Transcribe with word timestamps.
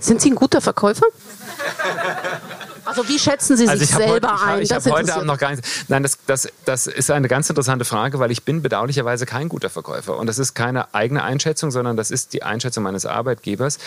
Sind 0.00 0.20
Sie 0.22 0.30
ein 0.30 0.34
guter 0.34 0.60
Verkäufer? 0.60 1.06
Also 2.86 3.06
wie 3.08 3.18
schätzen 3.18 3.56
Sie 3.56 3.68
Also 3.68 3.80
sich 3.80 3.90
ich 3.90 3.94
habe 3.94 4.04
selber 4.04 4.32
heute, 4.32 4.42
ein? 4.44 4.56
ich, 4.58 4.62
ich 4.64 4.68
Das 4.70 4.86
hab 4.86 4.92
heute 4.92 5.14
Abend 5.14 5.26
noch 5.26 5.38
gar 5.38 5.50
nicht. 5.50 5.62
Nein, 5.88 6.02
das, 6.02 6.18
das, 6.26 6.48
das 6.64 6.86
ist 6.86 7.10
eine 7.10 7.28
ganz 7.28 7.48
interessante 7.50 7.84
Frage, 7.84 8.18
weil 8.18 8.30
ich 8.30 8.42
bin 8.44 8.62
bedauerlicherweise 8.62 9.26
kein 9.26 9.48
guter 9.48 9.68
Verkäufer. 9.70 10.16
Und 10.16 10.26
das 10.26 10.38
ist 10.38 10.54
keine 10.54 10.92
eigene 10.94 11.22
Einschätzung, 11.22 11.70
sondern 11.70 11.96
das 11.96 12.10
ist 12.10 12.32
die 12.32 12.42
Einschätzung 12.42 12.82
meines 12.82 13.04
Arbeitgebers. 13.06 13.78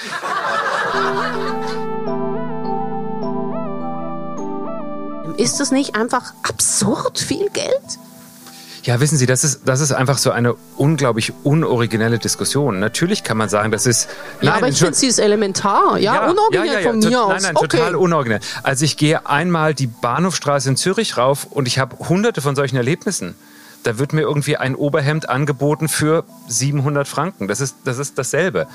Ist 5.38 5.60
es 5.60 5.72
nicht 5.72 5.96
einfach 5.96 6.34
absurd 6.44 7.18
viel 7.20 7.50
Geld? 7.50 8.00
Ja, 8.84 9.00
wissen 9.00 9.18
Sie, 9.18 9.26
das 9.26 9.46
ist, 9.46 9.62
das 9.66 9.80
ist 9.80 9.94
einfach 9.94 10.18
so 10.18 10.32
eine 10.32 10.56
unglaublich 10.76 11.32
unoriginelle 11.44 12.20
Diskussion. 12.20 12.80
Natürlich 12.80 13.24
kann 13.24 13.38
man 13.38 13.48
sagen, 13.48 13.72
das 13.72 13.86
ist. 13.86 14.10
Ja, 14.42 14.56
aber 14.56 14.68
ich 14.68 14.78
finde, 14.78 14.94
sie 14.94 15.08
ist 15.08 15.20
elementar. 15.20 15.98
Ja, 16.00 16.30
unoriginell 16.30 16.84
von 16.84 17.00
tot- 17.00 17.10
mir 17.10 17.24
aus. 17.24 17.30
Nein, 17.34 17.42
nein, 17.44 17.56
okay. 17.56 17.78
total 17.78 17.96
unoriginell. 17.96 18.42
Also 18.62 18.84
ich 18.84 18.98
gehe 18.98 19.26
einmal 19.26 19.74
die 19.74 19.88
Bahnhofstraße 19.88 20.68
in 20.70 20.76
Zürich 20.76 21.16
rauf 21.18 21.48
und 21.50 21.66
ich 21.68 21.80
habe 21.80 21.98
hunderte 22.10 22.42
von 22.42 22.56
solchen 22.58 22.76
Erlebnissen. 22.76 23.36
Da 23.84 23.98
wird 24.00 24.12
mir 24.12 24.22
irgendwie 24.22 24.58
ein 24.58 24.76
Oberhemd 24.76 25.30
angeboten 25.30 25.88
für 25.88 26.26
700 26.50 27.08
Franken. 27.08 27.48
Das 27.48 27.62
ist, 27.62 27.76
das 27.86 27.98
ist 28.00 28.18
dasselbe. 28.18 28.68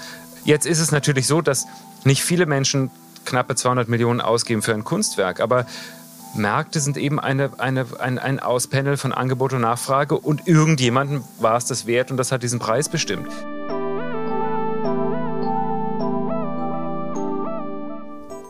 Jetzt 0.44 0.66
ist 0.66 0.80
es 0.80 0.90
natürlich 0.90 1.26
so, 1.26 1.42
dass 1.42 1.66
nicht 2.04 2.22
viele 2.22 2.46
Menschen 2.46 2.90
knappe 3.26 3.54
200 3.56 3.88
Millionen 3.88 4.22
ausgeben 4.22 4.62
für 4.62 4.72
ein 4.72 4.84
Kunstwerk, 4.84 5.40
aber 5.40 5.66
Märkte 6.34 6.80
sind 6.80 6.96
eben 6.96 7.18
eine, 7.18 7.50
eine, 7.58 7.86
ein, 7.98 8.18
ein 8.18 8.40
Auspanel 8.40 8.96
von 8.96 9.12
Angebot 9.12 9.52
und 9.52 9.62
Nachfrage 9.62 10.18
und 10.18 10.46
irgendjemandem 10.46 11.24
war 11.38 11.56
es 11.56 11.66
das 11.66 11.86
wert 11.86 12.10
und 12.10 12.16
das 12.16 12.32
hat 12.32 12.42
diesen 12.42 12.58
Preis 12.58 12.88
bestimmt. 12.88 13.28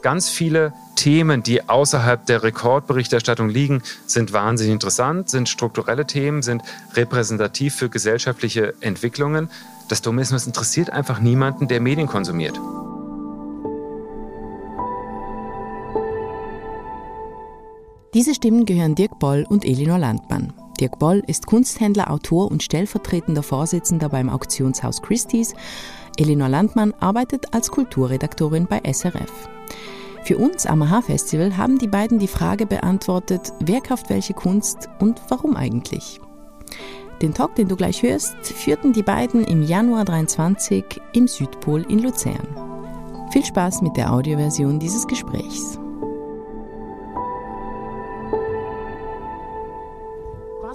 Ganz 0.02 0.28
viele 0.28 0.72
Themen, 0.95 1.42
die 1.42 1.69
außerhalb 1.69 2.24
der 2.27 2.42
Rekordberichterstattung 2.42 3.48
liegen, 3.48 3.83
sind 4.06 4.33
wahnsinnig 4.33 4.72
interessant, 4.72 5.28
sind 5.28 5.48
strukturelle 5.48 6.06
Themen, 6.06 6.42
sind 6.42 6.62
repräsentativ 6.94 7.75
für 7.75 7.88
gesellschaftliche 7.88 8.75
Entwicklungen. 8.81 9.50
Das 9.88 10.03
Dumme 10.03 10.22
interessiert 10.22 10.91
einfach 10.91 11.20
niemanden, 11.20 11.69
der 11.69 11.81
Medien 11.81 12.06
konsumiert. 12.06 12.58
Diese 18.14 18.34
Stimmen 18.34 18.64
gehören 18.64 18.95
Dirk 18.95 19.19
Boll 19.19 19.45
und 19.51 19.67
Elinor 19.67 19.98
Landmann. 19.98 20.55
Dirk 20.81 20.98
Boll 20.98 21.23
ist 21.27 21.47
Kunsthändler, 21.47 22.11
Autor 22.11 22.50
und 22.50 22.62
stellvertretender 22.62 23.42
Vorsitzender 23.42 24.09
beim 24.09 24.31
Auktionshaus 24.31 25.03
Christie's. 25.03 25.53
Elinor 26.17 26.48
Landmann 26.48 26.95
arbeitet 27.00 27.53
als 27.53 27.70
Kulturredaktorin 27.70 28.67
bei 28.67 28.81
SRF. 28.91 29.48
Für 30.25 30.39
uns 30.39 30.65
am 30.65 30.81
AHA-Festival 30.81 31.59
haben 31.59 31.78
die 31.78 31.87
beiden 31.87 32.19
die 32.19 32.28
Frage 32.28 32.65
beantwortet, 32.65 33.53
wer 33.61 33.83
kauft 33.83 34.09
welche 34.09 34.33
Kunst 34.33 34.89
und 35.00 35.20
warum 35.28 35.55
eigentlich. 35.55 36.19
Den 37.20 37.34
Talk, 37.34 37.56
den 37.56 37.69
du 37.69 37.77
gleich 37.77 38.03
hörst, 38.03 38.37
führten 38.43 38.95
die 38.95 39.03
beiden 39.03 39.45
im 39.45 39.62
Januar 39.62 40.06
23 40.06 40.84
im 41.12 41.28
Südpol 41.28 41.84
in 41.91 41.98
Luzern. 41.98 43.28
Viel 43.33 43.45
Spaß 43.45 43.83
mit 43.83 43.98
der 43.98 44.12
Audioversion 44.15 44.78
dieses 44.78 45.06
Gesprächs. 45.06 45.78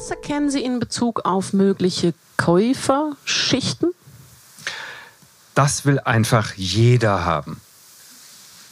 Was 0.04 0.12
erkennen 0.12 0.50
Sie 0.50 0.62
in 0.62 0.82
Bezug 0.82 1.22
auf 1.24 1.54
mögliche 1.54 2.14
Käuferschichten? 2.36 3.94
Das 5.56 5.86
will 5.86 5.98
einfach 6.02 6.56
jeder 6.56 7.24
haben. 7.24 7.62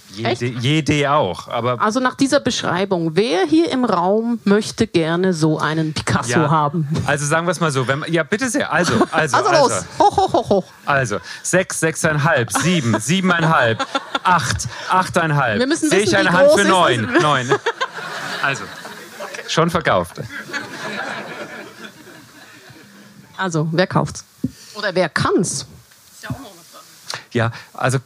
Jede, 0.10 0.46
jede 0.46 1.10
auch. 1.10 1.48
Aber 1.48 1.80
Also 1.80 2.02
nach 2.02 2.16
dieser 2.16 2.42
Beschreibung, 2.42 3.16
wer 3.16 3.46
hier 3.46 3.72
im 3.72 3.86
Raum 3.86 4.42
möchte 4.44 4.88
gerne 4.88 5.34
so 5.34 5.58
einen 5.58 5.94
Picasso 5.94 6.32
ja, 6.32 6.50
haben? 6.50 6.86
Also 7.06 7.26
sagen 7.26 7.48
wir 7.48 7.52
es 7.52 7.62
mal 7.62 7.72
so. 7.72 7.88
Wenn, 7.88 8.04
ja, 8.10 8.24
bitte 8.24 8.50
sehr. 8.50 8.70
Also, 8.74 8.96
also, 9.10 9.38
Also 9.38 9.38
also, 9.38 9.74
los, 9.74 9.86
hoch, 10.00 10.18
hoch, 10.18 10.34
hoch, 10.34 10.50
hoch. 10.50 10.66
also 10.86 11.20
sechs, 11.44 11.80
sechseinhalb, 11.80 12.52
sieben, 12.52 13.00
siebeneinhalb, 13.00 13.88
acht, 14.24 14.68
achteinhalb. 14.90 15.60
Wir 15.60 15.68
müssen 15.68 15.90
Sehe 15.90 16.00
ich 16.00 16.08
wissen, 16.08 16.28
eine 16.28 16.34
Hand 16.34 16.52
für 16.60 16.66
neun. 16.68 17.10
neun. 17.22 17.50
Also, 18.44 18.66
schon 19.48 19.70
verkauft. 19.70 20.18
Also, 23.38 23.68
wer 23.72 23.88
kauft's? 23.88 24.24
Oder 24.76 24.94
wer 24.96 25.10
kann's? 25.10 25.66
Ja, 27.32 27.52
also 27.74 28.00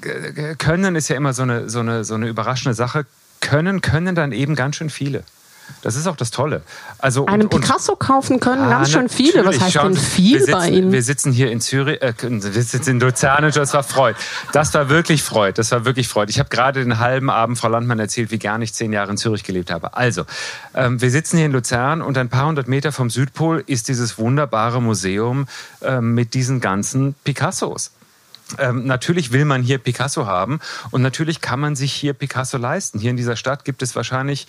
k- 0.00 0.32
k- 0.32 0.54
Können 0.56 0.96
ist 0.96 1.08
ja 1.08 1.16
immer 1.16 1.32
so 1.34 1.42
eine, 1.42 1.68
so, 1.70 1.80
eine, 1.80 2.04
so 2.04 2.14
eine 2.14 2.28
überraschende 2.28 2.74
Sache. 2.74 3.06
Können 3.40 3.80
können 3.80 4.14
dann 4.14 4.32
eben 4.32 4.54
ganz 4.54 4.76
schön 4.76 4.90
viele. 4.90 5.22
Das 5.82 5.96
ist 5.96 6.06
auch 6.06 6.16
das 6.16 6.30
Tolle. 6.30 6.62
Also, 6.98 7.26
Einen 7.26 7.48
Picasso 7.50 7.94
kaufen 7.94 8.40
können 8.40 8.70
ganz 8.70 8.90
schön 8.90 9.10
viele. 9.10 9.44
Was 9.44 9.60
heißt 9.60 9.76
denn 9.76 9.96
viel 9.96 10.46
bei 10.46 10.70
Ihnen? 10.70 10.92
Wir 10.92 11.02
sitzen 11.02 11.30
hier 11.30 11.50
in 11.50 11.60
Zürich, 11.60 12.00
äh, 12.00 12.14
wir 12.18 12.62
sitzen 12.62 12.90
in 12.90 13.00
Luzern 13.00 13.44
und 13.44 13.54
das 13.54 13.74
war 13.74 13.82
Freud. 13.82 14.16
Das 14.52 14.72
war 14.72 14.88
wirklich 14.88 15.22
Freud. 15.22 15.58
Das 15.58 15.70
war 15.72 15.84
wirklich 15.84 16.08
Freud. 16.08 16.30
Ich 16.30 16.38
habe 16.38 16.48
gerade 16.48 16.82
den 16.82 16.98
halben 17.00 17.28
Abend 17.28 17.58
Frau 17.58 17.68
Landmann 17.68 17.98
erzählt, 17.98 18.30
wie 18.30 18.38
gar 18.38 18.56
nicht 18.56 18.74
zehn 18.74 18.92
Jahre 18.94 19.10
in 19.10 19.18
Zürich 19.18 19.44
gelebt 19.44 19.70
habe. 19.70 19.94
Also, 19.94 20.24
ähm, 20.74 21.00
wir 21.02 21.10
sitzen 21.10 21.36
hier 21.36 21.46
in 21.46 21.52
Luzern 21.52 22.00
und 22.00 22.16
ein 22.16 22.30
paar 22.30 22.46
hundert 22.46 22.66
Meter 22.66 22.90
vom 22.90 23.10
Südpol 23.10 23.62
ist 23.66 23.88
dieses 23.88 24.18
wunderbare 24.18 24.80
Museum 24.80 25.46
ähm, 25.82 26.14
mit 26.14 26.32
diesen 26.32 26.60
ganzen 26.60 27.14
Picassos. 27.24 27.90
Ähm, 28.58 28.86
natürlich 28.86 29.32
will 29.32 29.44
man 29.44 29.62
hier 29.62 29.78
Picasso 29.78 30.26
haben 30.26 30.60
und 30.90 31.02
natürlich 31.02 31.40
kann 31.40 31.60
man 31.60 31.76
sich 31.76 31.92
hier 31.92 32.12
Picasso 32.12 32.58
leisten. 32.58 32.98
Hier 32.98 33.10
in 33.10 33.16
dieser 33.16 33.36
Stadt 33.36 33.64
gibt 33.64 33.82
es 33.82 33.96
wahrscheinlich 33.96 34.46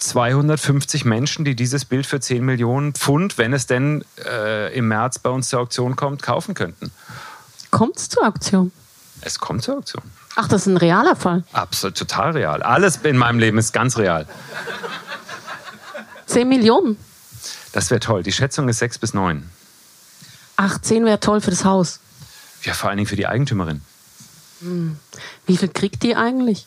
250 0.00 1.04
Menschen, 1.04 1.44
die 1.44 1.54
dieses 1.54 1.84
Bild 1.84 2.06
für 2.06 2.20
10 2.20 2.44
Millionen 2.44 2.94
Pfund, 2.94 3.38
wenn 3.38 3.52
es 3.52 3.66
denn 3.66 4.04
äh, 4.24 4.74
im 4.74 4.88
März 4.88 5.18
bei 5.18 5.30
uns 5.30 5.48
zur 5.48 5.60
Auktion 5.60 5.94
kommt, 5.94 6.22
kaufen 6.22 6.54
könnten. 6.54 6.90
Kommt's 7.70 8.08
zur 8.08 8.26
Auktion? 8.26 8.72
Es 9.20 9.38
kommt 9.38 9.62
zur 9.62 9.76
Auktion. 9.76 10.02
Ach, 10.36 10.48
das 10.48 10.62
ist 10.62 10.66
ein 10.68 10.78
realer 10.78 11.16
Fall. 11.16 11.44
Absolut, 11.52 11.96
total 11.96 12.32
real. 12.32 12.62
Alles 12.62 12.96
in 13.02 13.18
meinem 13.18 13.38
Leben 13.38 13.58
ist 13.58 13.72
ganz 13.72 13.98
real. 13.98 14.26
10 16.26 16.48
Millionen. 16.48 16.96
Das 17.72 17.90
wäre 17.90 18.00
toll. 18.00 18.22
Die 18.22 18.32
Schätzung 18.32 18.68
ist 18.68 18.78
6 18.78 18.98
bis 18.98 19.12
9. 19.12 19.48
Ach, 20.56 20.78
10 20.80 21.04
wäre 21.04 21.20
toll 21.20 21.40
für 21.40 21.50
das 21.50 21.64
Haus. 21.64 22.00
Ja, 22.62 22.72
vor 22.72 22.88
allen 22.88 22.96
Dingen 22.96 23.08
für 23.08 23.16
die 23.16 23.26
Eigentümerin. 23.26 23.82
Wie 25.46 25.56
viel 25.56 25.68
kriegt 25.68 26.02
die 26.02 26.16
eigentlich? 26.16 26.66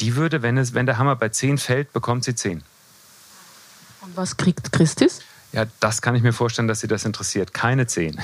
Die 0.00 0.16
würde, 0.16 0.42
wenn, 0.42 0.58
es, 0.58 0.74
wenn 0.74 0.86
der 0.86 0.98
Hammer 0.98 1.16
bei 1.16 1.28
10 1.28 1.58
fällt, 1.58 1.92
bekommt 1.92 2.24
sie 2.24 2.34
10. 2.34 2.62
Und 4.02 4.16
was 4.16 4.36
kriegt 4.36 4.72
Christis? 4.72 5.20
Ja, 5.52 5.66
das 5.80 6.02
kann 6.02 6.14
ich 6.14 6.22
mir 6.22 6.32
vorstellen, 6.32 6.68
dass 6.68 6.80
sie 6.80 6.88
das 6.88 7.04
interessiert. 7.04 7.54
Keine 7.54 7.86
10. 7.86 8.20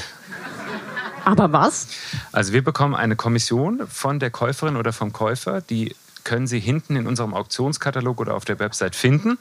Aber 1.24 1.52
was? 1.52 1.88
Also 2.32 2.52
wir 2.52 2.64
bekommen 2.64 2.94
eine 2.94 3.14
Kommission 3.14 3.86
von 3.86 4.18
der 4.18 4.30
Käuferin 4.30 4.76
oder 4.76 4.92
vom 4.92 5.12
Käufer, 5.12 5.60
die 5.60 5.94
können 6.24 6.46
Sie 6.46 6.60
hinten 6.60 6.96
in 6.96 7.06
unserem 7.06 7.34
Auktionskatalog 7.34 8.20
oder 8.20 8.34
auf 8.34 8.44
der 8.44 8.58
Website 8.58 8.94
finden. 8.94 9.38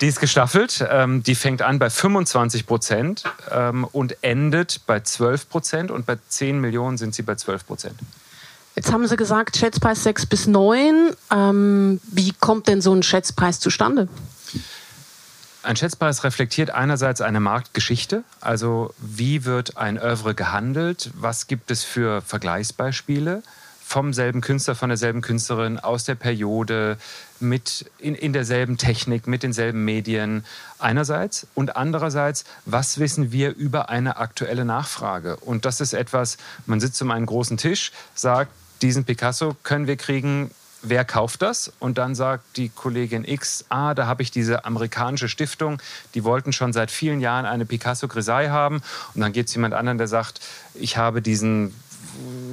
Die 0.00 0.06
ist 0.06 0.20
gestaffelt. 0.20 0.84
Ähm, 0.88 1.22
die 1.22 1.34
fängt 1.34 1.62
an 1.62 1.78
bei 1.78 1.90
25 1.90 2.66
Prozent 2.66 3.24
ähm, 3.50 3.84
und 3.84 4.22
endet 4.22 4.82
bei 4.86 5.00
12 5.00 5.48
Prozent. 5.48 5.90
Und 5.90 6.06
bei 6.06 6.16
10 6.28 6.60
Millionen 6.60 6.96
sind 6.96 7.14
sie 7.14 7.22
bei 7.22 7.34
12 7.34 7.66
Prozent. 7.66 7.98
Jetzt 8.76 8.92
haben 8.92 9.08
Sie 9.08 9.16
gesagt, 9.16 9.56
Schätzpreis 9.56 10.02
6 10.02 10.26
bis 10.26 10.46
9. 10.46 11.16
Ähm, 11.32 12.00
wie 12.12 12.32
kommt 12.38 12.68
denn 12.68 12.82
so 12.82 12.92
ein 12.92 13.02
Schätzpreis 13.02 13.58
zustande? 13.58 14.06
Ein 15.62 15.76
Schätzpreis 15.76 16.24
reflektiert 16.24 16.70
einerseits 16.70 17.22
eine 17.22 17.40
Marktgeschichte, 17.40 18.22
also 18.40 18.94
wie 18.98 19.44
wird 19.44 19.78
ein 19.78 19.98
Oeuvre 19.98 20.34
gehandelt, 20.34 21.10
was 21.14 21.48
gibt 21.48 21.72
es 21.72 21.82
für 21.82 22.20
Vergleichsbeispiele 22.20 23.42
vom 23.82 24.12
selben 24.12 24.42
Künstler, 24.42 24.74
von 24.74 24.90
derselben 24.90 25.22
Künstlerin, 25.22 25.78
aus 25.78 26.04
der 26.04 26.16
Periode, 26.16 26.98
mit 27.40 27.90
in, 27.98 28.14
in 28.14 28.32
derselben 28.32 28.78
Technik, 28.78 29.26
mit 29.26 29.42
denselben 29.42 29.84
Medien 29.84 30.44
einerseits 30.78 31.46
und 31.54 31.76
andererseits, 31.76 32.44
was 32.64 32.98
wissen 32.98 33.32
wir 33.32 33.54
über 33.54 33.88
eine 33.88 34.18
aktuelle 34.18 34.64
Nachfrage? 34.64 35.36
Und 35.36 35.64
das 35.64 35.80
ist 35.80 35.94
etwas, 35.94 36.36
man 36.66 36.80
sitzt 36.80 37.00
um 37.00 37.10
einen 37.10 37.26
großen 37.26 37.56
Tisch, 37.56 37.92
sagt, 38.14 38.50
diesen 38.82 39.04
Picasso 39.04 39.56
können 39.62 39.86
wir 39.86 39.96
kriegen, 39.96 40.50
wer 40.82 41.04
kauft 41.04 41.42
das? 41.42 41.72
Und 41.78 41.98
dann 41.98 42.14
sagt 42.14 42.56
die 42.56 42.68
Kollegin 42.68 43.24
X, 43.24 43.64
ah, 43.68 43.94
da 43.94 44.06
habe 44.06 44.22
ich 44.22 44.30
diese 44.30 44.64
amerikanische 44.64 45.28
Stiftung, 45.28 45.80
die 46.14 46.24
wollten 46.24 46.52
schon 46.52 46.72
seit 46.72 46.90
vielen 46.90 47.20
Jahren 47.20 47.46
eine 47.46 47.66
Picasso 47.66 48.08
Grisaille 48.08 48.50
haben. 48.50 48.82
Und 49.14 49.20
dann 49.20 49.32
gibt 49.32 49.48
es 49.48 49.54
jemand 49.54 49.74
anderen, 49.74 49.98
der 49.98 50.08
sagt, 50.08 50.40
ich 50.74 50.96
habe 50.96 51.22
diesen 51.22 51.74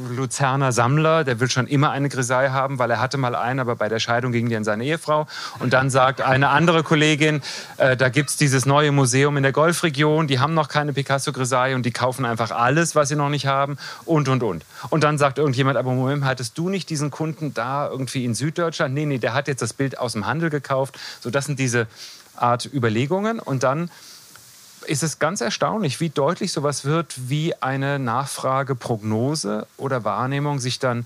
Luzerner 0.09 0.71
Sammler, 0.71 1.23
der 1.23 1.39
will 1.39 1.49
schon 1.49 1.67
immer 1.67 1.91
eine 1.91 2.09
Grisaille 2.09 2.51
haben, 2.51 2.79
weil 2.79 2.91
er 2.91 2.99
hatte 2.99 3.17
mal 3.17 3.35
eine, 3.35 3.61
aber 3.61 3.75
bei 3.75 3.89
der 3.89 3.99
Scheidung 3.99 4.31
ging 4.31 4.49
die 4.49 4.55
an 4.55 4.63
seine 4.63 4.83
Ehefrau. 4.83 5.27
Und 5.59 5.73
dann 5.73 5.89
sagt 5.89 6.21
eine 6.21 6.49
andere 6.49 6.83
Kollegin, 6.83 7.41
äh, 7.77 7.97
da 7.97 8.09
gibt 8.09 8.29
es 8.29 8.37
dieses 8.37 8.65
neue 8.65 8.91
Museum 8.91 9.37
in 9.37 9.43
der 9.43 9.51
Golfregion, 9.51 10.27
die 10.27 10.39
haben 10.39 10.53
noch 10.53 10.67
keine 10.69 10.93
Picasso-Grisaille 10.93 11.75
und 11.75 11.85
die 11.85 11.91
kaufen 11.91 12.25
einfach 12.25 12.51
alles, 12.51 12.95
was 12.95 13.09
sie 13.09 13.15
noch 13.15 13.29
nicht 13.29 13.47
haben 13.47 13.77
und, 14.05 14.29
und, 14.29 14.43
und. 14.43 14.65
Und 14.89 15.03
dann 15.03 15.17
sagt 15.17 15.37
irgendjemand, 15.37 15.77
aber 15.77 15.91
Moment, 15.91 16.25
hattest 16.25 16.57
du 16.57 16.69
nicht 16.69 16.89
diesen 16.89 17.11
Kunden 17.11 17.53
da 17.53 17.87
irgendwie 17.89 18.25
in 18.25 18.35
Süddeutschland? 18.35 18.93
Nee, 18.93 19.05
nee, 19.05 19.17
der 19.17 19.33
hat 19.33 19.47
jetzt 19.47 19.61
das 19.61 19.73
Bild 19.73 19.97
aus 19.97 20.13
dem 20.13 20.25
Handel 20.25 20.49
gekauft. 20.49 20.99
So, 21.21 21.29
das 21.29 21.45
sind 21.45 21.59
diese 21.59 21.87
Art 22.35 22.69
Überlegungen. 22.71 23.39
Und 23.39 23.63
dann 23.63 23.89
ist 24.85 25.03
es 25.03 25.19
ganz 25.19 25.41
erstaunlich, 25.41 25.99
wie 25.99 26.09
deutlich 26.09 26.51
sowas 26.51 26.85
wird, 26.85 27.29
wie 27.29 27.55
eine 27.61 27.99
Nachfrageprognose 27.99 29.67
oder 29.77 30.03
Wahrnehmung 30.03 30.59
sich 30.59 30.79
dann 30.79 31.05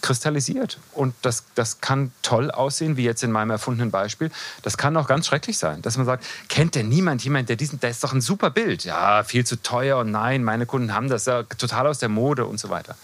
kristallisiert. 0.00 0.78
Und 0.92 1.14
das, 1.22 1.44
das 1.54 1.80
kann 1.80 2.12
toll 2.22 2.50
aussehen, 2.50 2.96
wie 2.96 3.04
jetzt 3.04 3.22
in 3.22 3.32
meinem 3.32 3.50
erfundenen 3.50 3.90
Beispiel. 3.90 4.30
Das 4.62 4.76
kann 4.76 4.96
auch 4.96 5.08
ganz 5.08 5.26
schrecklich 5.26 5.58
sein, 5.58 5.82
dass 5.82 5.96
man 5.96 6.06
sagt, 6.06 6.24
kennt 6.48 6.74
denn 6.74 6.88
niemand 6.88 7.24
jemand, 7.24 7.48
der 7.48 7.56
diesen, 7.56 7.80
der 7.80 7.90
ist 7.90 8.04
doch 8.04 8.12
ein 8.12 8.20
super 8.20 8.50
Bild. 8.50 8.84
Ja, 8.84 9.24
viel 9.24 9.44
zu 9.44 9.60
teuer 9.60 9.98
und 9.98 10.10
nein, 10.10 10.44
meine 10.44 10.66
Kunden 10.66 10.94
haben 10.94 11.08
das 11.08 11.26
ja 11.26 11.42
total 11.42 11.86
aus 11.86 11.98
der 11.98 12.08
Mode 12.08 12.46
und 12.46 12.58
so 12.60 12.70
weiter. 12.70 12.96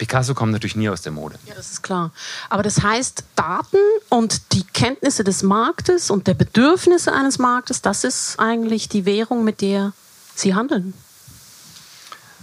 Picasso 0.00 0.32
kommt 0.32 0.52
natürlich 0.52 0.76
nie 0.76 0.88
aus 0.88 1.02
der 1.02 1.12
Mode. 1.12 1.38
Ja, 1.44 1.52
das 1.54 1.72
ist 1.72 1.82
klar. 1.82 2.10
Aber 2.48 2.62
das 2.62 2.82
heißt, 2.82 3.22
Daten 3.36 3.76
und 4.08 4.54
die 4.54 4.64
Kenntnisse 4.64 5.24
des 5.24 5.42
Marktes 5.42 6.10
und 6.10 6.26
der 6.26 6.32
Bedürfnisse 6.32 7.12
eines 7.12 7.38
Marktes, 7.38 7.82
das 7.82 8.04
ist 8.04 8.36
eigentlich 8.38 8.88
die 8.88 9.04
Währung, 9.04 9.44
mit 9.44 9.60
der 9.60 9.92
Sie 10.34 10.54
handeln. 10.54 10.94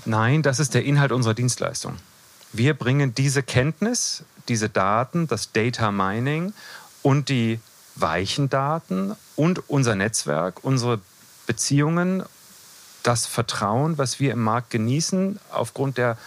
Nein, 0.05 0.43
das 0.43 0.59
ist 0.59 0.75
der 0.75 0.85
Inhalt 0.85 1.11
unserer 1.11 1.33
Dienstleistung. 1.33 1.95
Wir 2.53 2.75
bringen 2.75 3.15
diese 3.15 3.41
Kenntnis, 3.41 4.23
diese 4.47 4.69
Daten, 4.69 5.27
das 5.27 5.51
Data 5.51 5.91
Mining 5.91 6.53
und 7.01 7.29
die 7.29 7.59
weichen 7.95 8.49
Daten 8.49 9.15
und 9.35 9.67
unser 9.67 9.95
Netzwerk, 9.95 10.63
unsere 10.63 10.99
Beziehungen, 11.47 12.21
das 13.01 13.25
Vertrauen, 13.25 13.97
was 13.97 14.19
wir 14.19 14.31
im 14.33 14.43
Markt 14.43 14.69
genießen, 14.69 15.39
aufgrund 15.49 15.97
der 15.97 16.19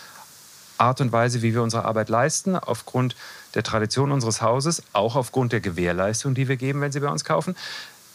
Art 0.80 1.00
und 1.00 1.12
Weise, 1.12 1.42
wie 1.42 1.54
wir 1.54 1.62
unsere 1.62 1.84
Arbeit 1.84 2.08
leisten, 2.08 2.56
aufgrund 2.56 3.14
der 3.54 3.62
Tradition 3.62 4.12
unseres 4.12 4.42
Hauses, 4.42 4.82
auch 4.92 5.16
aufgrund 5.16 5.52
der 5.52 5.60
Gewährleistung, 5.60 6.34
die 6.34 6.48
wir 6.48 6.56
geben, 6.56 6.80
wenn 6.80 6.92
Sie 6.92 7.00
bei 7.00 7.08
uns 7.08 7.24
kaufen. 7.24 7.56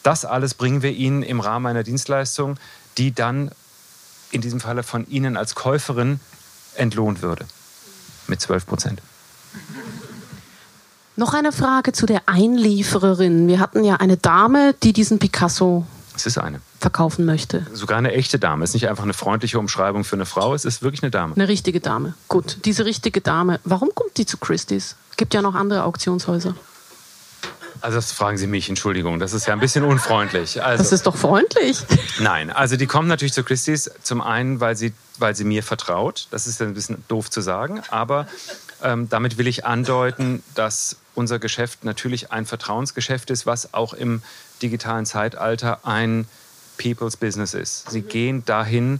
Das 0.03 0.25
alles 0.25 0.53
bringen 0.53 0.81
wir 0.81 0.91
Ihnen 0.91 1.23
im 1.23 1.39
Rahmen 1.39 1.65
einer 1.67 1.83
Dienstleistung, 1.83 2.57
die 2.97 3.13
dann 3.13 3.51
in 4.31 4.41
diesem 4.41 4.59
Falle 4.59 4.83
von 4.83 5.07
Ihnen 5.07 5.38
als 5.38 5.56
Käuferin 5.56 6.19
entlohnt 6.75 7.21
würde. 7.21 7.45
Mit 8.27 8.41
12 8.41 8.65
Prozent. 8.65 9.01
Noch 11.15 11.33
eine 11.33 11.51
Frage 11.51 11.94
zu 11.94 12.06
der 12.06 12.23
Einliefererin. 12.25 13.47
Wir 13.47 13.59
hatten 13.59 13.83
ja 13.83 13.95
eine 13.95 14.18
Dame, 14.18 14.75
die 14.83 14.91
diesen 14.91 15.19
Picasso 15.19 15.85
es 16.15 16.25
ist 16.25 16.38
eine. 16.38 16.62
verkaufen 16.79 17.25
möchte. 17.25 17.65
Sogar 17.73 17.97
eine 17.97 18.12
echte 18.13 18.39
Dame. 18.39 18.63
Es 18.63 18.71
ist 18.71 18.75
nicht 18.75 18.89
einfach 18.89 19.03
eine 19.03 19.13
freundliche 19.13 19.59
Umschreibung 19.59 20.03
für 20.03 20.15
eine 20.15 20.25
Frau, 20.25 20.53
es 20.53 20.65
ist 20.65 20.81
wirklich 20.81 21.03
eine 21.03 21.12
Dame. 21.12 21.35
Eine 21.35 21.47
richtige 21.47 21.79
Dame. 21.79 22.13
Gut, 22.27 22.57
diese 22.65 22.85
richtige 22.85 23.21
Dame, 23.21 23.59
warum 23.63 23.89
kommt 23.94 24.17
die 24.17 24.25
zu 24.25 24.38
Christie's? 24.38 24.95
Gibt 25.17 25.33
ja 25.33 25.41
noch 25.41 25.56
andere 25.56 25.83
Auktionshäuser. 25.83 26.56
Also 27.81 27.97
das 27.97 28.12
fragen 28.12 28.38
Sie 28.38 28.47
mich, 28.47 28.69
Entschuldigung, 28.69 29.19
das 29.19 29.33
ist 29.33 29.45
ja 29.45 29.53
ein 29.53 29.59
bisschen 29.59 29.83
unfreundlich. 29.83 30.63
Also, 30.63 30.81
das 30.81 30.91
ist 30.91 31.06
doch 31.06 31.15
freundlich. 31.15 31.77
Nein, 32.19 32.50
also 32.50 32.77
die 32.77 32.88
kommt 32.88 33.07
natürlich 33.07 33.33
zu 33.33 33.44
Christie's 33.44 33.91
zum 34.01 34.21
einen, 34.21 34.59
weil 34.59 34.75
sie, 34.75 34.94
weil 35.19 35.35
sie 35.35 35.44
mir 35.44 35.61
vertraut. 35.61 36.27
Das 36.31 36.47
ist 36.47 36.59
ja 36.59 36.65
ein 36.65 36.73
bisschen 36.73 37.03
doof 37.07 37.29
zu 37.29 37.41
sagen, 37.41 37.81
aber 37.91 38.27
ähm, 38.81 39.07
damit 39.09 39.38
will 39.38 39.47
ich 39.47 39.65
andeuten, 39.65 40.41
dass 40.56 40.97
unser 41.15 41.39
Geschäft 41.39 41.83
natürlich 41.83 42.31
ein 42.31 42.45
Vertrauensgeschäft 42.45 43.29
ist, 43.29 43.45
was 43.45 43.73
auch 43.73 43.94
im 43.94 44.21
digitalen 44.62 45.06
Zeitalter 45.06 45.85
ein 45.85 46.27
People's 46.77 47.17
Business 47.17 47.53
ist. 47.53 47.89
Sie 47.89 48.01
gehen 48.01 48.45
dahin, 48.45 49.00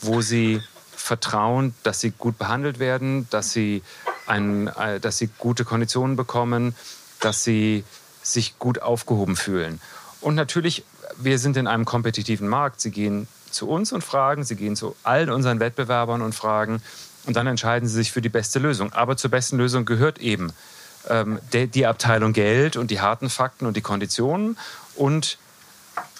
wo 0.00 0.20
sie 0.20 0.62
vertrauen, 0.90 1.74
dass 1.82 2.00
sie 2.00 2.10
gut 2.10 2.38
behandelt 2.38 2.78
werden, 2.78 3.26
dass 3.30 3.52
sie, 3.52 3.82
ein, 4.26 4.68
äh, 4.68 5.00
dass 5.00 5.18
sie 5.18 5.28
gute 5.38 5.64
Konditionen 5.64 6.16
bekommen, 6.16 6.74
dass 7.20 7.44
sie 7.44 7.84
sich 8.22 8.58
gut 8.58 8.82
aufgehoben 8.82 9.36
fühlen. 9.36 9.80
Und 10.20 10.34
natürlich, 10.34 10.84
wir 11.16 11.38
sind 11.38 11.56
in 11.56 11.66
einem 11.66 11.84
kompetitiven 11.84 12.48
Markt. 12.48 12.80
Sie 12.80 12.90
gehen 12.90 13.28
zu 13.50 13.68
uns 13.68 13.92
und 13.92 14.04
fragen, 14.04 14.44
sie 14.44 14.56
gehen 14.56 14.76
zu 14.76 14.94
allen 15.02 15.30
unseren 15.30 15.60
Wettbewerbern 15.60 16.22
und 16.22 16.34
fragen 16.34 16.82
und 17.26 17.36
dann 17.36 17.46
entscheiden 17.46 17.88
sie 17.88 17.94
sich 17.94 18.12
für 18.12 18.22
die 18.22 18.28
beste 18.28 18.58
Lösung. 18.58 18.92
Aber 18.92 19.16
zur 19.16 19.30
besten 19.30 19.56
Lösung 19.56 19.84
gehört 19.84 20.18
eben 20.18 20.52
ähm, 21.08 21.38
de, 21.52 21.66
die 21.66 21.86
Abteilung 21.86 22.32
Geld 22.32 22.76
und 22.76 22.90
die 22.90 23.00
harten 23.00 23.30
Fakten 23.30 23.66
und 23.66 23.76
die 23.76 23.80
Konditionen 23.80 24.56
und 24.96 25.38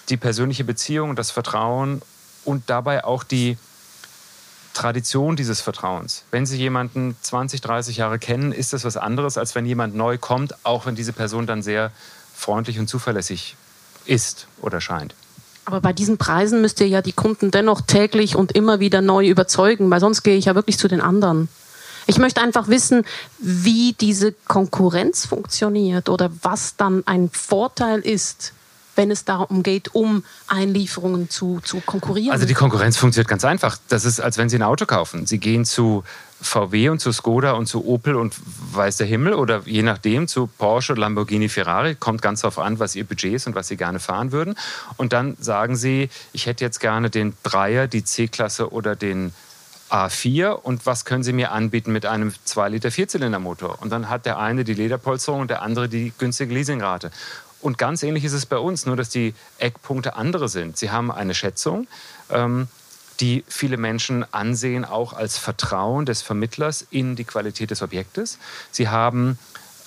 die 0.09 0.17
persönliche 0.17 0.63
Beziehung, 0.63 1.15
das 1.15 1.31
Vertrauen 1.31 2.01
und 2.43 2.69
dabei 2.69 3.03
auch 3.03 3.23
die 3.23 3.57
Tradition 4.73 5.35
dieses 5.35 5.61
Vertrauens. 5.61 6.23
Wenn 6.31 6.45
Sie 6.45 6.57
jemanden 6.57 7.15
20, 7.21 7.61
30 7.61 7.97
Jahre 7.97 8.19
kennen, 8.19 8.51
ist 8.51 8.73
das 8.73 8.85
was 8.85 8.97
anderes, 8.97 9.37
als 9.37 9.53
wenn 9.53 9.65
jemand 9.65 9.95
neu 9.95 10.17
kommt, 10.17 10.55
auch 10.65 10.85
wenn 10.85 10.95
diese 10.95 11.13
Person 11.13 11.45
dann 11.45 11.61
sehr 11.61 11.91
freundlich 12.33 12.79
und 12.79 12.87
zuverlässig 12.87 13.55
ist 14.05 14.47
oder 14.61 14.81
scheint. 14.81 15.13
Aber 15.65 15.81
bei 15.81 15.93
diesen 15.93 16.17
Preisen 16.17 16.61
müsst 16.61 16.79
ihr 16.79 16.87
ja 16.87 17.01
die 17.01 17.11
Kunden 17.11 17.51
dennoch 17.51 17.81
täglich 17.81 18.35
und 18.35 18.53
immer 18.53 18.79
wieder 18.79 19.01
neu 19.01 19.27
überzeugen, 19.27 19.89
weil 19.91 19.99
sonst 19.99 20.23
gehe 20.23 20.37
ich 20.37 20.45
ja 20.45 20.55
wirklich 20.55 20.77
zu 20.77 20.87
den 20.87 21.01
anderen. 21.01 21.49
Ich 22.11 22.17
möchte 22.17 22.41
einfach 22.41 22.67
wissen, 22.67 23.05
wie 23.39 23.93
diese 23.93 24.33
Konkurrenz 24.49 25.25
funktioniert 25.25 26.09
oder 26.09 26.29
was 26.41 26.75
dann 26.75 27.07
ein 27.07 27.29
Vorteil 27.31 28.01
ist 28.01 28.51
wenn 28.97 29.09
es 29.09 29.23
darum 29.23 29.63
geht, 29.63 29.95
um 29.95 30.25
Einlieferungen 30.47 31.29
zu, 31.29 31.61
zu 31.63 31.79
konkurrieren? 31.79 32.33
Also 32.33 32.45
die 32.45 32.53
Konkurrenz 32.53 32.97
funktioniert 32.97 33.29
ganz 33.29 33.45
einfach. 33.45 33.77
Das 33.87 34.03
ist, 34.03 34.19
als 34.19 34.37
wenn 34.37 34.49
Sie 34.49 34.57
ein 34.57 34.63
Auto 34.63 34.85
kaufen. 34.85 35.25
Sie 35.25 35.37
gehen 35.37 35.63
zu 35.63 36.03
VW 36.41 36.89
und 36.89 36.99
zu 36.99 37.13
Skoda 37.13 37.53
und 37.53 37.67
zu 37.67 37.85
Opel 37.85 38.15
und 38.15 38.35
weiß 38.73 38.97
der 38.97 39.07
Himmel 39.07 39.33
oder 39.33 39.61
je 39.65 39.81
nachdem 39.81 40.27
zu 40.27 40.47
Porsche, 40.57 40.93
Lamborghini, 40.93 41.47
Ferrari. 41.47 41.95
Kommt 41.95 42.21
ganz 42.21 42.41
darauf 42.41 42.59
an, 42.59 42.79
was 42.79 42.97
Ihr 42.97 43.05
Budget 43.05 43.33
ist 43.33 43.47
und 43.47 43.55
was 43.55 43.69
Sie 43.69 43.77
gerne 43.77 44.01
fahren 44.01 44.33
würden. 44.33 44.55
Und 44.97 45.13
dann 45.13 45.37
sagen 45.39 45.77
Sie, 45.77 46.09
ich 46.33 46.47
hätte 46.47 46.65
jetzt 46.65 46.81
gerne 46.81 47.09
den 47.09 47.33
Dreier, 47.43 47.87
die 47.87 48.03
C-Klasse 48.03 48.73
oder 48.73 48.97
den 48.97 49.33
A4 49.91 50.51
und 50.51 50.85
was 50.85 51.03
können 51.05 51.23
Sie 51.23 51.33
mir 51.33 51.51
anbieten 51.51 51.91
mit 51.91 52.05
einem 52.05 52.33
2 52.45 52.69
Liter 52.69 52.91
Vierzylindermotor? 52.91 53.81
Und 53.81 53.89
dann 53.91 54.09
hat 54.09 54.25
der 54.25 54.39
eine 54.39 54.63
die 54.63 54.73
Lederpolsterung 54.73 55.41
und 55.41 55.49
der 55.49 55.61
andere 55.61 55.89
die 55.89 56.13
günstige 56.17 56.53
Leasingrate. 56.53 57.11
Und 57.59 57.77
ganz 57.77 58.01
ähnlich 58.01 58.23
ist 58.23 58.33
es 58.33 58.45
bei 58.45 58.57
uns, 58.57 58.85
nur 58.85 58.95
dass 58.95 59.09
die 59.09 59.35
Eckpunkte 59.59 60.15
andere 60.15 60.49
sind. 60.49 60.77
Sie 60.77 60.89
haben 60.89 61.11
eine 61.11 61.35
Schätzung, 61.35 61.87
ähm, 62.29 62.67
die 63.19 63.43
viele 63.47 63.77
Menschen 63.77 64.25
ansehen 64.33 64.85
auch 64.85 65.13
als 65.13 65.37
Vertrauen 65.37 66.05
des 66.05 66.21
Vermittlers 66.21 66.87
in 66.89 67.15
die 67.15 67.25
Qualität 67.25 67.69
des 67.69 67.81
Objektes. 67.81 68.39
Sie 68.71 68.87
haben 68.87 69.37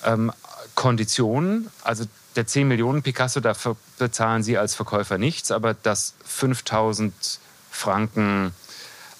ähm, 0.05 0.31
Konditionen, 0.75 1.69
also 1.83 2.05
der 2.35 2.47
10 2.47 2.67
Millionen 2.67 3.01
Picasso, 3.01 3.39
da 3.39 3.53
bezahlen 3.97 4.43
Sie 4.43 4.57
als 4.57 4.75
Verkäufer 4.75 5.17
nichts, 5.17 5.51
aber 5.51 5.73
das 5.73 6.13
5000 6.25 7.39
Franken 7.71 8.53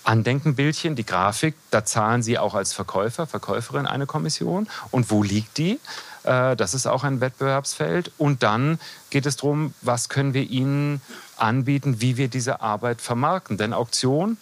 Andenkenbildchen, 0.06 0.96
die 0.96 1.06
Grafik, 1.06 1.56
da 1.72 1.84
zahlen 1.84 2.24
Sie 2.24 2.38
auch 2.38 2.54
als 2.54 2.74
Verkäufer, 2.74 3.28
Verkäuferin 3.28 3.86
eine 3.86 4.06
Kommission. 4.06 4.70
Und 4.92 5.12
wo 5.12 5.24
liegt 5.24 5.58
die? 5.58 5.80
Äh, 6.24 6.56
das 6.56 6.74
ist 6.74 6.86
auch 6.86 7.04
ein 7.04 7.22
Wettbewerbsfeld. 7.22 8.12
Und 8.18 8.44
dann 8.44 8.80
geht 9.10 9.26
es 9.26 9.36
darum, 9.36 9.74
was 9.82 10.10
können 10.10 10.34
wir 10.34 10.44
Ihnen 10.44 11.02
anbieten, 11.38 12.02
wie 12.02 12.18
wir 12.18 12.28
diese 12.28 12.62
Arbeit 12.62 13.02
vermarkten. 13.02 13.58
Denn 13.58 13.74
Auktion, 13.74 14.38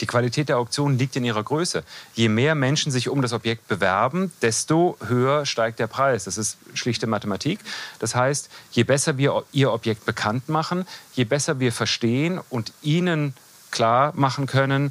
die 0.00 0.06
Qualität 0.06 0.48
der 0.48 0.58
Auktion 0.58 0.98
liegt 0.98 1.16
in 1.16 1.24
ihrer 1.24 1.42
Größe. 1.42 1.82
Je 2.14 2.28
mehr 2.28 2.54
Menschen 2.54 2.92
sich 2.92 3.08
um 3.08 3.22
das 3.22 3.32
Objekt 3.32 3.68
bewerben, 3.68 4.32
desto 4.42 4.96
höher 5.06 5.46
steigt 5.46 5.78
der 5.78 5.86
Preis. 5.86 6.24
Das 6.24 6.36
ist 6.36 6.58
schlichte 6.74 7.06
Mathematik. 7.06 7.60
Das 7.98 8.14
heißt, 8.14 8.50
je 8.72 8.84
besser 8.84 9.16
wir 9.16 9.44
Ihr 9.52 9.72
Objekt 9.72 10.04
bekannt 10.04 10.48
machen, 10.48 10.86
je 11.14 11.24
besser 11.24 11.60
wir 11.60 11.72
verstehen 11.72 12.40
und 12.50 12.72
Ihnen 12.82 13.34
klar 13.76 14.12
machen 14.16 14.46
können, 14.46 14.90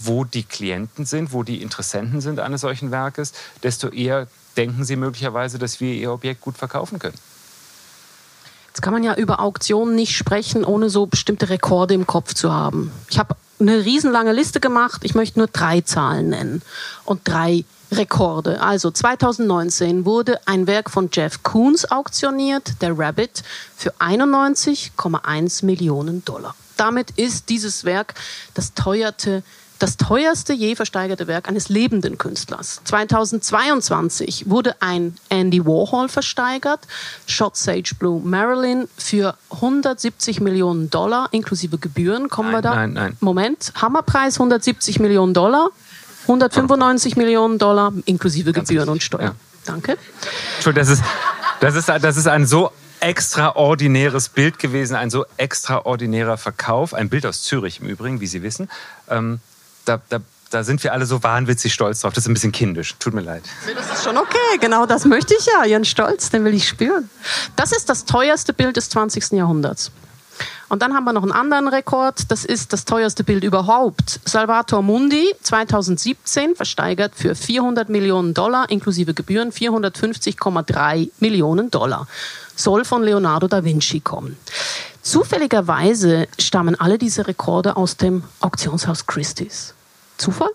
wo 0.00 0.24
die 0.24 0.42
Klienten 0.42 1.06
sind, 1.06 1.32
wo 1.32 1.42
die 1.42 1.62
Interessenten 1.62 2.20
sind 2.20 2.38
eines 2.38 2.60
solchen 2.60 2.90
Werkes, 2.90 3.32
desto 3.62 3.88
eher 3.88 4.26
denken 4.56 4.84
Sie 4.84 4.96
möglicherweise, 4.96 5.58
dass 5.58 5.80
wir 5.80 5.94
Ihr 5.94 6.12
Objekt 6.12 6.42
gut 6.42 6.58
verkaufen 6.58 6.98
können. 6.98 7.18
Jetzt 8.68 8.82
kann 8.82 8.92
man 8.92 9.02
ja 9.02 9.14
über 9.14 9.40
Auktionen 9.40 9.96
nicht 9.96 10.14
sprechen, 10.14 10.62
ohne 10.62 10.90
so 10.90 11.06
bestimmte 11.06 11.48
Rekorde 11.48 11.94
im 11.94 12.06
Kopf 12.06 12.34
zu 12.34 12.52
haben. 12.52 12.92
Ich 13.08 13.18
habe 13.18 13.34
eine 13.60 13.84
riesenlange 13.84 14.32
Liste 14.32 14.60
gemacht. 14.60 15.00
Ich 15.04 15.14
möchte 15.14 15.38
nur 15.38 15.48
drei 15.48 15.80
Zahlen 15.80 16.28
nennen 16.28 16.62
und 17.04 17.22
drei 17.24 17.64
Rekorde. 17.90 18.60
Also 18.60 18.90
2019 18.90 20.04
wurde 20.04 20.46
ein 20.46 20.66
Werk 20.66 20.90
von 20.90 21.08
Jeff 21.10 21.42
Koons 21.42 21.90
auktioniert, 21.90 22.82
der 22.82 22.96
Rabbit, 22.96 23.42
für 23.74 23.94
91,1 23.98 25.64
Millionen 25.64 26.24
Dollar. 26.24 26.54
Damit 26.78 27.10
ist 27.12 27.50
dieses 27.50 27.84
Werk 27.84 28.14
das 28.54 28.72
teuerte 28.72 29.42
das 29.78 29.96
teuerste 29.96 30.52
je 30.52 30.74
versteigerte 30.74 31.26
Werk 31.26 31.48
eines 31.48 31.68
lebenden 31.68 32.18
Künstlers. 32.18 32.80
2022 32.84 34.50
wurde 34.50 34.74
ein 34.80 35.16
Andy 35.28 35.64
Warhol 35.64 36.08
versteigert, 36.08 36.80
Shot 37.26 37.56
Sage 37.56 37.94
Blue 37.98 38.20
Marilyn, 38.20 38.88
für 38.96 39.36
170 39.50 40.40
Millionen 40.40 40.90
Dollar 40.90 41.28
inklusive 41.30 41.78
Gebühren. 41.78 42.28
Kommen 42.28 42.50
nein, 42.50 42.58
wir 42.58 42.62
da? 42.62 42.74
Nein, 42.74 42.92
nein. 42.92 43.16
Moment, 43.20 43.72
Hammerpreis 43.76 44.34
170 44.34 44.98
Millionen 44.98 45.32
Dollar, 45.32 45.70
195 46.22 47.16
Millionen 47.16 47.58
Dollar 47.58 47.92
inklusive 48.04 48.52
Ganz 48.52 48.68
Gebühren 48.68 48.88
richtig, 48.88 48.92
und 48.92 49.02
Steuern. 49.02 49.34
ja. 49.34 49.34
Danke. 49.64 49.98
Entschuldigung, 50.56 50.88
das 50.88 50.98
ist, 50.98 51.04
das, 51.60 51.74
ist, 51.76 51.88
das 51.88 52.16
ist 52.16 52.26
ein 52.26 52.46
so 52.46 52.72
extraordinäres 53.00 54.28
Bild 54.28 54.58
gewesen, 54.58 54.94
ein 54.94 55.10
so 55.10 55.24
extraordinärer 55.36 56.36
Verkauf. 56.36 56.94
Ein 56.94 57.08
Bild 57.08 57.26
aus 57.26 57.42
Zürich 57.42 57.80
im 57.80 57.88
Übrigen, 57.88 58.20
wie 58.20 58.26
Sie 58.26 58.42
wissen. 58.42 58.68
Ähm, 59.08 59.40
da, 59.84 60.00
da, 60.08 60.20
da 60.50 60.64
sind 60.64 60.82
wir 60.84 60.92
alle 60.92 61.06
so 61.06 61.22
wahnwitzig 61.22 61.72
stolz 61.72 62.00
drauf. 62.00 62.12
Das 62.12 62.24
ist 62.24 62.28
ein 62.28 62.34
bisschen 62.34 62.52
kindisch. 62.52 62.96
Tut 62.98 63.14
mir 63.14 63.20
leid. 63.20 63.44
Das 63.74 63.98
ist 63.98 64.04
schon 64.04 64.16
okay, 64.16 64.58
genau 64.60 64.86
das 64.86 65.04
möchte 65.04 65.34
ich 65.34 65.46
ja. 65.46 65.64
Ihren 65.64 65.84
Stolz, 65.84 66.30
den 66.30 66.44
will 66.44 66.54
ich 66.54 66.68
spüren. 66.68 67.08
Das 67.56 67.72
ist 67.72 67.88
das 67.88 68.04
teuerste 68.04 68.52
Bild 68.52 68.76
des 68.76 68.90
20. 68.90 69.32
Jahrhunderts. 69.32 69.90
Und 70.68 70.82
dann 70.82 70.94
haben 70.94 71.04
wir 71.04 71.12
noch 71.12 71.22
einen 71.22 71.32
anderen 71.32 71.68
Rekord. 71.68 72.30
Das 72.30 72.44
ist 72.44 72.72
das 72.72 72.84
teuerste 72.84 73.24
Bild 73.24 73.42
überhaupt. 73.42 74.20
Salvator 74.24 74.82
Mundi 74.82 75.34
2017 75.42 76.56
versteigert 76.56 77.12
für 77.16 77.34
400 77.34 77.88
Millionen 77.88 78.34
Dollar 78.34 78.68
inklusive 78.68 79.14
Gebühren 79.14 79.50
450,3 79.50 81.10
Millionen 81.20 81.70
Dollar. 81.70 82.06
Soll 82.58 82.84
von 82.84 83.04
Leonardo 83.04 83.46
da 83.46 83.62
Vinci 83.62 84.00
kommen. 84.00 84.36
Zufälligerweise 85.00 86.26
stammen 86.40 86.74
alle 86.78 86.98
diese 86.98 87.28
Rekorde 87.28 87.76
aus 87.76 87.96
dem 87.96 88.24
Auktionshaus 88.40 89.06
Christie's. 89.06 89.74
Zufall? 90.16 90.50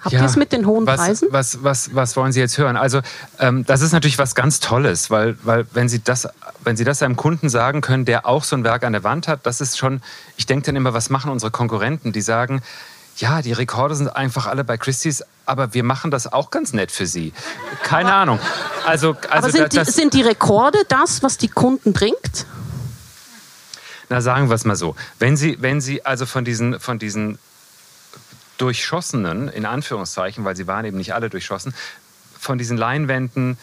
Habt 0.00 0.14
ihr 0.14 0.24
es 0.24 0.36
mit 0.36 0.52
den 0.52 0.64
hohen 0.64 0.86
was, 0.86 1.00
Preisen? 1.00 1.28
Was, 1.32 1.62
was, 1.64 1.92
was 1.94 2.16
wollen 2.16 2.30
Sie 2.30 2.38
jetzt 2.38 2.56
hören? 2.56 2.76
Also, 2.76 3.00
ähm, 3.40 3.66
das 3.66 3.82
ist 3.82 3.92
natürlich 3.92 4.16
was 4.16 4.36
ganz 4.36 4.60
Tolles, 4.60 5.10
weil, 5.10 5.36
weil 5.42 5.66
wenn, 5.72 5.88
Sie 5.88 6.02
das, 6.02 6.28
wenn 6.62 6.76
Sie 6.76 6.84
das 6.84 7.02
einem 7.02 7.16
Kunden 7.16 7.48
sagen 7.48 7.80
können, 7.80 8.04
der 8.04 8.26
auch 8.26 8.44
so 8.44 8.54
ein 8.54 8.62
Werk 8.62 8.84
an 8.84 8.92
der 8.92 9.02
Wand 9.02 9.26
hat, 9.26 9.44
das 9.44 9.60
ist 9.60 9.76
schon, 9.76 10.02
ich 10.36 10.46
denke 10.46 10.66
dann 10.66 10.76
immer, 10.76 10.94
was 10.94 11.10
machen 11.10 11.32
unsere 11.32 11.50
Konkurrenten? 11.50 12.12
Die 12.12 12.22
sagen, 12.22 12.62
ja, 13.16 13.42
die 13.42 13.52
Rekorde 13.52 13.94
sind 13.94 14.08
einfach 14.08 14.46
alle 14.46 14.64
bei 14.64 14.76
Christie's, 14.76 15.24
aber 15.46 15.74
wir 15.74 15.84
machen 15.84 16.10
das 16.10 16.32
auch 16.32 16.50
ganz 16.50 16.72
nett 16.72 16.90
für 16.90 17.06
Sie. 17.06 17.32
Keine 17.82 18.14
Ahnung. 18.14 18.38
Also, 18.86 19.10
also 19.10 19.28
Aber 19.30 19.50
sind 19.50 19.72
die, 19.72 19.76
das, 19.76 19.88
sind 19.94 20.14
die 20.14 20.22
Rekorde 20.22 20.78
das, 20.88 21.22
was 21.22 21.36
die 21.36 21.48
Kunden 21.48 21.92
bringt? 21.92 22.46
Na, 24.08 24.20
sagen 24.20 24.48
wir 24.48 24.54
es 24.54 24.64
mal 24.64 24.76
so. 24.76 24.96
Wenn 25.18 25.36
Sie, 25.36 25.60
wenn 25.60 25.80
Sie 25.80 26.04
also 26.04 26.26
von 26.26 26.44
diesen, 26.44 26.80
von 26.80 26.98
diesen 26.98 27.38
durchschossenen, 28.60 29.48
in 29.48 29.64
Anführungszeichen, 29.64 30.44
weil 30.44 30.54
sie 30.54 30.66
waren 30.66 30.84
eben 30.84 30.98
nicht 30.98 31.14
alle 31.14 31.30
durchschossen, 31.30 31.74
von 32.38 32.58
diesen 32.58 32.76
Leinwänden 32.76 33.58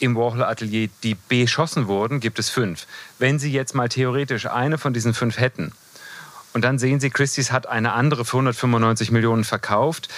im 0.00 0.16
Warhol-Atelier, 0.16 0.88
die 1.04 1.16
beschossen 1.28 1.86
wurden, 1.86 2.18
gibt 2.18 2.40
es 2.40 2.50
fünf. 2.50 2.86
Wenn 3.18 3.38
Sie 3.38 3.52
jetzt 3.52 3.74
mal 3.74 3.88
theoretisch 3.88 4.46
eine 4.46 4.78
von 4.78 4.92
diesen 4.92 5.14
fünf 5.14 5.38
hätten 5.38 5.72
und 6.52 6.62
dann 6.62 6.78
sehen 6.78 7.00
Sie, 7.00 7.10
Christie's 7.10 7.52
hat 7.52 7.66
eine 7.66 7.92
andere 7.92 8.24
für 8.24 8.36
195 8.36 9.10
Millionen 9.10 9.44
verkauft, 9.44 10.08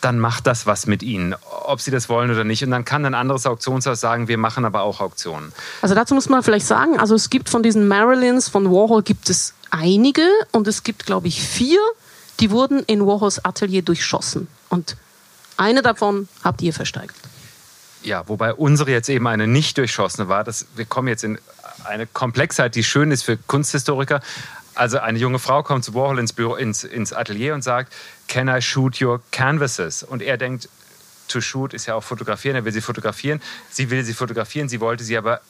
dann 0.00 0.18
macht 0.18 0.46
das 0.46 0.66
was 0.66 0.86
mit 0.86 1.02
Ihnen, 1.02 1.34
ob 1.64 1.80
Sie 1.80 1.90
das 1.90 2.10
wollen 2.10 2.30
oder 2.30 2.44
nicht. 2.44 2.62
Und 2.62 2.70
dann 2.70 2.84
kann 2.84 3.06
ein 3.06 3.14
anderes 3.14 3.46
Auktionshaus 3.46 4.00
sagen, 4.00 4.28
wir 4.28 4.36
machen 4.36 4.66
aber 4.66 4.82
auch 4.82 5.00
Auktionen. 5.00 5.52
Also 5.80 5.94
dazu 5.94 6.14
muss 6.14 6.28
man 6.28 6.42
vielleicht 6.42 6.66
sagen, 6.66 7.00
also 7.00 7.14
es 7.14 7.30
gibt 7.30 7.48
von 7.48 7.62
diesen 7.62 7.88
Marilyns 7.88 8.48
von 8.48 8.70
Warhol 8.70 9.02
gibt 9.02 9.30
es 9.30 9.54
einige 9.70 10.26
und 10.52 10.68
es 10.68 10.82
gibt, 10.82 11.06
glaube 11.06 11.28
ich, 11.28 11.42
vier, 11.42 11.80
die 12.38 12.50
wurden 12.50 12.80
in 12.80 13.06
Warhols 13.06 13.42
Atelier 13.44 13.80
durchschossen. 13.80 14.46
Und 14.68 14.96
eine 15.56 15.80
davon 15.80 16.28
habt 16.42 16.60
ihr 16.60 16.74
versteigert. 16.74 17.16
Ja, 18.02 18.28
wobei 18.28 18.52
unsere 18.52 18.90
jetzt 18.90 19.08
eben 19.08 19.26
eine 19.26 19.46
nicht 19.46 19.78
durchschossene 19.78 20.28
war. 20.28 20.44
Das, 20.44 20.66
wir 20.76 20.84
kommen 20.84 21.08
jetzt 21.08 21.24
in 21.24 21.38
eine 21.84 22.06
Komplexheit, 22.06 22.74
die 22.74 22.84
schön 22.84 23.10
ist 23.10 23.22
für 23.22 23.38
Kunsthistoriker. 23.38 24.20
Also 24.74 24.98
eine 24.98 25.18
junge 25.18 25.38
Frau 25.38 25.62
kommt 25.62 25.84
zu 25.84 25.94
Warhol 25.94 26.18
ins, 26.18 26.32
Büro, 26.32 26.54
ins, 26.54 26.84
ins 26.84 27.12
Atelier 27.12 27.54
und 27.54 27.62
sagt, 27.62 27.92
can 28.28 28.48
I 28.48 28.60
shoot 28.60 29.00
your 29.00 29.22
canvases? 29.30 30.02
Und 30.02 30.22
er 30.22 30.36
denkt, 30.36 30.68
to 31.28 31.40
shoot 31.40 31.72
ist 31.72 31.86
ja 31.86 31.94
auch 31.94 32.04
fotografieren, 32.04 32.56
er 32.56 32.64
will 32.64 32.72
sie 32.72 32.80
fotografieren. 32.80 33.40
Sie 33.70 33.90
will 33.90 34.04
sie 34.04 34.14
fotografieren, 34.14 34.68
sie 34.68 34.80
wollte 34.80 35.04
sie 35.04 35.16
aber 35.16 35.40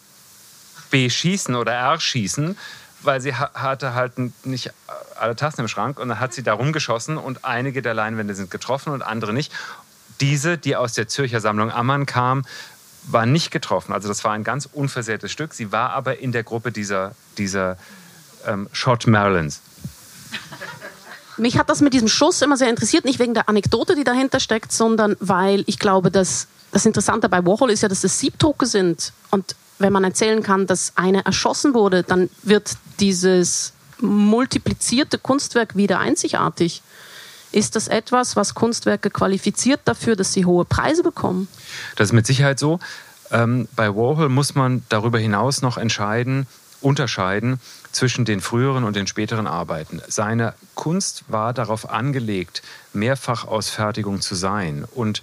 beschießen 0.90 1.54
oder 1.54 1.72
erschießen, 1.72 2.56
weil 3.02 3.20
sie 3.20 3.34
ha 3.34 3.50
hatte 3.54 3.94
halt 3.94 4.12
nicht 4.46 4.72
alle 5.16 5.36
Tassen 5.36 5.62
im 5.62 5.68
Schrank 5.68 5.98
und 5.98 6.08
dann 6.08 6.20
hat 6.20 6.34
sie 6.34 6.42
da 6.42 6.54
rumgeschossen 6.54 7.16
und 7.16 7.44
einige 7.44 7.82
der 7.82 7.94
Leinwände 7.94 8.34
sind 8.34 8.50
getroffen 8.50 8.92
und 8.92 9.02
andere 9.02 9.32
nicht. 9.32 9.52
Diese, 10.20 10.58
die 10.58 10.76
aus 10.76 10.92
der 10.92 11.08
Zürcher 11.08 11.40
Sammlung 11.40 11.72
Ammann 11.72 12.06
kam, 12.06 12.44
war 13.06 13.26
nicht 13.26 13.50
getroffen. 13.50 13.92
Also 13.92 14.08
das 14.08 14.24
war 14.24 14.32
ein 14.32 14.44
ganz 14.44 14.66
unversehrtes 14.66 15.30
Stück. 15.30 15.54
Sie 15.54 15.72
war 15.72 15.90
aber 15.90 16.18
in 16.18 16.32
der 16.32 16.42
Gruppe 16.42 16.72
dieser, 16.72 17.14
dieser 17.36 17.76
ähm, 18.46 18.68
Shot 18.72 19.06
Marylands. 19.06 19.60
Mich 21.36 21.58
hat 21.58 21.68
das 21.68 21.80
mit 21.80 21.94
diesem 21.94 22.08
Schuss 22.08 22.42
immer 22.42 22.56
sehr 22.56 22.70
interessiert, 22.70 23.04
nicht 23.04 23.18
wegen 23.18 23.34
der 23.34 23.48
Anekdote, 23.48 23.96
die 23.96 24.04
dahinter 24.04 24.38
steckt, 24.38 24.70
sondern 24.72 25.16
weil 25.20 25.64
ich 25.66 25.78
glaube, 25.78 26.10
dass 26.10 26.46
das 26.70 26.86
Interessante 26.86 27.28
bei 27.28 27.44
Warhol 27.44 27.70
ist 27.70 27.82
ja, 27.82 27.88
dass 27.88 28.04
es 28.04 28.18
Siebdrucke 28.18 28.66
sind. 28.66 29.12
Und 29.30 29.56
wenn 29.78 29.92
man 29.92 30.04
erzählen 30.04 30.42
kann, 30.42 30.66
dass 30.66 30.92
eine 30.96 31.24
erschossen 31.24 31.74
wurde, 31.74 32.02
dann 32.02 32.30
wird 32.42 32.76
dieses 33.00 33.72
multiplizierte 34.00 35.18
Kunstwerk 35.18 35.76
wieder 35.76 35.98
einzigartig. 35.98 36.82
Ist 37.52 37.76
das 37.76 37.88
etwas, 37.88 38.34
was 38.36 38.54
Kunstwerke 38.54 39.10
qualifiziert 39.10 39.80
dafür, 39.84 40.16
dass 40.16 40.32
sie 40.32 40.44
hohe 40.44 40.64
Preise 40.64 41.02
bekommen? 41.02 41.48
Das 41.96 42.08
ist 42.08 42.12
mit 42.12 42.26
Sicherheit 42.26 42.58
so. 42.58 42.80
Ähm, 43.30 43.68
bei 43.76 43.94
Warhol 43.94 44.28
muss 44.28 44.54
man 44.54 44.82
darüber 44.88 45.18
hinaus 45.18 45.62
noch 45.62 45.78
entscheiden, 45.78 46.46
unterscheiden 46.80 47.60
zwischen 47.94 48.24
den 48.24 48.40
früheren 48.40 48.84
und 48.84 48.96
den 48.96 49.06
späteren 49.06 49.46
Arbeiten. 49.46 50.02
Seine 50.08 50.54
Kunst 50.74 51.24
war 51.28 51.52
darauf 51.52 51.88
angelegt, 51.88 52.62
Mehrfachausfertigung 52.92 54.20
zu 54.20 54.34
sein. 54.34 54.84
Und 54.94 55.22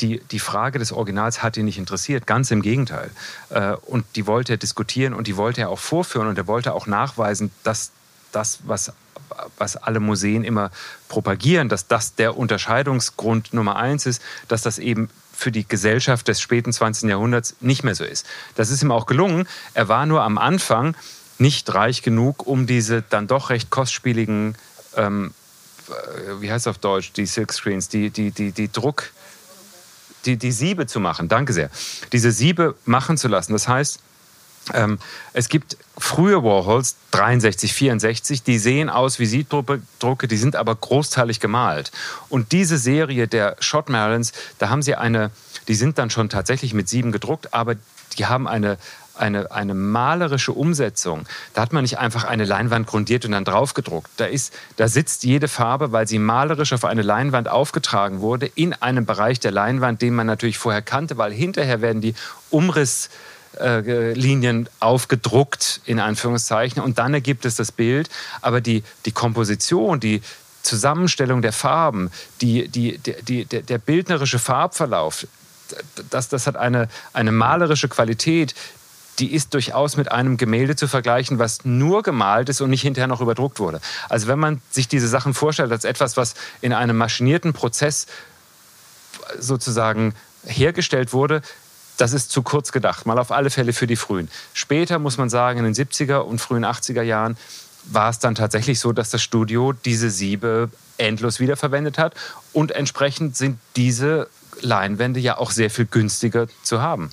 die, 0.00 0.20
die 0.30 0.38
Frage 0.38 0.78
des 0.78 0.92
Originals 0.92 1.42
hat 1.42 1.56
ihn 1.56 1.64
nicht 1.64 1.78
interessiert, 1.78 2.26
ganz 2.26 2.50
im 2.50 2.62
Gegenteil. 2.62 3.10
Äh, 3.50 3.74
und 3.86 4.04
die 4.16 4.26
wollte 4.26 4.54
er 4.54 4.56
diskutieren 4.56 5.14
und 5.14 5.26
die 5.26 5.36
wollte 5.36 5.62
er 5.62 5.70
auch 5.70 5.78
vorführen 5.78 6.28
und 6.28 6.36
er 6.36 6.46
wollte 6.46 6.72
auch 6.72 6.86
nachweisen, 6.86 7.50
dass 7.62 7.92
das, 8.32 8.58
was, 8.64 8.92
was 9.56 9.76
alle 9.76 10.00
Museen 10.00 10.44
immer 10.44 10.70
propagieren, 11.08 11.68
dass 11.68 11.86
das 11.86 12.16
der 12.16 12.36
Unterscheidungsgrund 12.36 13.54
Nummer 13.54 13.76
eins 13.76 14.06
ist, 14.06 14.20
dass 14.48 14.62
das 14.62 14.78
eben 14.78 15.08
für 15.32 15.52
die 15.52 15.66
Gesellschaft 15.66 16.28
des 16.28 16.40
späten 16.40 16.72
20. 16.72 17.08
Jahrhunderts 17.08 17.56
nicht 17.60 17.84
mehr 17.84 17.94
so 17.94 18.04
ist. 18.04 18.26
Das 18.56 18.70
ist 18.70 18.82
ihm 18.82 18.92
auch 18.92 19.06
gelungen. 19.06 19.48
Er 19.74 19.88
war 19.88 20.06
nur 20.06 20.22
am 20.22 20.38
Anfang 20.38 20.96
nicht 21.38 21.72
reich 21.74 22.02
genug, 22.02 22.46
um 22.46 22.66
diese 22.66 23.02
dann 23.02 23.26
doch 23.26 23.50
recht 23.50 23.70
kostspieligen, 23.70 24.56
ähm, 24.96 25.34
wie 26.40 26.50
heißt 26.50 26.66
es 26.66 26.70
auf 26.70 26.78
Deutsch, 26.78 27.12
die 27.12 27.26
Silkscreens, 27.26 27.88
die, 27.88 28.10
die, 28.10 28.30
die, 28.30 28.52
die 28.52 28.70
Druck, 28.70 29.10
die, 30.24 30.36
die 30.36 30.52
Siebe 30.52 30.86
zu 30.86 31.00
machen. 31.00 31.28
Danke 31.28 31.52
sehr. 31.52 31.70
Diese 32.12 32.32
Siebe 32.32 32.74
machen 32.84 33.18
zu 33.18 33.28
lassen. 33.28 33.52
Das 33.52 33.68
heißt, 33.68 34.00
ähm, 34.72 34.98
es 35.34 35.48
gibt 35.48 35.76
frühe 35.98 36.42
Warhols, 36.42 36.96
63, 37.10 37.74
64, 37.74 38.42
die 38.42 38.58
sehen 38.58 38.88
aus 38.88 39.18
wie 39.18 39.26
Siebdrucke, 39.26 40.28
die 40.28 40.36
sind 40.36 40.56
aber 40.56 40.74
großteilig 40.74 41.40
gemalt. 41.40 41.92
Und 42.30 42.52
diese 42.52 42.78
Serie 42.78 43.28
der 43.28 43.56
Shot 43.60 43.90
Marlins, 43.90 44.32
da 44.58 44.70
haben 44.70 44.80
sie 44.80 44.94
eine, 44.94 45.30
die 45.68 45.74
sind 45.74 45.98
dann 45.98 46.08
schon 46.08 46.30
tatsächlich 46.30 46.72
mit 46.72 46.88
sieben 46.88 47.12
gedruckt, 47.12 47.52
aber 47.52 47.74
die 48.16 48.26
haben 48.26 48.48
eine, 48.48 48.78
eine, 49.16 49.50
eine 49.50 49.74
malerische 49.74 50.52
Umsetzung. 50.52 51.26
Da 51.52 51.62
hat 51.62 51.72
man 51.72 51.82
nicht 51.82 51.98
einfach 51.98 52.24
eine 52.24 52.44
Leinwand 52.44 52.86
grundiert 52.86 53.24
und 53.24 53.32
dann 53.32 53.44
drauf 53.44 53.74
gedruckt. 53.74 54.10
Da, 54.16 54.26
ist, 54.26 54.52
da 54.76 54.88
sitzt 54.88 55.24
jede 55.24 55.48
Farbe, 55.48 55.92
weil 55.92 56.06
sie 56.06 56.18
malerisch 56.18 56.72
auf 56.72 56.84
eine 56.84 57.02
Leinwand 57.02 57.48
aufgetragen 57.48 58.20
wurde, 58.20 58.46
in 58.46 58.72
einem 58.72 59.06
Bereich 59.06 59.40
der 59.40 59.52
Leinwand, 59.52 60.02
den 60.02 60.14
man 60.14 60.26
natürlich 60.26 60.58
vorher 60.58 60.82
kannte, 60.82 61.18
weil 61.18 61.32
hinterher 61.32 61.80
werden 61.80 62.00
die 62.00 62.14
Umriss 62.50 63.10
Linien 63.56 64.68
aufgedruckt, 64.80 65.80
in 65.84 66.00
Anführungszeichen, 66.00 66.82
und 66.82 66.98
dann 66.98 67.14
ergibt 67.14 67.44
es 67.44 67.54
das 67.54 67.70
Bild. 67.70 68.08
Aber 68.40 68.60
die, 68.60 68.82
die 69.04 69.12
Komposition, 69.12 70.00
die 70.00 70.22
Zusammenstellung 70.62 71.42
der 71.42 71.52
Farben, 71.52 72.10
die, 72.40 72.68
die, 72.68 72.98
die, 72.98 73.44
die, 73.44 73.44
der 73.44 73.78
bildnerische 73.78 74.38
Farbverlauf, 74.38 75.26
das, 76.10 76.28
das 76.28 76.46
hat 76.46 76.56
eine, 76.56 76.88
eine 77.12 77.32
malerische 77.32 77.88
Qualität, 77.88 78.54
die 79.18 79.32
ist 79.32 79.54
durchaus 79.54 79.96
mit 79.96 80.10
einem 80.10 80.36
Gemälde 80.36 80.76
zu 80.76 80.88
vergleichen, 80.88 81.38
was 81.38 81.64
nur 81.64 82.02
gemalt 82.02 82.48
ist 82.48 82.60
und 82.60 82.70
nicht 82.70 82.82
hinterher 82.82 83.06
noch 83.06 83.20
überdruckt 83.20 83.60
wurde. 83.60 83.80
Also 84.08 84.26
wenn 84.26 84.38
man 84.38 84.60
sich 84.70 84.88
diese 84.88 85.08
Sachen 85.08 85.34
vorstellt 85.34 85.70
als 85.72 85.84
etwas, 85.84 86.16
was 86.16 86.34
in 86.60 86.72
einem 86.72 86.96
maschinierten 86.96 87.52
Prozess 87.52 88.06
sozusagen 89.38 90.14
hergestellt 90.44 91.12
wurde, 91.12 91.42
das 91.96 92.12
ist 92.12 92.30
zu 92.30 92.42
kurz 92.42 92.72
gedacht, 92.72 93.06
mal 93.06 93.18
auf 93.18 93.30
alle 93.30 93.50
Fälle 93.50 93.72
für 93.72 93.86
die 93.86 93.96
Frühen. 93.96 94.28
Später 94.52 94.98
muss 94.98 95.16
man 95.16 95.30
sagen, 95.30 95.60
in 95.60 95.64
den 95.64 95.74
70er 95.74 96.18
und 96.18 96.40
frühen 96.40 96.64
80er 96.64 97.02
Jahren 97.02 97.36
war 97.84 98.10
es 98.10 98.18
dann 98.18 98.34
tatsächlich 98.34 98.80
so, 98.80 98.92
dass 98.92 99.10
das 99.10 99.22
Studio 99.22 99.72
diese 99.72 100.10
Siebe 100.10 100.70
endlos 100.96 101.38
wiederverwendet 101.38 101.98
hat 101.98 102.14
und 102.52 102.72
entsprechend 102.72 103.36
sind 103.36 103.58
diese 103.76 104.28
Leinwände 104.60 105.20
ja 105.20 105.38
auch 105.38 105.50
sehr 105.50 105.70
viel 105.70 105.86
günstiger 105.86 106.46
zu 106.62 106.80
haben. 106.80 107.10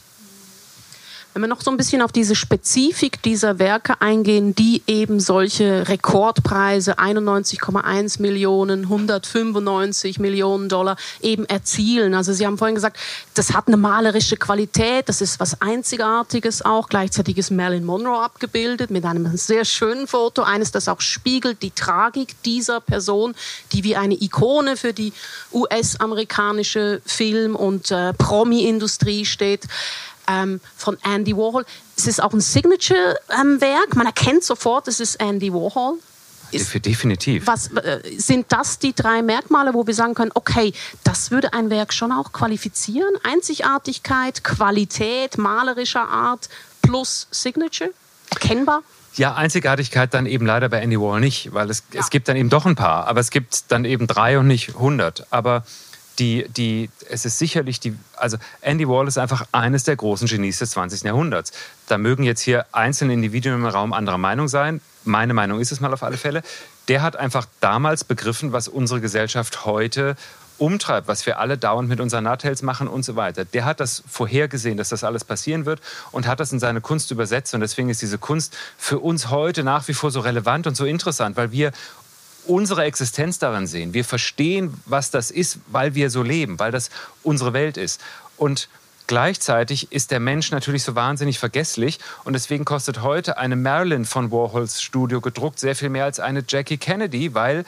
Wenn 1.34 1.44
wir 1.44 1.48
noch 1.48 1.62
so 1.62 1.72
ein 1.72 1.78
bisschen 1.78 2.02
auf 2.02 2.12
diese 2.12 2.36
Spezifik 2.36 3.22
dieser 3.22 3.58
Werke 3.58 4.02
eingehen, 4.02 4.54
die 4.54 4.84
eben 4.86 5.22
solche 5.22 5.88
Rekordpreise 5.88 7.00
91,1 7.00 8.22
Millionen, 8.22 8.84
195 8.84 10.20
Millionen 10.20 10.68
Dollar 10.68 10.98
eben 11.22 11.46
erzielen. 11.46 12.16
Also 12.16 12.34
Sie 12.34 12.46
haben 12.46 12.58
vorhin 12.58 12.76
gesagt, 12.76 12.98
das 13.34 13.54
hat 13.54 13.68
eine 13.68 13.78
malerische 13.78 14.36
Qualität, 14.36 15.08
das 15.08 15.22
ist 15.22 15.40
was 15.40 15.62
Einzigartiges 15.62 16.66
auch. 16.66 16.90
Gleichzeitig 16.90 17.38
ist 17.38 17.50
Marilyn 17.50 17.86
Monroe 17.86 18.22
abgebildet 18.22 18.92
mit 18.92 19.06
einem 19.06 19.38
sehr 19.38 19.64
schönen 19.64 20.08
Foto, 20.08 20.42
eines, 20.42 20.72
das 20.72 20.90
auch 20.90 21.00
spiegelt 21.00 21.64
die 21.64 21.72
Tragik 21.72 22.36
dieser 22.44 22.82
Person, 22.82 23.36
die 23.72 23.86
wie 23.86 23.96
eine 23.96 24.22
Ikone 24.22 24.76
für 24.76 24.92
die 24.92 25.14
US-amerikanische 25.54 27.02
Film- 27.06 27.56
und 27.56 27.90
äh, 27.90 28.12
Promi-Industrie 28.14 29.24
steht 29.24 29.68
ähm, 30.28 30.60
von 30.76 30.98
Andy 31.04 31.36
Warhol. 31.36 31.66
Es 31.98 32.08
ist 32.08 32.22
auch 32.22 32.34
ein 32.34 32.42
Signature-Werk. 32.42 33.90
Ähm, 33.92 33.98
Man 33.98 34.06
erkennt 34.06 34.44
sofort, 34.44 34.88
es 34.88 35.00
ist 35.00 35.16
Andy 35.16 35.54
Warhol. 35.54 36.00
Ist, 36.52 36.86
Definitiv. 36.86 37.48
Was, 37.48 37.72
äh, 37.72 38.02
sind 38.18 38.48
das 38.50 38.78
die 38.78 38.94
drei 38.94 39.22
Merkmale, 39.22 39.74
wo 39.74 39.88
wir 39.88 39.94
sagen 39.94 40.16
können, 40.16 40.32
okay, 40.34 40.74
das 41.04 41.32
würde 41.32 41.54
ein 41.54 41.70
Werk 41.70 41.94
schon 41.94 42.12
auch 42.12 42.34
qualifizieren? 42.34 43.14
Einzigartigkeit, 43.24 44.44
Qualität, 44.44 45.38
malerischer 45.38 46.08
Art 46.10 46.50
plus 46.82 47.28
Signature? 47.32 47.92
Erkennbar? 48.32 48.84
Ja, 49.16 49.36
Einzigartigkeit 49.36 50.14
dann 50.14 50.26
eben 50.26 50.46
leider 50.46 50.70
bei 50.70 50.80
Andy 50.80 51.00
Warhol 51.00 51.20
nicht, 51.20 51.54
weil 51.54 51.70
es, 51.70 51.84
ja. 51.94 52.00
es 52.00 52.10
gibt 52.10 52.28
dann 52.28 52.38
eben 52.38 52.50
doch 52.50 52.66
ein 52.66 52.76
paar, 52.76 53.08
aber 53.08 53.20
es 53.20 53.30
gibt 53.30 53.72
dann 53.72 53.86
eben 53.86 54.08
drei 54.08 54.38
und 54.40 54.48
nicht 54.48 54.76
hundert. 54.76 55.28
Aber 55.32 55.64
die, 56.22 56.46
die, 56.50 56.90
es 57.10 57.26
ist 57.26 57.40
sicherlich 57.40 57.80
die, 57.80 57.96
also 58.16 58.38
Andy 58.62 58.88
Wall 58.88 59.08
ist 59.08 59.18
einfach 59.18 59.48
eines 59.52 59.84
der 59.86 59.96
großen 59.96 60.28
Genies 60.28 60.60
des 60.60 60.70
20. 60.72 61.02
Jahrhunderts. 61.02 61.52
Da 61.88 61.98
mögen 61.98 62.24
jetzt 62.24 62.42
hier 62.42 62.68
einzelne 62.72 63.14
Individuen 63.14 63.56
im 63.56 63.66
Raum 63.66 63.92
anderer 63.92 64.20
Meinung 64.20 64.48
sein. 64.48 64.82
Meine 65.04 65.34
Meinung 65.34 65.60
ist 65.60 65.72
es 65.72 65.80
mal 65.80 65.92
auf 65.92 66.04
alle 66.04 66.18
Fälle. 66.18 66.44
Der 66.90 67.02
hat 67.02 67.16
einfach 67.16 67.48
damals 67.60 68.04
begriffen, 68.04 68.52
was 68.52 68.68
unsere 68.68 69.02
Gesellschaft 69.02 69.66
heute 69.66 70.16
umtreibt, 70.60 71.08
was 71.08 71.26
wir 71.26 71.40
alle 71.40 71.58
dauernd 71.58 71.90
mit 71.90 72.00
unseren 72.00 72.26
Nahtels 72.26 72.62
machen 72.62 72.88
und 72.88 73.04
so 73.04 73.16
weiter. 73.16 73.44
Der 73.44 73.66
hat 73.66 73.80
das 73.80 74.04
vorhergesehen, 74.08 74.78
dass 74.78 74.90
das 74.90 75.04
alles 75.04 75.24
passieren 75.26 75.66
wird 75.66 75.82
und 76.12 76.28
hat 76.28 76.40
das 76.40 76.52
in 76.52 76.60
seine 76.60 76.82
Kunst 76.82 77.10
übersetzt. 77.10 77.56
Und 77.56 77.62
deswegen 77.62 77.90
ist 77.90 78.04
diese 78.04 78.20
Kunst 78.20 78.56
für 78.78 79.00
uns 79.00 79.32
heute 79.32 79.64
nach 79.64 79.88
wie 79.88 79.96
vor 79.96 80.12
so 80.12 80.20
relevant 80.20 80.68
und 80.68 80.78
so 80.78 80.86
interessant, 80.86 81.36
weil 81.36 81.52
wir 81.52 81.72
unsere 82.46 82.84
Existenz 82.84 83.40
daran 83.40 83.68
sehen. 83.68 83.94
Wir 83.94 84.06
verstehen, 84.06 84.74
was 84.86 85.12
das 85.12 85.32
ist, 85.32 85.60
weil 85.68 85.96
wir 85.96 86.10
so 86.10 86.24
leben, 86.24 86.60
weil 86.60 86.72
das 86.72 86.90
unsere 87.24 87.54
Welt 87.54 87.78
ist. 87.78 88.02
Und 88.38 88.70
gleichzeitig 89.08 89.92
ist 89.92 90.12
der 90.12 90.20
Mensch 90.20 90.52
natürlich 90.52 90.84
so 90.84 90.96
wahnsinnig 90.96 91.40
vergesslich 91.40 92.00
und 92.24 92.34
deswegen 92.34 92.66
kostet 92.66 93.02
heute 93.02 93.38
eine 93.38 93.56
Marilyn 93.56 94.06
von 94.06 94.32
Warhols 94.32 94.82
Studio 94.82 95.22
gedruckt 95.22 95.60
sehr 95.60 95.76
viel 95.76 95.90
mehr 95.90 96.06
als 96.06 96.20
eine 96.20 96.44
Jackie 96.48 96.78
Kennedy, 96.78 97.34
weil 97.34 97.66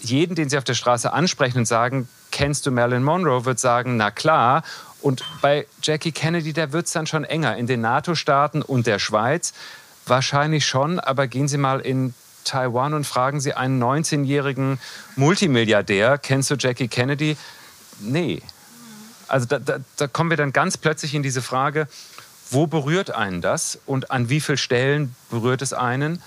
jeden, 0.00 0.34
den 0.34 0.48
Sie 0.48 0.58
auf 0.58 0.64
der 0.64 0.74
Straße 0.74 1.12
ansprechen 1.12 1.58
und 1.58 1.66
sagen, 1.66 2.08
kennst 2.30 2.66
du 2.66 2.70
Marilyn 2.70 3.04
Monroe, 3.04 3.44
wird 3.44 3.60
sagen, 3.60 3.96
na 3.96 4.10
klar. 4.10 4.62
Und 5.00 5.24
bei 5.40 5.66
Jackie 5.82 6.12
Kennedy, 6.12 6.52
da 6.52 6.72
wird 6.72 6.86
es 6.86 6.92
dann 6.92 7.06
schon 7.06 7.24
enger. 7.24 7.56
In 7.56 7.66
den 7.66 7.80
NATO-Staaten 7.80 8.62
und 8.62 8.86
der 8.86 8.98
Schweiz 8.98 9.52
wahrscheinlich 10.06 10.66
schon, 10.66 10.98
aber 10.98 11.26
gehen 11.26 11.48
Sie 11.48 11.58
mal 11.58 11.80
in 11.80 12.14
Taiwan 12.44 12.94
und 12.94 13.06
fragen 13.06 13.40
Sie 13.40 13.54
einen 13.54 13.82
19-jährigen 13.82 14.78
Multimilliardär, 15.16 16.18
kennst 16.18 16.50
du 16.50 16.56
Jackie 16.56 16.88
Kennedy? 16.88 17.36
Nee. 18.00 18.42
Also 19.28 19.46
da, 19.46 19.58
da, 19.58 19.78
da 19.96 20.06
kommen 20.06 20.30
wir 20.30 20.36
dann 20.36 20.52
ganz 20.52 20.76
plötzlich 20.76 21.14
in 21.14 21.22
diese 21.22 21.42
Frage, 21.42 21.88
wo 22.50 22.66
berührt 22.66 23.10
einen 23.10 23.40
das 23.40 23.78
und 23.86 24.10
an 24.10 24.28
wie 24.28 24.40
vielen 24.40 24.58
Stellen 24.58 25.16
berührt 25.30 25.62
es 25.62 25.72
einen 25.72 26.22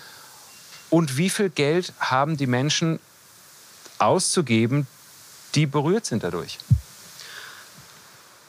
und 0.90 1.18
wie 1.18 1.30
viel 1.30 1.50
Geld 1.50 1.94
haben 2.00 2.38
die 2.38 2.48
Menschen 2.48 3.00
auszugeben, 4.00 4.88
die 5.54 5.66
berührt 5.66 6.06
sind 6.06 6.24
dadurch? 6.24 6.58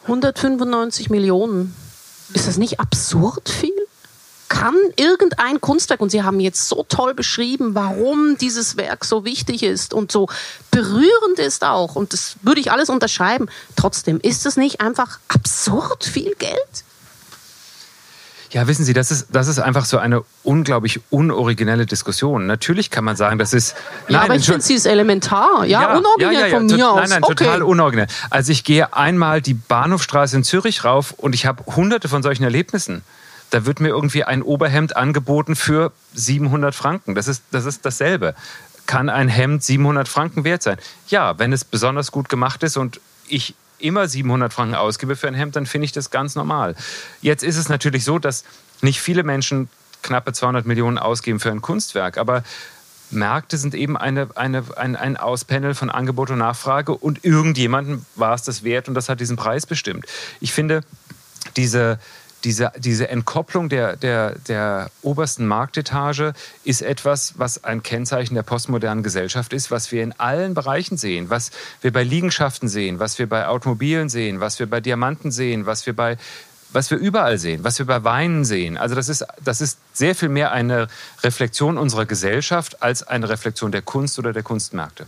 195 0.05 1.11
Millionen. 1.11 1.75
Ist 2.33 2.49
das 2.49 2.57
nicht 2.57 2.81
absurd 2.81 3.49
viel? 3.49 3.76
Kann 4.49 4.75
irgendein 4.97 5.61
Kunstwerk, 5.61 6.01
und 6.01 6.11
Sie 6.11 6.23
haben 6.23 6.41
jetzt 6.41 6.69
so 6.69 6.85
toll 6.89 7.15
beschrieben, 7.15 7.75
warum 7.75 8.37
dieses 8.39 8.77
Werk 8.77 9.05
so 9.05 9.25
wichtig 9.25 9.63
ist 9.63 9.95
und 9.95 10.13
so 10.13 10.29
berührend 10.71 11.39
ist 11.39 11.65
auch, 11.65 11.97
und 11.97 12.13
das 12.13 12.37
würde 12.43 12.61
ich 12.61 12.71
alles 12.71 12.89
unterschreiben, 12.89 13.49
trotzdem 13.77 14.21
ist 14.21 14.47
es 14.47 14.57
nicht 14.57 14.81
einfach 14.81 15.19
absurd 15.29 16.05
viel 16.05 16.35
Geld? 16.39 16.85
Ja, 18.51 18.67
wissen 18.69 18.85
Sie, 18.85 18.93
das 18.93 19.11
ist, 19.11 19.27
das 19.33 19.49
ist 19.49 19.59
einfach 19.59 19.85
so 19.85 19.99
eine 19.99 20.23
unglaublich 20.43 21.01
unoriginelle 21.11 21.85
Diskussion. 21.85 22.47
Natürlich 22.47 22.91
kann 22.91 23.05
man 23.05 23.17
sagen, 23.17 23.39
das 23.39 23.53
ist. 23.53 23.75
Ja, 24.09 24.23
aber 24.23 24.37
ich 24.37 24.47
finde, 24.47 24.63
sie 24.63 24.75
ist 24.75 24.87
elementar. 24.87 25.67
Ja, 25.67 25.83
ja 25.83 25.97
unoriginell 25.99 26.35
ja, 26.35 26.47
ja, 26.47 26.57
von 26.57 26.67
mir 26.67 26.91
aus. 26.91 27.01
Nein, 27.01 27.09
nein, 27.11 27.23
okay. 27.25 27.35
total 27.35 27.63
unoriginell. 27.63 28.07
Also, 28.31 28.53
ich 28.53 28.63
gehe 28.63 28.95
einmal 28.95 29.43
die 29.43 29.55
Bahnhofstraße 29.55 30.37
in 30.37 30.45
Zürich 30.45 30.85
rauf 30.85 31.13
und 31.17 31.35
ich 31.35 31.45
habe 31.45 31.65
hunderte 31.75 32.09
von 32.09 32.23
solchen 32.23 32.45
Erlebnissen 32.45 33.03
da 33.51 33.67
wird 33.67 33.81
mir 33.81 33.89
irgendwie 33.89 34.25
ein 34.25 34.43
Oberhemd 34.43 34.97
angeboten 34.97 35.57
für 35.57 35.93
700 36.15 36.75
Franken. 36.75 37.15
Das 37.15 37.29
ist, 37.29 37.43
das 37.51 37.65
ist 37.65 37.85
dasselbe. 37.85 38.35
Kann 38.87 39.09
ein 39.09 39.29
Hemd 39.29 39.63
700 39.63 40.09
Franken 40.09 40.45
wert 40.45 40.63
sein? 40.63 40.79
Ja, 41.09 41.39
wenn 41.39 41.53
es 41.53 41.65
besonders 41.65 42.13
gut 42.13 42.29
gemacht 42.29 42.63
ist 42.63 42.77
und 42.77 43.01
ich 43.29 43.55
immer 43.79 44.09
700 44.09 44.53
Franken 44.53 44.75
ausgebe 44.75 45.17
für 45.17 45.29
ein 45.29 45.35
Hemd, 45.35 45.57
dann 45.57 45.67
finde 45.67 45.85
ich 45.85 45.93
das 45.93 46.11
ganz 46.11 46.35
normal. 46.35 46.75
Jetzt 47.21 47.43
ist 47.43 47.57
es 47.57 47.69
natürlich 47.69 48.05
so, 48.05 48.19
dass 48.19 48.45
nicht 48.83 49.01
viele 49.01 49.23
Menschen 49.23 49.69
knappe 50.03 50.33
200 50.33 50.67
Millionen 50.67 50.99
ausgeben 50.99 51.41
für 51.41 51.51
ein 51.51 51.63
Kunstwerk, 51.63 52.19
aber 52.19 52.43
Märkte 53.11 53.57
sind 53.57 53.75
eben 53.75 53.97
eine, 53.97 54.29
eine, 54.35 54.65
ein, 54.77 54.97
ein 54.97 55.17
Auspanel 55.17 55.75
von 55.75 55.91
Angebot 55.91 56.31
und 56.31 56.39
Nachfrage 56.39 56.93
und 56.93 57.25
irgendjemandem 57.25 58.05
war 58.15 58.35
es 58.35 58.43
das 58.43 58.65
wert 58.65 58.89
und 58.89 58.95
das 58.95 59.09
hat 59.09 59.21
diesen 59.21 59.37
Preis 59.37 59.67
bestimmt. 59.67 60.07
Ich 60.41 60.53
finde, 60.53 60.83
diese, 61.57 61.99
diese, 62.47 62.71
diese 62.79 63.09
Entkopplung 63.09 63.69
der, 63.69 63.97
der, 63.97 64.37
der 64.47 64.89
obersten 65.03 65.49
Marktetage 65.49 66.33
ist 66.63 66.81
etwas, 66.81 67.35
was 67.39 67.65
ein 67.65 67.83
Kennzeichen 67.83 68.37
der 68.37 68.45
postmodernen 68.45 69.03
Gesellschaft 69.03 69.53
ist, 69.53 69.73
was 69.73 69.91
wir 69.91 70.05
in 70.05 70.13
allen 70.13 70.55
Bereichen 70.55 70.97
sehen, 70.97 71.29
was 71.29 71.51
wir 71.81 71.93
bei 71.93 72.05
Liegenschaften 72.05 72.69
sehen, 72.69 73.01
was 73.01 73.19
wir 73.19 73.29
bei 73.29 73.49
Automobilen 73.49 74.09
sehen, 74.09 74.39
was 74.39 74.61
wir 74.61 74.71
bei 74.71 74.81
Diamanten 74.81 75.33
sehen, 75.33 75.67
was 75.67 75.87
wir 75.87 75.97
bei 75.97 76.17
was 76.73 76.91
wir 76.91 76.99
überall 76.99 77.39
sehen, 77.39 77.65
was 77.65 77.79
wir 77.79 77.87
bei 77.87 78.05
Weinen 78.05 78.45
sehen. 78.45 78.77
Also 78.77 78.95
das 78.95 79.09
ist, 79.09 79.25
das 79.43 79.61
ist 79.61 79.79
sehr 79.93 80.15
viel 80.15 80.29
mehr 80.29 80.53
eine 80.53 80.89
Reflexion 81.23 81.79
unserer 81.79 82.07
Gesellschaft 82.07 82.83
als 82.83 83.03
eine 83.03 83.29
Reflexion 83.29 83.73
der 83.73 83.83
Kunst 83.83 84.19
oder 84.19 84.33
der 84.33 84.43
Kunstmärkte. 84.43 85.07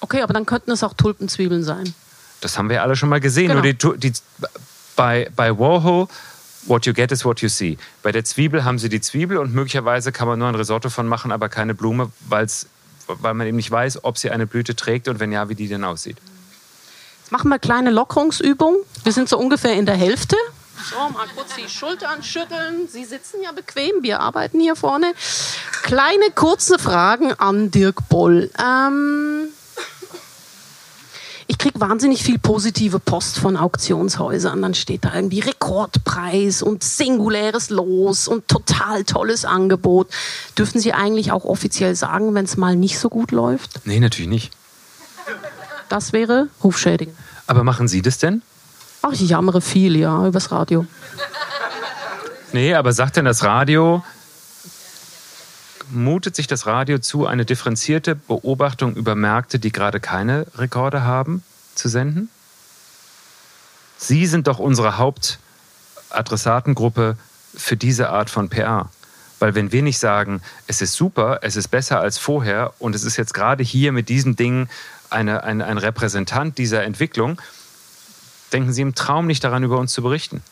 Okay, 0.00 0.22
aber 0.22 0.32
dann 0.32 0.46
könnten 0.46 0.70
es 0.70 0.84
auch 0.84 0.94
Tulpenzwiebeln 0.94 1.64
sein. 1.64 1.92
Das 2.40 2.56
haben 2.56 2.68
wir 2.70 2.82
alle 2.82 2.94
schon 2.94 3.08
mal 3.08 3.20
gesehen. 3.20 3.48
Genau. 3.48 3.62
Nur 3.62 3.96
die, 3.96 4.10
die, 4.10 4.12
bei, 4.96 5.28
bei 5.34 5.58
Warhol 5.58 6.08
What 6.64 6.86
you 6.86 6.92
get 6.92 7.12
is 7.12 7.24
what 7.24 7.40
you 7.40 7.48
see. 7.48 7.78
Bei 8.02 8.12
der 8.12 8.24
Zwiebel 8.24 8.64
haben 8.64 8.78
sie 8.78 8.88
die 8.88 9.00
Zwiebel 9.00 9.38
und 9.38 9.54
möglicherweise 9.54 10.12
kann 10.12 10.28
man 10.28 10.38
nur 10.38 10.48
ein 10.48 10.54
Risotto 10.54 10.90
von 10.90 11.06
machen, 11.06 11.32
aber 11.32 11.48
keine 11.48 11.74
Blume, 11.74 12.10
weil's, 12.28 12.66
weil 13.06 13.34
man 13.34 13.46
eben 13.46 13.56
nicht 13.56 13.70
weiß, 13.70 14.04
ob 14.04 14.18
sie 14.18 14.30
eine 14.30 14.46
Blüte 14.46 14.76
trägt 14.76 15.08
und 15.08 15.20
wenn 15.20 15.32
ja, 15.32 15.48
wie 15.48 15.54
die 15.54 15.68
denn 15.68 15.84
aussieht. 15.84 16.18
Jetzt 17.20 17.32
machen 17.32 17.48
wir 17.48 17.58
kleine 17.58 17.90
Lockerungsübung. 17.90 18.76
Wir 19.04 19.12
sind 19.12 19.28
so 19.28 19.38
ungefähr 19.38 19.74
in 19.74 19.86
der 19.86 19.96
Hälfte. 19.96 20.36
So, 20.90 20.96
mal 21.12 21.26
kurz 21.34 21.54
die 21.56 21.68
Schultern 21.68 22.22
schütteln. 22.22 22.88
Sie 22.88 23.04
sitzen 23.04 23.42
ja 23.42 23.52
bequem, 23.52 24.02
wir 24.02 24.20
arbeiten 24.20 24.60
hier 24.60 24.76
vorne. 24.76 25.12
Kleine 25.82 26.30
kurze 26.34 26.78
Fragen 26.78 27.32
an 27.32 27.70
Dirk 27.70 28.08
Boll. 28.08 28.50
Ähm, 28.58 29.48
ich 31.58 31.64
kriege 31.64 31.80
wahnsinnig 31.80 32.22
viel 32.22 32.38
positive 32.38 33.00
Post 33.00 33.40
von 33.40 33.56
Auktionshäusern. 33.56 34.62
Dann 34.62 34.74
steht 34.74 35.04
da 35.04 35.12
irgendwie 35.12 35.40
Rekordpreis 35.40 36.62
und 36.62 36.84
singuläres 36.84 37.68
Los 37.68 38.28
und 38.28 38.46
total 38.46 39.02
tolles 39.02 39.44
Angebot. 39.44 40.06
Dürfen 40.56 40.80
Sie 40.80 40.92
eigentlich 40.92 41.32
auch 41.32 41.44
offiziell 41.44 41.96
sagen, 41.96 42.32
wenn 42.36 42.44
es 42.44 42.56
mal 42.56 42.76
nicht 42.76 43.00
so 43.00 43.08
gut 43.08 43.32
läuft? 43.32 43.84
Nee, 43.86 43.98
natürlich 43.98 44.28
nicht. 44.28 44.52
Das 45.88 46.12
wäre 46.12 46.46
rufschädigend. 46.62 47.16
Aber 47.48 47.64
machen 47.64 47.88
Sie 47.88 48.02
das 48.02 48.18
denn? 48.18 48.42
Ach, 49.02 49.10
ich 49.10 49.28
jammere 49.28 49.60
viel, 49.60 49.96
ja, 49.96 50.28
übers 50.28 50.52
Radio. 50.52 50.86
Nee, 52.52 52.74
aber 52.74 52.92
sagt 52.92 53.16
denn 53.16 53.24
das 53.24 53.42
Radio, 53.42 54.04
mutet 55.90 56.36
sich 56.36 56.46
das 56.46 56.66
Radio 56.66 56.98
zu, 56.98 57.26
eine 57.26 57.44
differenzierte 57.44 58.14
Beobachtung 58.14 58.94
über 58.94 59.14
Märkte, 59.14 59.58
die 59.58 59.72
gerade 59.72 60.00
keine 60.00 60.46
Rekorde 60.56 61.04
haben, 61.04 61.42
zu 61.74 61.88
senden? 61.88 62.28
Sie 63.96 64.26
sind 64.26 64.46
doch 64.46 64.58
unsere 64.58 64.98
Hauptadressatengruppe 64.98 67.16
für 67.54 67.76
diese 67.76 68.10
Art 68.10 68.30
von 68.30 68.48
PR. 68.48 68.88
Weil 69.38 69.54
wenn 69.54 69.72
wir 69.72 69.82
nicht 69.82 69.98
sagen, 69.98 70.42
es 70.66 70.82
ist 70.82 70.94
super, 70.94 71.40
es 71.42 71.56
ist 71.56 71.68
besser 71.68 72.00
als 72.00 72.18
vorher 72.18 72.74
und 72.78 72.94
es 72.94 73.04
ist 73.04 73.16
jetzt 73.16 73.34
gerade 73.34 73.62
hier 73.62 73.92
mit 73.92 74.08
diesem 74.08 74.36
Ding 74.36 74.68
eine, 75.10 75.44
ein, 75.44 75.62
ein 75.62 75.78
Repräsentant 75.78 76.58
dieser 76.58 76.84
Entwicklung, 76.84 77.40
denken 78.52 78.72
Sie 78.72 78.82
im 78.82 78.94
Traum 78.94 79.26
nicht 79.26 79.44
daran, 79.44 79.62
über 79.62 79.78
uns 79.78 79.92
zu 79.92 80.02
berichten. 80.02 80.42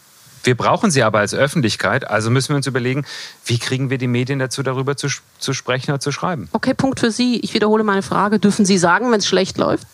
Wir 0.46 0.56
brauchen 0.56 0.92
sie 0.92 1.02
aber 1.02 1.18
als 1.18 1.34
Öffentlichkeit, 1.34 2.08
also 2.08 2.30
müssen 2.30 2.50
wir 2.50 2.56
uns 2.56 2.68
überlegen, 2.68 3.04
wie 3.44 3.58
kriegen 3.58 3.90
wir 3.90 3.98
die 3.98 4.06
Medien 4.06 4.38
dazu, 4.38 4.62
darüber 4.62 4.96
zu, 4.96 5.08
zu 5.40 5.52
sprechen 5.52 5.90
oder 5.90 5.98
zu 5.98 6.12
schreiben. 6.12 6.48
Okay, 6.52 6.72
Punkt 6.72 7.00
für 7.00 7.10
Sie. 7.10 7.40
Ich 7.40 7.52
wiederhole 7.52 7.82
meine 7.82 8.02
Frage. 8.02 8.38
Dürfen 8.38 8.64
Sie 8.64 8.78
sagen, 8.78 9.10
wenn 9.10 9.18
es 9.18 9.26
schlecht 9.26 9.58
läuft? 9.58 9.88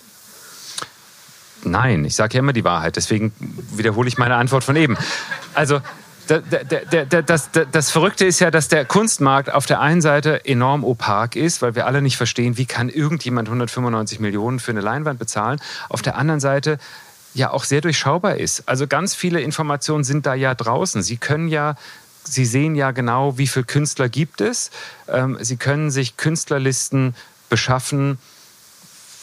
Nein, 1.64 2.04
ich 2.04 2.14
sage 2.14 2.34
ja 2.34 2.40
immer 2.40 2.52
die 2.52 2.64
Wahrheit, 2.64 2.96
deswegen 2.96 3.32
wiederhole 3.74 4.08
ich 4.08 4.18
meine 4.18 4.34
Antwort 4.34 4.62
von 4.62 4.76
eben. 4.76 4.98
Also 5.54 5.80
das, 6.26 6.42
das, 7.26 7.50
das, 7.70 7.90
Verrückte 7.90 8.26
ist 8.26 8.40
ja, 8.40 8.50
dass 8.50 8.68
der 8.68 8.84
Kunstmarkt 8.84 9.52
auf 9.52 9.66
der 9.66 9.80
einen 9.80 10.00
Seite 10.00 10.44
enorm 10.44 10.84
opak 10.84 11.34
ist, 11.34 11.62
weil 11.62 11.74
wir 11.74 11.86
alle 11.86 12.02
nicht 12.02 12.16
verstehen, 12.16 12.58
wie 12.58 12.66
kann 12.66 12.88
irgendjemand 12.88 13.48
195 13.48 14.20
Millionen 14.20 14.60
für 14.60 14.70
eine 14.70 14.80
Leinwand 14.82 15.18
bezahlen. 15.18 15.60
Auf 15.88 16.02
der 16.02 16.16
anderen 16.16 16.40
Seite 16.40 16.78
ja 17.34 17.50
auch 17.50 17.64
sehr 17.64 17.80
durchschaubar 17.80 18.36
ist. 18.36 18.68
Also 18.68 18.86
ganz 18.86 19.14
viele 19.14 19.40
Informationen 19.40 20.04
sind 20.04 20.26
da 20.26 20.34
ja 20.34 20.54
draußen. 20.54 21.02
Sie 21.02 21.16
können 21.16 21.48
ja 21.48 21.76
Sie 22.24 22.44
sehen 22.44 22.74
ja 22.74 22.92
genau, 22.92 23.36
wie 23.38 23.46
viele 23.46 23.64
Künstler 23.64 24.08
gibt 24.08 24.40
es. 24.40 24.70
Ähm, 25.08 25.38
Sie 25.40 25.56
können 25.56 25.90
sich 25.90 26.16
Künstlerlisten 26.16 27.14
beschaffen 27.48 28.18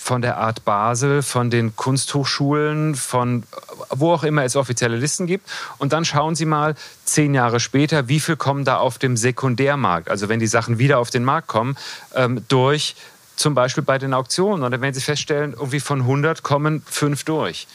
von 0.01 0.21
der 0.21 0.37
Art 0.37 0.65
Basel, 0.65 1.21
von 1.21 1.49
den 1.49 1.75
Kunsthochschulen, 1.75 2.95
von 2.95 3.43
wo 3.89 4.13
auch 4.13 4.23
immer 4.23 4.43
es 4.43 4.55
offizielle 4.55 4.97
Listen 4.97 5.27
gibt. 5.27 5.47
Und 5.77 5.93
dann 5.93 6.03
schauen 6.03 6.35
Sie 6.35 6.45
mal 6.45 6.75
zehn 7.05 7.33
Jahre 7.33 7.59
später, 7.59 8.07
wie 8.07 8.19
viel 8.19 8.35
kommen 8.35 8.65
da 8.65 8.77
auf 8.77 8.97
dem 8.97 9.17
Sekundärmarkt, 9.17 10.09
also 10.09 10.27
wenn 10.29 10.39
die 10.39 10.47
Sachen 10.47 10.79
wieder 10.79 10.99
auf 10.99 11.09
den 11.09 11.23
Markt 11.23 11.47
kommen, 11.47 11.77
ähm, 12.15 12.43
durch 12.47 12.95
zum 13.35 13.53
Beispiel 13.53 13.83
bei 13.83 13.97
den 13.97 14.13
Auktionen. 14.13 14.63
Und 14.63 14.71
dann 14.71 14.81
werden 14.81 14.93
Sie 14.93 15.01
feststellen, 15.01 15.53
irgendwie 15.53 15.79
von 15.79 16.01
100 16.01 16.43
kommen 16.43 16.81
fünf 16.85 17.23
durch 17.23 17.67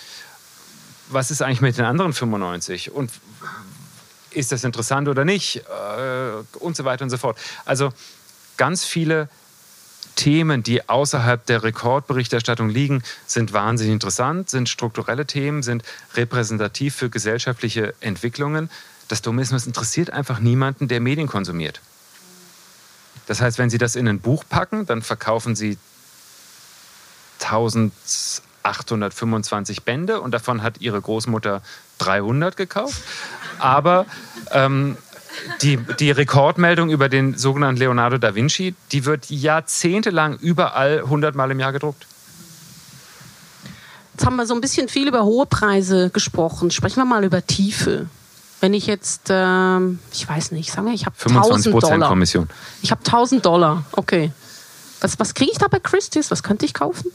was 1.09 1.31
ist 1.31 1.43
eigentlich 1.43 1.61
mit 1.61 1.79
den 1.79 1.85
anderen 1.85 2.13
95? 2.13 2.93
Und 2.93 3.11
ist 4.31 4.53
das 4.53 4.65
interessant 4.65 5.09
oder 5.09 5.25
nicht? 5.25 5.57
Äh, 5.57 6.59
und 6.59 6.77
so 6.77 6.85
weiter 6.85 7.05
und 7.05 7.11
so 7.11 7.19
fort. 7.19 7.39
Also 7.65 7.93
ganz 8.57 8.85
viele 8.85 9.29
Themen, 10.17 10.63
die 10.63 10.89
außerhalb 10.89 11.45
der 11.47 11.63
Rekordberichterstattung 11.63 12.69
liegen, 12.69 13.03
sind 13.27 13.53
wahnsinnig 13.53 13.93
interessant, 13.93 14.49
sind 14.49 14.69
strukturelle 14.69 15.27
Themen, 15.27 15.63
sind 15.63 15.83
repräsentativ 16.15 16.95
für 16.95 17.11
gesellschaftliche 17.11 17.95
Entwicklungen. 18.01 18.71
Das 19.09 19.23
Domismus 19.23 19.67
interessiert 19.67 20.11
einfach 20.11 20.39
niemanden, 20.39 20.89
der 20.89 21.01
Medien 21.01 21.27
konsumiert. 21.27 21.81
Das 23.27 23.41
heißt, 23.41 23.59
wenn 23.59 23.71
Sie 23.71 23.79
das 23.79 23.97
in 23.97 24.07
ein 24.07 24.21
Buch 24.21 24.45
packen, 24.49 24.87
dann 24.87 25.03
verkaufen 25.03 25.57
Sie 25.57 25.79
1000 27.41 27.93
825 28.65 29.83
Bände 29.83 30.21
und 30.21 30.33
davon 30.33 30.63
hat 30.63 30.81
ihre 30.81 31.01
Großmutter 31.01 31.63
300 31.99 32.57
gekauft. 32.57 33.03
Aber 33.59 34.07
ähm, 34.51 34.97
die, 35.63 35.77
die 35.77 36.11
Rekordmeldung 36.11 36.91
über 36.91 37.09
den 37.09 37.37
sogenannten 37.37 37.79
Leonardo 37.79 38.19
da 38.19 38.35
Vinci, 38.35 38.75
die 38.93 39.05
wird 39.05 39.31
jahrzehntelang 39.31 40.39
überall 40.39 41.01
100 41.01 41.35
Mal 41.35 41.51
im 41.51 41.61
Jahr 41.61 41.73
gedruckt. 41.73 42.07
Jetzt 44.15 44.27
haben 44.27 44.37
wir 44.37 44.47
so 44.47 44.55
ein 44.55 44.61
bisschen 44.61 44.89
viel 44.89 45.09
über 45.09 45.25
hohe 45.25 45.47
Preise 45.47 46.11
gesprochen. 46.11 46.71
Sprechen 46.71 46.97
wir 46.97 47.05
mal 47.05 47.25
über 47.25 47.45
Tiefe. 47.45 48.07
Wenn 48.61 48.73
ich 48.73 48.87
jetzt, 48.87 49.29
äh, 49.29 49.79
ich 50.13 50.29
weiß 50.29 50.53
nicht, 50.53 50.73
sagen 50.73 50.87
wir, 50.87 50.95
ich 50.95 51.05
habe 51.05 51.17
1000 51.19 51.83
Dollar. 51.83 52.09
Kommission. 52.09 52.49
Ich 52.81 52.91
habe 52.93 53.05
1000 53.05 53.45
Dollar, 53.45 53.85
okay. 53.93 54.33
Was, 55.01 55.19
was 55.19 55.35
kriege 55.35 55.51
ich 55.53 55.59
da 55.59 55.69
bei 55.69 55.81
Christie's? 55.81 56.31
Was 56.31 56.43
könnte 56.43 56.65
ich 56.65 56.73
kaufen? 56.73 57.11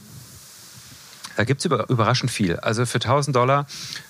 Da 1.39 1.45
gibt 1.45 1.63
es 1.63 1.71
überraschend 1.87 2.29
viel. 2.29 2.57
Also 2.57 2.85
für 2.85 2.97
1000 2.97 3.33
Dollar 3.33 3.65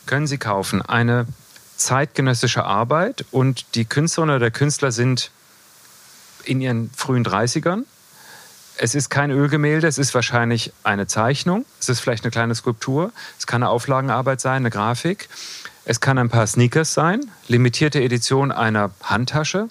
können 0.08 0.26
Sie 0.26 0.40
kaufen 0.40 0.82
eine 0.82 1.28
zeitgenössische 1.78 2.64
Arbeit 2.64 3.24
und 3.30 3.76
die 3.76 3.86
Künstlerin 3.86 4.32
oder 4.32 4.40
der 4.40 4.50
Künstler 4.50 4.92
sind 4.92 5.30
in 6.44 6.60
ihren 6.60 6.90
frühen 6.90 7.24
30ern. 7.24 7.84
Es 8.78 8.96
ist 8.96 9.12
kein 9.12 9.30
Ölgemälde, 9.30 9.86
es 9.86 10.00
ist 10.00 10.16
wahrscheinlich 10.16 10.74
eine 10.82 11.06
Zeichnung, 11.06 11.68
es 11.80 11.88
ist 11.88 12.00
vielleicht 12.00 12.24
eine 12.24 12.32
kleine 12.32 12.56
Skulptur, 12.56 13.12
es 13.38 13.46
kann 13.46 13.62
eine 13.62 13.70
Auflagenarbeit 13.70 14.42
sein, 14.42 14.64
eine 14.64 14.72
Grafik, 14.72 15.30
es 15.86 16.00
kann 16.00 16.18
ein 16.18 16.30
paar 16.30 16.48
Sneakers 16.48 16.96
sein, 16.96 17.30
limitierte 17.48 18.02
Edition 18.02 18.52
einer 18.52 18.90
Handtasche, 19.04 19.70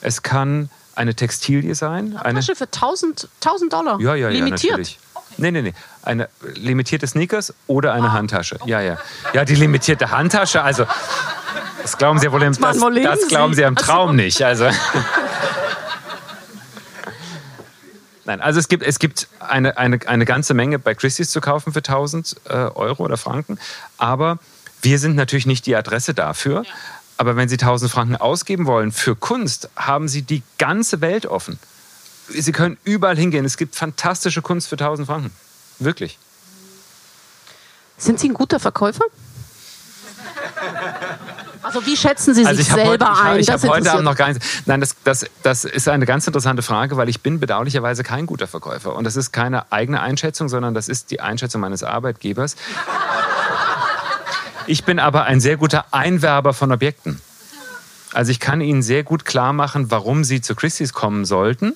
es 0.00 0.22
kann 0.22 0.70
eine 0.94 1.14
Textilie 1.14 1.74
sein. 1.74 2.18
Handtasche 2.18 2.52
eine 2.52 2.56
für 2.56 2.64
1000, 2.64 3.28
1000 3.44 3.70
Dollar? 3.70 4.00
Ja, 4.00 4.14
ja, 4.14 4.30
ja, 4.30 4.42
Limitiert? 4.42 4.78
natürlich. 4.78 4.98
Nee, 5.38 5.50
nee, 5.50 5.62
nee. 5.62 5.74
Eine 6.02 6.28
limitierte 6.54 7.06
Sneakers 7.06 7.54
oder 7.66 7.92
eine 7.92 8.08
ah. 8.08 8.12
Handtasche. 8.12 8.58
Ja, 8.66 8.80
ja. 8.80 8.98
Ja, 9.32 9.44
die 9.44 9.54
limitierte 9.54 10.10
Handtasche, 10.10 10.62
also 10.62 10.86
das 11.82 11.98
glauben 11.98 12.18
Sie 12.18 12.26
ja 12.26 12.32
wohl 12.32 12.42
im, 12.42 12.52
das, 12.58 12.78
das 12.78 13.28
glauben 13.28 13.54
Sie 13.54 13.62
im 13.62 13.76
Traum 13.76 14.16
nicht. 14.16 14.42
Also. 14.42 14.68
Nein, 18.24 18.40
also 18.40 18.58
es 18.58 18.66
gibt, 18.66 18.82
es 18.82 18.98
gibt 18.98 19.28
eine, 19.38 19.78
eine, 19.78 20.00
eine 20.06 20.24
ganze 20.24 20.52
Menge 20.52 20.80
bei 20.80 20.94
Christie's 20.94 21.30
zu 21.30 21.40
kaufen 21.40 21.72
für 21.72 21.78
1000 21.78 22.36
äh, 22.48 22.54
Euro 22.54 23.04
oder 23.04 23.16
Franken. 23.16 23.58
Aber 23.98 24.38
wir 24.82 24.98
sind 24.98 25.14
natürlich 25.14 25.46
nicht 25.46 25.64
die 25.66 25.76
Adresse 25.76 26.12
dafür. 26.12 26.64
Ja. 26.64 26.70
Aber 27.18 27.36
wenn 27.36 27.48
Sie 27.48 27.54
1000 27.54 27.90
Franken 27.90 28.16
ausgeben 28.16 28.66
wollen 28.66 28.90
für 28.90 29.14
Kunst, 29.14 29.70
haben 29.76 30.08
Sie 30.08 30.22
die 30.22 30.42
ganze 30.58 31.00
Welt 31.00 31.26
offen. 31.26 31.58
Sie 32.28 32.52
können 32.52 32.76
überall 32.84 33.16
hingehen. 33.16 33.44
Es 33.44 33.56
gibt 33.56 33.76
fantastische 33.76 34.42
Kunst 34.42 34.68
für 34.68 34.74
1000 34.74 35.06
Franken. 35.06 35.30
Wirklich. 35.78 36.18
Sind 37.98 38.20
Sie 38.20 38.28
ein 38.28 38.34
guter 38.34 38.60
Verkäufer? 38.60 39.04
Also 41.62 41.84
wie 41.84 41.96
schätzen 41.96 42.34
Sie 42.34 42.46
also 42.46 42.58
sich 42.62 42.72
selber 42.72 42.90
heute, 42.90 43.10
ein? 43.10 43.40
Ich, 43.40 43.48
ich 43.48 43.52
habe 43.52 43.68
heute 43.68 43.90
Abend 43.90 44.04
noch 44.04 44.14
gar 44.14 44.28
nicht. 44.28 44.40
Nein, 44.66 44.80
das, 44.80 44.94
das, 45.02 45.26
das 45.42 45.64
ist 45.64 45.88
eine 45.88 46.06
ganz 46.06 46.26
interessante 46.26 46.62
Frage, 46.62 46.96
weil 46.96 47.08
ich 47.08 47.22
bin 47.22 47.40
bedauerlicherweise 47.40 48.04
kein 48.04 48.26
guter 48.26 48.46
Verkäufer. 48.46 48.94
Und 48.94 49.04
das 49.04 49.16
ist 49.16 49.32
keine 49.32 49.72
eigene 49.72 50.00
Einschätzung, 50.00 50.48
sondern 50.48 50.74
das 50.74 50.88
ist 50.88 51.10
die 51.10 51.20
Einschätzung 51.20 51.60
meines 51.60 51.82
Arbeitgebers. 51.82 52.56
Ich 54.68 54.84
bin 54.84 54.98
aber 54.98 55.24
ein 55.24 55.40
sehr 55.40 55.56
guter 55.56 55.86
Einwerber 55.92 56.54
von 56.54 56.70
Objekten. 56.72 57.20
Also 58.12 58.30
ich 58.30 58.40
kann 58.40 58.60
Ihnen 58.60 58.82
sehr 58.82 59.02
gut 59.02 59.24
klar 59.24 59.52
machen, 59.52 59.90
warum 59.90 60.24
Sie 60.24 60.40
zu 60.40 60.54
Christie's 60.54 60.92
kommen 60.92 61.24
sollten 61.24 61.74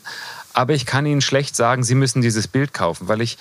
aber 0.52 0.74
ich 0.74 0.86
kann 0.86 1.06
Ihnen 1.06 1.20
schlecht 1.20 1.56
sagen, 1.56 1.82
Sie 1.84 1.94
müssen 1.94 2.22
dieses 2.22 2.48
Bild 2.48 2.72
kaufen, 2.72 3.08
weil 3.08 3.20
ich. 3.20 3.38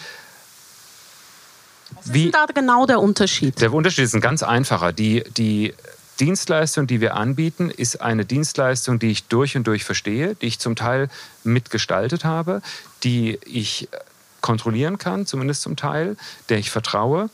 Was 1.96 2.06
ist 2.06 2.14
wie, 2.14 2.32
da 2.32 2.46
genau 2.46 2.86
der 2.86 3.00
Unterschied? 3.00 3.60
Der 3.62 3.74
Unterschied 3.74 4.04
ist 4.04 4.14
ein 4.14 4.22
ganz 4.22 4.44
einfacher. 4.44 4.94
Die, 4.94 5.24
die 5.36 5.74
Dienstleistung, 6.20 6.86
die 6.86 7.02
wir 7.02 7.16
anbieten, 7.16 7.70
ist 7.70 8.02
eine 8.02 8.26
Dienstleistung, 8.26 9.00
die 9.00 9.10
ich 9.10 9.26
durch 9.26 9.56
und 9.56 9.66
durch 9.66 9.84
verstehe, 9.86 10.36
die 10.36 10.48
ich 10.48 10.60
zum 10.60 10.76
Teil 10.76 11.10
mitgestaltet 11.44 12.26
habe, 12.26 12.62
die 13.04 13.40
ich 13.46 13.88
kontrollieren 14.42 14.98
kann, 14.98 15.26
zumindest 15.26 15.62
zum 15.62 15.76
Teil, 15.76 16.18
der 16.50 16.60
ich 16.60 16.70
vertraue 16.72 17.30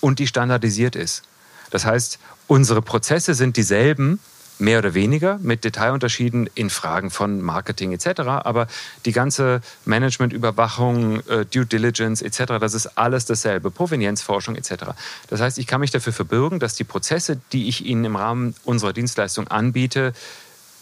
und 0.00 0.18
die 0.18 0.26
standardisiert 0.26 0.96
ist. 0.96 1.22
Das 1.70 1.84
heißt, 1.84 2.18
unsere 2.48 2.82
Prozesse 2.82 3.34
sind 3.34 3.56
dieselben, 3.56 4.18
mehr 4.60 4.78
oder 4.78 4.94
weniger 4.94 5.38
mit 5.42 5.64
Detailunterschieden 5.64 6.48
in 6.54 6.70
Fragen 6.70 7.10
von 7.10 7.40
Marketing 7.40 7.92
etc. 7.92 8.20
Aber 8.20 8.66
die 9.04 9.12
ganze 9.12 9.60
Managementüberwachung, 9.84 11.20
äh, 11.28 11.46
Due 11.46 11.66
Diligence 11.66 12.22
etc., 12.22 12.58
das 12.60 12.74
ist 12.74 12.98
alles 12.98 13.24
dasselbe, 13.24 13.70
Provenienzforschung 13.70 14.56
etc. 14.56 14.92
Das 15.28 15.40
heißt, 15.40 15.58
ich 15.58 15.66
kann 15.66 15.80
mich 15.80 15.90
dafür 15.90 16.12
verbürgen, 16.12 16.60
dass 16.60 16.74
die 16.74 16.84
Prozesse, 16.84 17.40
die 17.52 17.68
ich 17.68 17.84
Ihnen 17.84 18.04
im 18.04 18.16
Rahmen 18.16 18.54
unserer 18.64 18.92
Dienstleistung 18.92 19.48
anbiete, 19.48 20.12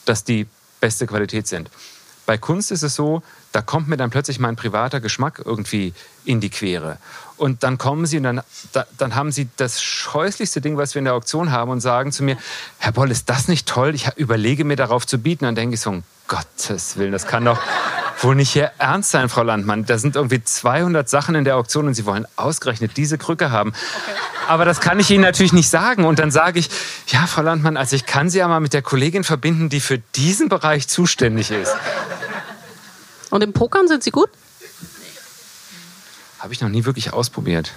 dass 0.04 0.24
die 0.24 0.46
beste 0.80 1.06
Qualität 1.06 1.46
sind. 1.46 1.70
Bei 2.28 2.36
Kunst 2.36 2.70
ist 2.72 2.82
es 2.82 2.94
so, 2.94 3.22
da 3.52 3.62
kommt 3.62 3.88
mir 3.88 3.96
dann 3.96 4.10
plötzlich 4.10 4.38
mein 4.38 4.54
privater 4.54 5.00
Geschmack 5.00 5.40
irgendwie 5.42 5.94
in 6.26 6.42
die 6.42 6.50
Quere. 6.50 6.98
Und 7.38 7.62
dann 7.62 7.78
kommen 7.78 8.04
sie 8.04 8.18
und 8.18 8.24
dann, 8.24 8.42
da, 8.72 8.84
dann 8.98 9.14
haben 9.14 9.32
sie 9.32 9.48
das 9.56 9.80
scheußlichste 9.80 10.60
Ding, 10.60 10.76
was 10.76 10.94
wir 10.94 10.98
in 10.98 11.06
der 11.06 11.14
Auktion 11.14 11.52
haben 11.52 11.70
und 11.70 11.80
sagen 11.80 12.12
zu 12.12 12.22
mir, 12.22 12.36
Herr 12.76 12.92
Boll, 12.92 13.10
ist 13.10 13.30
das 13.30 13.48
nicht 13.48 13.66
toll? 13.66 13.94
Ich 13.94 14.10
überlege 14.16 14.66
mir 14.66 14.76
darauf 14.76 15.06
zu 15.06 15.16
bieten. 15.16 15.46
Dann 15.46 15.54
denke 15.54 15.76
ich 15.76 15.80
so, 15.80 15.88
um 15.88 16.02
Gottes 16.26 16.98
Willen, 16.98 17.12
das 17.12 17.26
kann 17.26 17.46
doch 17.46 17.58
wohl 18.20 18.34
nicht 18.34 18.50
hier 18.50 18.72
ernst 18.78 19.10
sein, 19.10 19.28
Frau 19.28 19.42
Landmann. 19.42 19.84
Da 19.84 19.98
sind 19.98 20.16
irgendwie 20.16 20.42
200 20.42 21.08
Sachen 21.08 21.34
in 21.34 21.44
der 21.44 21.56
Auktion 21.56 21.86
und 21.86 21.94
Sie 21.94 22.06
wollen 22.06 22.26
ausgerechnet 22.36 22.96
diese 22.96 23.18
Krücke 23.18 23.50
haben. 23.50 23.70
Okay. 23.70 24.18
Aber 24.48 24.64
das 24.64 24.80
kann 24.80 24.98
ich 24.98 25.10
Ihnen 25.10 25.22
natürlich 25.22 25.52
nicht 25.52 25.68
sagen. 25.68 26.04
Und 26.04 26.18
dann 26.18 26.30
sage 26.30 26.58
ich, 26.58 26.70
ja, 27.08 27.26
Frau 27.26 27.42
Landmann, 27.42 27.76
also 27.76 27.94
ich 27.96 28.06
kann 28.06 28.30
Sie 28.30 28.38
ja 28.38 28.48
mal 28.48 28.60
mit 28.60 28.72
der 28.72 28.82
Kollegin 28.82 29.24
verbinden, 29.24 29.68
die 29.68 29.80
für 29.80 29.98
diesen 29.98 30.48
Bereich 30.48 30.88
zuständig 30.88 31.50
ist. 31.50 31.74
Und 33.30 33.44
im 33.44 33.52
Pokern 33.52 33.88
sind 33.88 34.02
Sie 34.02 34.10
gut? 34.10 34.30
Habe 36.38 36.52
ich 36.52 36.60
noch 36.60 36.68
nie 36.68 36.84
wirklich 36.84 37.12
ausprobiert. 37.12 37.72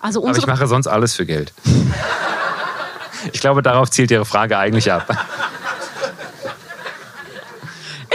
Also 0.00 0.26
Aber 0.26 0.36
ich 0.36 0.46
mache 0.46 0.66
sonst 0.66 0.86
alles 0.86 1.14
für 1.14 1.26
Geld. 1.26 1.52
ich 3.32 3.40
glaube, 3.40 3.62
darauf 3.62 3.90
zielt 3.90 4.10
Ihre 4.10 4.24
Frage 4.24 4.58
eigentlich 4.58 4.92
ab. 4.92 5.08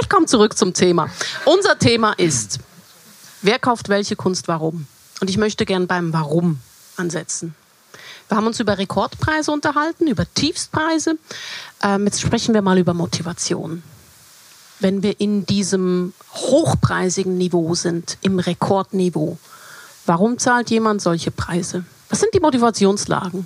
Ich 0.07 0.09
komme 0.09 0.25
zurück 0.25 0.57
zum 0.57 0.73
Thema. 0.73 1.09
Unser 1.43 1.77
Thema 1.77 2.13
ist, 2.13 2.59
wer 3.41 3.59
kauft 3.59 3.89
welche 3.89 4.15
Kunst 4.15 4.47
warum? 4.47 4.87
Und 5.19 5.29
ich 5.29 5.37
möchte 5.37 5.65
gern 5.65 5.85
beim 5.85 6.13
Warum 6.13 6.61
ansetzen. 6.95 7.55
Wir 8.29 8.37
haben 8.37 8.47
uns 8.47 8.61
über 8.61 8.77
Rekordpreise 8.77 9.51
unterhalten, 9.51 10.07
über 10.07 10.23
Tiefstpreise. 10.33 11.17
Ähm, 11.83 12.05
jetzt 12.05 12.21
sprechen 12.21 12.53
wir 12.53 12.61
mal 12.61 12.77
über 12.77 12.93
Motivation. 12.93 13.83
Wenn 14.79 15.03
wir 15.03 15.19
in 15.19 15.45
diesem 15.45 16.13
hochpreisigen 16.35 17.37
Niveau 17.37 17.75
sind, 17.75 18.17
im 18.21 18.39
Rekordniveau, 18.39 19.37
warum 20.05 20.37
zahlt 20.37 20.69
jemand 20.69 21.01
solche 21.01 21.31
Preise? 21.31 21.83
Was 22.07 22.21
sind 22.21 22.33
die 22.33 22.39
Motivationslagen? 22.39 23.45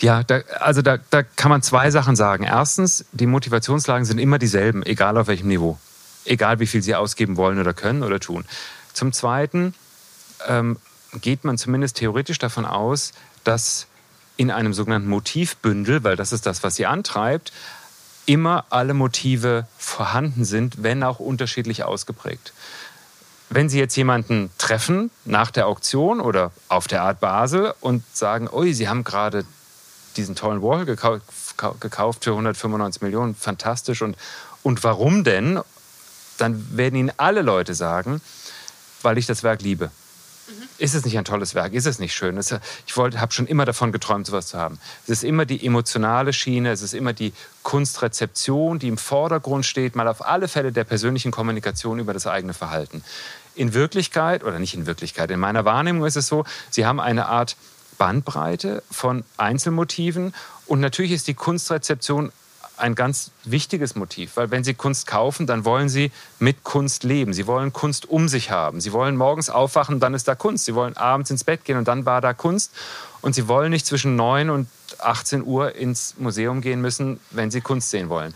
Ja, 0.00 0.22
da, 0.22 0.40
also 0.60 0.82
da, 0.82 0.98
da 1.10 1.22
kann 1.22 1.50
man 1.50 1.62
zwei 1.62 1.90
Sachen 1.90 2.14
sagen. 2.14 2.44
Erstens, 2.44 3.04
die 3.12 3.26
Motivationslagen 3.26 4.04
sind 4.04 4.18
immer 4.18 4.38
dieselben, 4.38 4.84
egal 4.84 5.16
auf 5.18 5.26
welchem 5.26 5.48
Niveau. 5.48 5.78
Egal 6.24 6.60
wie 6.60 6.66
viel 6.66 6.82
sie 6.82 6.94
ausgeben 6.94 7.36
wollen 7.36 7.58
oder 7.58 7.74
können 7.74 8.02
oder 8.02 8.20
tun. 8.20 8.44
Zum 8.92 9.12
Zweiten 9.12 9.74
ähm, 10.46 10.76
geht 11.20 11.44
man 11.44 11.58
zumindest 11.58 11.96
theoretisch 11.96 12.38
davon 12.38 12.64
aus, 12.64 13.12
dass 13.44 13.86
in 14.36 14.50
einem 14.50 14.72
sogenannten 14.72 15.08
Motivbündel, 15.08 16.04
weil 16.04 16.16
das 16.16 16.32
ist 16.32 16.46
das, 16.46 16.62
was 16.62 16.76
sie 16.76 16.86
antreibt, 16.86 17.52
immer 18.26 18.66
alle 18.70 18.94
Motive 18.94 19.66
vorhanden 19.78 20.44
sind, 20.44 20.82
wenn 20.82 21.02
auch 21.02 21.18
unterschiedlich 21.18 21.82
ausgeprägt. 21.82 22.52
Wenn 23.50 23.70
Sie 23.70 23.78
jetzt 23.78 23.96
jemanden 23.96 24.50
treffen 24.58 25.10
nach 25.24 25.50
der 25.50 25.66
Auktion 25.66 26.20
oder 26.20 26.52
auf 26.68 26.86
der 26.86 27.02
Art 27.02 27.20
Basel 27.20 27.72
und 27.80 28.04
sagen, 28.12 28.48
ui, 28.52 28.74
Sie 28.74 28.88
haben 28.88 29.04
gerade 29.04 29.46
diesen 30.18 30.34
tollen 30.34 30.62
Warhol 30.62 30.84
gekau 30.84 31.18
gekauft 31.80 32.24
für 32.24 32.30
195 32.30 33.02
Millionen, 33.02 33.34
fantastisch 33.34 34.02
und, 34.02 34.16
und 34.62 34.84
warum 34.84 35.24
denn? 35.24 35.60
Dann 36.36 36.76
werden 36.76 36.94
Ihnen 36.94 37.12
alle 37.16 37.42
Leute 37.42 37.74
sagen, 37.74 38.20
weil 39.02 39.18
ich 39.18 39.26
das 39.26 39.42
Werk 39.42 39.62
liebe. 39.62 39.90
Ist 40.78 40.94
es 40.94 41.04
nicht 41.04 41.18
ein 41.18 41.24
tolles 41.24 41.54
Werk? 41.54 41.72
Ist 41.72 41.86
es 41.86 41.98
nicht 41.98 42.14
schön? 42.14 42.38
Ich 42.38 42.96
habe 42.96 43.32
schon 43.32 43.46
immer 43.46 43.64
davon 43.64 43.90
geträumt, 43.90 44.26
sowas 44.26 44.46
zu 44.46 44.58
haben. 44.58 44.78
Es 45.04 45.10
ist 45.10 45.24
immer 45.24 45.44
die 45.44 45.64
emotionale 45.66 46.32
Schiene, 46.32 46.70
es 46.70 46.82
ist 46.82 46.94
immer 46.94 47.12
die 47.12 47.32
Kunstrezeption, 47.64 48.78
die 48.78 48.88
im 48.88 48.96
Vordergrund 48.96 49.66
steht, 49.66 49.96
mal 49.96 50.06
auf 50.08 50.24
alle 50.24 50.46
Fälle 50.46 50.72
der 50.72 50.84
persönlichen 50.84 51.32
Kommunikation 51.32 51.98
über 51.98 52.14
das 52.14 52.26
eigene 52.26 52.54
Verhalten. 52.54 53.02
In 53.56 53.74
Wirklichkeit, 53.74 54.44
oder 54.44 54.60
nicht 54.60 54.74
in 54.74 54.86
Wirklichkeit, 54.86 55.30
in 55.32 55.40
meiner 55.40 55.64
Wahrnehmung 55.64 56.06
ist 56.06 56.16
es 56.16 56.28
so, 56.28 56.44
Sie 56.70 56.86
haben 56.86 57.00
eine 57.00 57.26
Art 57.26 57.56
Bandbreite 57.98 58.82
von 58.90 59.24
Einzelmotiven 59.36 60.34
und 60.66 60.80
natürlich 60.80 61.12
ist 61.12 61.28
die 61.28 61.34
Kunstrezeption 61.34 62.32
ein 62.78 62.94
ganz 62.94 63.32
wichtiges 63.44 63.96
Motiv, 63.96 64.36
weil 64.36 64.50
wenn 64.50 64.64
Sie 64.64 64.74
Kunst 64.74 65.06
kaufen, 65.06 65.46
dann 65.46 65.64
wollen 65.64 65.88
Sie 65.88 66.12
mit 66.38 66.64
Kunst 66.64 67.02
leben. 67.04 67.32
Sie 67.32 67.46
wollen 67.46 67.72
Kunst 67.72 68.08
um 68.08 68.28
sich 68.28 68.50
haben. 68.50 68.80
Sie 68.80 68.92
wollen 68.92 69.16
morgens 69.16 69.50
aufwachen, 69.50 70.00
dann 70.00 70.14
ist 70.14 70.28
da 70.28 70.34
Kunst. 70.34 70.64
Sie 70.64 70.74
wollen 70.74 70.96
abends 70.96 71.30
ins 71.30 71.44
Bett 71.44 71.64
gehen 71.64 71.76
und 71.76 71.88
dann 71.88 72.06
war 72.06 72.20
da 72.20 72.32
Kunst. 72.32 72.72
Und 73.20 73.34
Sie 73.34 73.48
wollen 73.48 73.70
nicht 73.70 73.86
zwischen 73.86 74.16
9 74.16 74.48
und 74.50 74.68
18 75.00 75.44
Uhr 75.44 75.74
ins 75.74 76.14
Museum 76.18 76.60
gehen 76.60 76.80
müssen, 76.80 77.20
wenn 77.30 77.50
Sie 77.50 77.60
Kunst 77.60 77.90
sehen 77.90 78.08
wollen. 78.08 78.34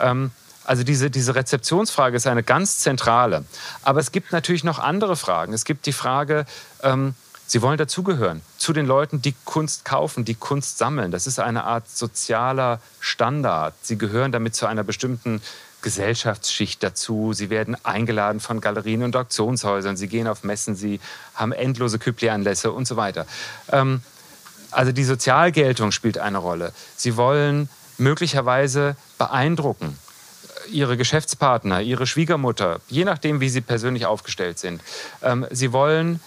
Ähm, 0.00 0.32
also 0.64 0.82
diese, 0.82 1.10
diese 1.10 1.34
Rezeptionsfrage 1.34 2.16
ist 2.16 2.26
eine 2.26 2.42
ganz 2.42 2.78
zentrale. 2.78 3.44
Aber 3.82 4.00
es 4.00 4.12
gibt 4.12 4.32
natürlich 4.32 4.64
noch 4.64 4.78
andere 4.78 5.14
Fragen. 5.14 5.52
Es 5.52 5.64
gibt 5.64 5.86
die 5.86 5.92
Frage, 5.92 6.46
ähm, 6.82 7.14
Sie 7.54 7.62
wollen 7.62 7.78
dazugehören 7.78 8.42
zu 8.58 8.72
den 8.72 8.84
Leuten, 8.84 9.22
die 9.22 9.32
Kunst 9.44 9.84
kaufen, 9.84 10.24
die 10.24 10.34
Kunst 10.34 10.76
sammeln. 10.76 11.12
Das 11.12 11.28
ist 11.28 11.38
eine 11.38 11.62
Art 11.62 11.88
sozialer 11.88 12.80
Standard. 12.98 13.74
Sie 13.80 13.96
gehören 13.96 14.32
damit 14.32 14.56
zu 14.56 14.66
einer 14.66 14.82
bestimmten 14.82 15.40
Gesellschaftsschicht 15.80 16.82
dazu. 16.82 17.32
Sie 17.32 17.50
werden 17.50 17.76
eingeladen 17.84 18.40
von 18.40 18.60
Galerien 18.60 19.04
und 19.04 19.14
Auktionshäusern. 19.14 19.96
Sie 19.96 20.08
gehen 20.08 20.26
auf 20.26 20.42
Messen, 20.42 20.74
sie 20.74 20.98
haben 21.36 21.52
endlose 21.52 22.00
Küppli-Anlässe 22.00 22.72
und 22.72 22.88
so 22.88 22.96
weiter. 22.96 23.24
Ähm, 23.70 24.02
also 24.72 24.90
die 24.90 25.04
Sozialgeltung 25.04 25.92
spielt 25.92 26.18
eine 26.18 26.38
Rolle. 26.38 26.72
Sie 26.96 27.16
wollen 27.16 27.68
möglicherweise 27.98 28.96
beeindrucken 29.16 29.96
ihre 30.72 30.96
Geschäftspartner, 30.96 31.82
ihre 31.82 32.08
Schwiegermutter, 32.08 32.80
je 32.88 33.04
nachdem, 33.04 33.40
wie 33.40 33.48
sie 33.48 33.60
persönlich 33.60 34.06
aufgestellt 34.06 34.58
sind. 34.58 34.80
Ähm, 35.22 35.46
sie 35.52 35.72
wollen 35.72 36.18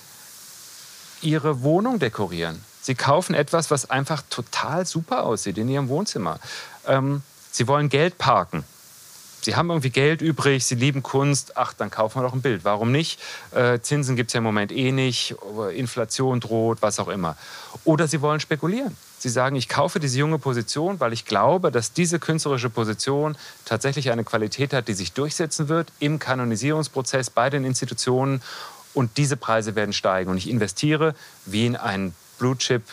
ihre 1.22 1.62
Wohnung 1.62 2.00
dekorieren. 2.00 2.62
Sie 2.82 2.96
kaufen 2.96 3.36
etwas, 3.36 3.70
was 3.70 3.90
einfach 3.90 4.24
total 4.30 4.86
super 4.86 5.24
aussieht 5.24 5.58
in 5.58 5.68
ihrem 5.68 5.90
Wohnzimmer. 5.90 6.40
Ähm, 6.88 7.22
sie 7.52 7.68
wollen 7.68 7.90
Geld 7.90 8.18
parken. 8.18 8.64
Sie 9.42 9.56
haben 9.56 9.70
irgendwie 9.70 9.92
Geld 9.92 10.22
übrig, 10.22 10.66
Sie 10.66 10.76
lieben 10.76 11.04
Kunst, 11.04 11.56
ach, 11.56 11.74
dann 11.74 11.90
kaufen 11.90 12.20
wir 12.20 12.24
doch 12.24 12.34
ein 12.34 12.42
Bild. 12.42 12.66
Warum 12.66 12.92
nicht? 12.92 13.20
Äh, 13.52 13.80
Zinsen 13.80 14.16
gibt 14.16 14.30
es 14.30 14.34
ja 14.34 14.40
im 14.40 14.44
Moment 14.44 14.72
eh 14.72 14.92
nicht, 14.92 15.36
Inflation 15.74 16.40
droht, 16.40 16.82
was 16.82 17.00
auch 17.00 17.08
immer. 17.08 17.38
Oder 17.86 18.08
Sie 18.08 18.22
wollen 18.22 18.40
spekulieren. 18.40 18.98
Sie 19.20 19.30
sagen, 19.30 19.56
ich 19.56 19.70
kaufe 19.70 20.00
diese 20.00 20.20
junge 20.20 20.38
Position, 20.38 21.00
weil 21.00 21.14
ich 21.14 21.26
glaube, 21.26 21.72
dass 21.72 21.94
diese 21.94 22.20
künstlerische 22.20 22.70
Position 22.70 23.38
tatsächlich 23.66 24.12
eine 24.12 24.24
Qualität 24.24 24.74
hat, 24.74 24.88
die 24.88 24.94
sich 24.94 25.14
durchsetzen 25.14 25.70
wird 25.70 25.92
im 26.00 26.20
Kanonisierungsprozess 26.20 27.30
bei 27.30 27.50
den 27.50 27.64
Institutionen 27.64 28.42
und 28.94 29.18
diese 29.18 29.38
Preise 29.38 29.76
werden 29.76 29.94
steigen. 29.94 30.30
Und 30.30 30.38
ich 30.38 30.50
investiere 30.50 31.16
wie 31.46 31.66
in 31.66 31.76
ein 31.76 32.14
Blue 32.40 32.58
Chip. 32.58 32.84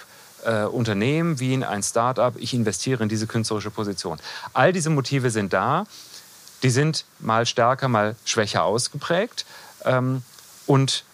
Unternehmen 0.72 1.40
wie 1.40 1.54
in 1.54 1.64
ein 1.64 1.82
Start-up, 1.82 2.34
ich 2.36 2.52
investiere 2.52 3.02
in 3.02 3.08
diese 3.08 3.26
künstlerische 3.26 3.70
Position. 3.70 4.18
All 4.52 4.74
diese 4.74 4.90
Motive 4.90 5.30
sind 5.30 5.54
da, 5.54 5.86
die 6.62 6.68
sind 6.68 7.06
mal 7.18 7.46
stärker, 7.46 7.88
mal 7.88 8.14
schwächer 8.26 8.64
ausgeprägt 8.64 9.46
ähm, 9.86 10.22
und 10.66 11.04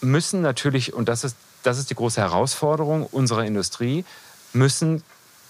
müssen 0.00 0.40
natürlich, 0.40 0.92
und 0.92 1.08
das 1.08 1.24
ist, 1.24 1.36
das 1.64 1.78
ist 1.78 1.90
die 1.90 1.94
große 1.94 2.20
Herausforderung 2.20 3.06
unserer 3.06 3.44
Industrie, 3.44 4.04
müssen 4.52 5.02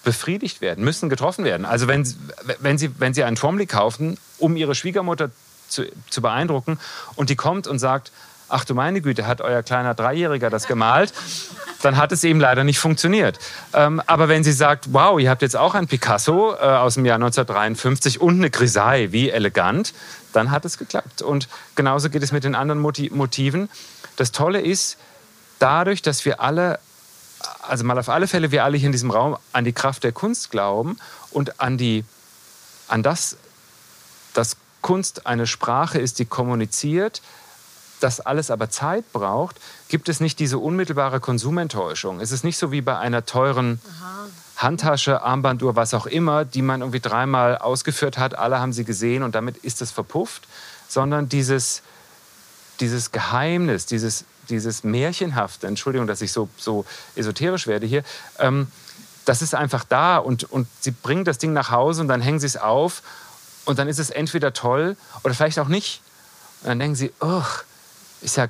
befriedigt 0.04 0.60
werden, 0.60 0.84
müssen 0.84 1.08
getroffen 1.08 1.44
werden. 1.44 1.66
Also 1.66 1.88
wenn, 1.88 2.06
wenn, 2.60 2.78
Sie, 2.78 2.98
wenn 3.00 3.14
Sie 3.14 3.24
einen 3.24 3.36
Tromley 3.36 3.66
kaufen, 3.66 4.18
um 4.38 4.56
Ihre 4.56 4.74
Schwiegermutter 4.74 5.30
zu, 5.68 5.84
zu 6.10 6.22
beeindrucken 6.22 6.78
und 7.16 7.30
die 7.30 7.36
kommt 7.36 7.66
und 7.66 7.78
sagt, 7.78 8.12
ach 8.48 8.64
du 8.64 8.74
meine 8.74 9.00
Güte, 9.00 9.26
hat 9.26 9.40
euer 9.40 9.62
kleiner 9.62 9.94
Dreijähriger 9.94 10.50
das 10.50 10.66
gemalt, 10.66 11.12
dann 11.82 11.96
hat 11.96 12.12
es 12.12 12.24
eben 12.24 12.40
leider 12.40 12.64
nicht 12.64 12.78
funktioniert. 12.78 13.38
Ähm, 13.72 14.02
aber 14.06 14.28
wenn 14.28 14.44
sie 14.44 14.52
sagt, 14.52 14.92
wow, 14.92 15.20
ihr 15.20 15.30
habt 15.30 15.42
jetzt 15.42 15.56
auch 15.56 15.74
ein 15.74 15.86
Picasso 15.86 16.54
äh, 16.54 16.58
aus 16.58 16.94
dem 16.94 17.04
Jahr 17.04 17.16
1953 17.16 18.20
und 18.20 18.36
eine 18.36 18.50
Grisaille, 18.50 19.12
wie 19.12 19.30
elegant, 19.30 19.92
dann 20.32 20.50
hat 20.50 20.64
es 20.64 20.78
geklappt. 20.78 21.22
Und 21.22 21.48
genauso 21.74 22.10
geht 22.10 22.22
es 22.22 22.32
mit 22.32 22.44
den 22.44 22.54
anderen 22.54 22.80
Motiven. 22.80 23.68
Das 24.16 24.32
Tolle 24.32 24.60
ist, 24.60 24.96
dadurch, 25.58 26.02
dass 26.02 26.24
wir 26.24 26.40
alle, 26.40 26.78
also 27.62 27.84
mal 27.84 27.98
auf 27.98 28.08
alle 28.08 28.26
Fälle 28.26 28.50
wir 28.50 28.64
alle 28.64 28.76
hier 28.76 28.86
in 28.86 28.92
diesem 28.92 29.10
Raum 29.10 29.36
an 29.52 29.64
die 29.64 29.72
Kraft 29.72 30.04
der 30.04 30.12
Kunst 30.12 30.50
glauben 30.50 30.98
und 31.30 31.60
an, 31.60 31.78
die, 31.78 32.04
an 32.88 33.02
das, 33.02 33.36
dass 34.32 34.56
Kunst 34.80 35.26
eine 35.26 35.46
Sprache 35.46 35.98
ist, 35.98 36.18
die 36.18 36.26
kommuniziert, 36.26 37.22
das 38.00 38.20
alles 38.20 38.50
aber 38.50 38.70
Zeit 38.70 39.12
braucht, 39.12 39.56
gibt 39.88 40.08
es 40.08 40.20
nicht 40.20 40.38
diese 40.38 40.58
unmittelbare 40.58 41.20
Konsumenttäuschung. 41.20 42.20
Es 42.20 42.32
ist 42.32 42.44
nicht 42.44 42.58
so 42.58 42.72
wie 42.72 42.80
bei 42.80 42.98
einer 42.98 43.24
teuren 43.24 43.80
Aha. 44.00 44.26
Handtasche, 44.56 45.22
Armbanduhr, 45.22 45.76
was 45.76 45.94
auch 45.94 46.06
immer, 46.06 46.44
die 46.44 46.62
man 46.62 46.80
irgendwie 46.80 47.00
dreimal 47.00 47.58
ausgeführt 47.58 48.18
hat, 48.18 48.36
alle 48.36 48.60
haben 48.60 48.72
sie 48.72 48.84
gesehen 48.84 49.22
und 49.22 49.34
damit 49.34 49.56
ist 49.58 49.82
es 49.82 49.90
verpufft, 49.90 50.46
sondern 50.88 51.28
dieses, 51.28 51.82
dieses 52.80 53.10
Geheimnis, 53.10 53.86
dieses, 53.86 54.24
dieses 54.48 54.84
Märchenhafte, 54.84 55.66
Entschuldigung, 55.66 56.06
dass 56.06 56.20
ich 56.20 56.32
so, 56.32 56.48
so 56.56 56.84
esoterisch 57.16 57.66
werde 57.66 57.86
hier, 57.86 58.04
ähm, 58.38 58.68
das 59.24 59.42
ist 59.42 59.54
einfach 59.54 59.84
da 59.84 60.18
und, 60.18 60.44
und 60.44 60.68
sie 60.80 60.90
bringen 60.90 61.24
das 61.24 61.38
Ding 61.38 61.52
nach 61.52 61.70
Hause 61.70 62.02
und 62.02 62.08
dann 62.08 62.20
hängen 62.20 62.38
sie 62.38 62.46
es 62.46 62.56
auf 62.56 63.02
und 63.64 63.78
dann 63.78 63.88
ist 63.88 63.98
es 63.98 64.10
entweder 64.10 64.52
toll 64.52 64.96
oder 65.22 65.34
vielleicht 65.34 65.58
auch 65.58 65.68
nicht. 65.68 66.02
Und 66.62 66.68
dann 66.68 66.78
denken 66.78 66.94
sie, 66.94 67.12
oh, 67.20 67.42
ist 68.24 68.36
ja, 68.36 68.48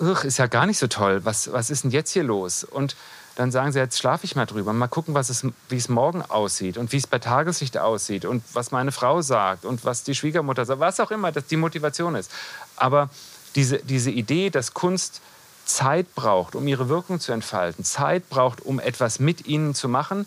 ugh, 0.00 0.24
ist 0.24 0.38
ja 0.38 0.46
gar 0.46 0.66
nicht 0.66 0.78
so 0.78 0.86
toll. 0.86 1.24
Was, 1.24 1.52
was 1.52 1.70
ist 1.70 1.84
denn 1.84 1.90
jetzt 1.90 2.12
hier 2.12 2.24
los? 2.24 2.64
Und 2.64 2.96
dann 3.36 3.50
sagen 3.50 3.70
sie, 3.70 3.78
jetzt 3.78 3.98
schlafe 3.98 4.24
ich 4.24 4.34
mal 4.34 4.46
drüber, 4.46 4.72
mal 4.72 4.88
gucken, 4.88 5.14
was 5.14 5.28
es, 5.28 5.46
wie 5.68 5.76
es 5.76 5.88
morgen 5.90 6.22
aussieht 6.22 6.78
und 6.78 6.92
wie 6.92 6.96
es 6.96 7.06
bei 7.06 7.18
Tageslicht 7.18 7.76
aussieht 7.76 8.24
und 8.24 8.42
was 8.54 8.70
meine 8.70 8.92
Frau 8.92 9.20
sagt 9.20 9.66
und 9.66 9.84
was 9.84 10.04
die 10.04 10.14
Schwiegermutter 10.14 10.64
sagt, 10.64 10.80
was 10.80 11.00
auch 11.00 11.10
immer, 11.10 11.32
dass 11.32 11.46
die 11.46 11.58
Motivation 11.58 12.14
ist. 12.14 12.30
Aber 12.76 13.10
diese, 13.54 13.78
diese 13.78 14.10
Idee, 14.10 14.48
dass 14.48 14.72
Kunst 14.72 15.20
Zeit 15.66 16.14
braucht, 16.14 16.54
um 16.54 16.66
ihre 16.66 16.88
Wirkung 16.88 17.20
zu 17.20 17.32
entfalten, 17.32 17.84
Zeit 17.84 18.30
braucht, 18.30 18.64
um 18.64 18.80
etwas 18.80 19.18
mit 19.18 19.46
ihnen 19.46 19.74
zu 19.74 19.88
machen, 19.88 20.26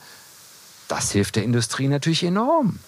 das 0.88 1.12
hilft 1.12 1.36
der 1.36 1.44
Industrie 1.44 1.88
natürlich 1.88 2.24
enorm. 2.24 2.80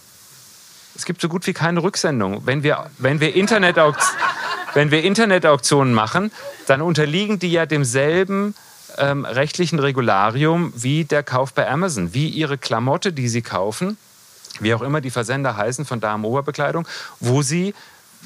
Es 0.95 1.05
gibt 1.05 1.21
so 1.21 1.29
gut 1.29 1.47
wie 1.47 1.53
keine 1.53 1.81
Rücksendung. 1.81 2.45
Wenn 2.45 2.63
wir, 2.63 2.91
wenn 2.97 3.19
wir 3.21 3.33
Internetauktionen 3.33 4.19
wenn 4.73 4.91
wir 4.91 5.03
Internetauktionen 5.03 5.93
machen, 5.93 6.31
dann 6.67 6.81
unterliegen 6.81 7.39
die 7.39 7.51
ja 7.51 7.65
demselben 7.65 8.55
ähm, 8.97 9.25
rechtlichen 9.25 9.79
Regularium 9.79 10.73
wie 10.75 11.05
der 11.05 11.23
Kauf 11.23 11.53
bei 11.53 11.69
Amazon, 11.69 12.13
wie 12.13 12.27
ihre 12.29 12.57
Klamotte, 12.57 13.13
die 13.13 13.27
sie 13.27 13.41
kaufen. 13.41 13.97
wie 14.59 14.73
auch 14.73 14.81
immer 14.81 15.01
die 15.01 15.09
Versender 15.09 15.55
heißen 15.55 15.85
von 15.85 15.99
Damenoberbekleidung, 15.99 16.87
wo 17.19 17.41
sie 17.41 17.73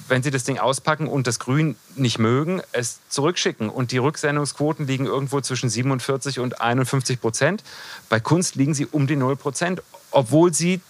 wenn 0.08 0.24
Sie 0.24 0.32
das 0.32 0.44
Ding 0.44 0.60
auspacken 0.60 1.08
und 1.08 1.26
das 1.26 1.40
Grün 1.40 1.76
nicht 1.96 2.20
mögen, 2.20 2.62
es 2.74 3.00
zurückschicken. 3.10 3.70
Und 3.70 3.92
die 3.92 3.98
Rücksendungsquoten 3.98 4.88
liegen 4.88 5.06
irgendwo 5.06 5.42
zwischen 5.42 5.70
47 5.70 6.40
und 6.40 6.62
51 6.62 7.22
Prozent. 7.22 7.64
Bei 8.10 8.20
Kunst 8.20 8.56
liegen 8.56 8.74
sie 8.74 8.86
um 8.86 9.08
die 9.08 9.16
0 9.16 9.36
Prozent, 9.38 9.82
obwohl 10.12 10.54
sie 10.54 10.82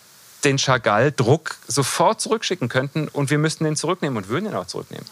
den 0.44 0.58
Chagall-Druck 0.58 1.56
sofort 1.68 2.22
zurückschicken 2.22 2.70
könnten 2.70 3.08
und 3.08 3.30
wir 3.30 3.38
müssten 3.38 3.64
den 3.64 3.76
zurücknehmen 3.76 4.18
und 4.18 4.28
würden 4.28 4.48
ihn 4.48 4.56
auch 4.56 4.68
zurücknehmen. 4.68 5.06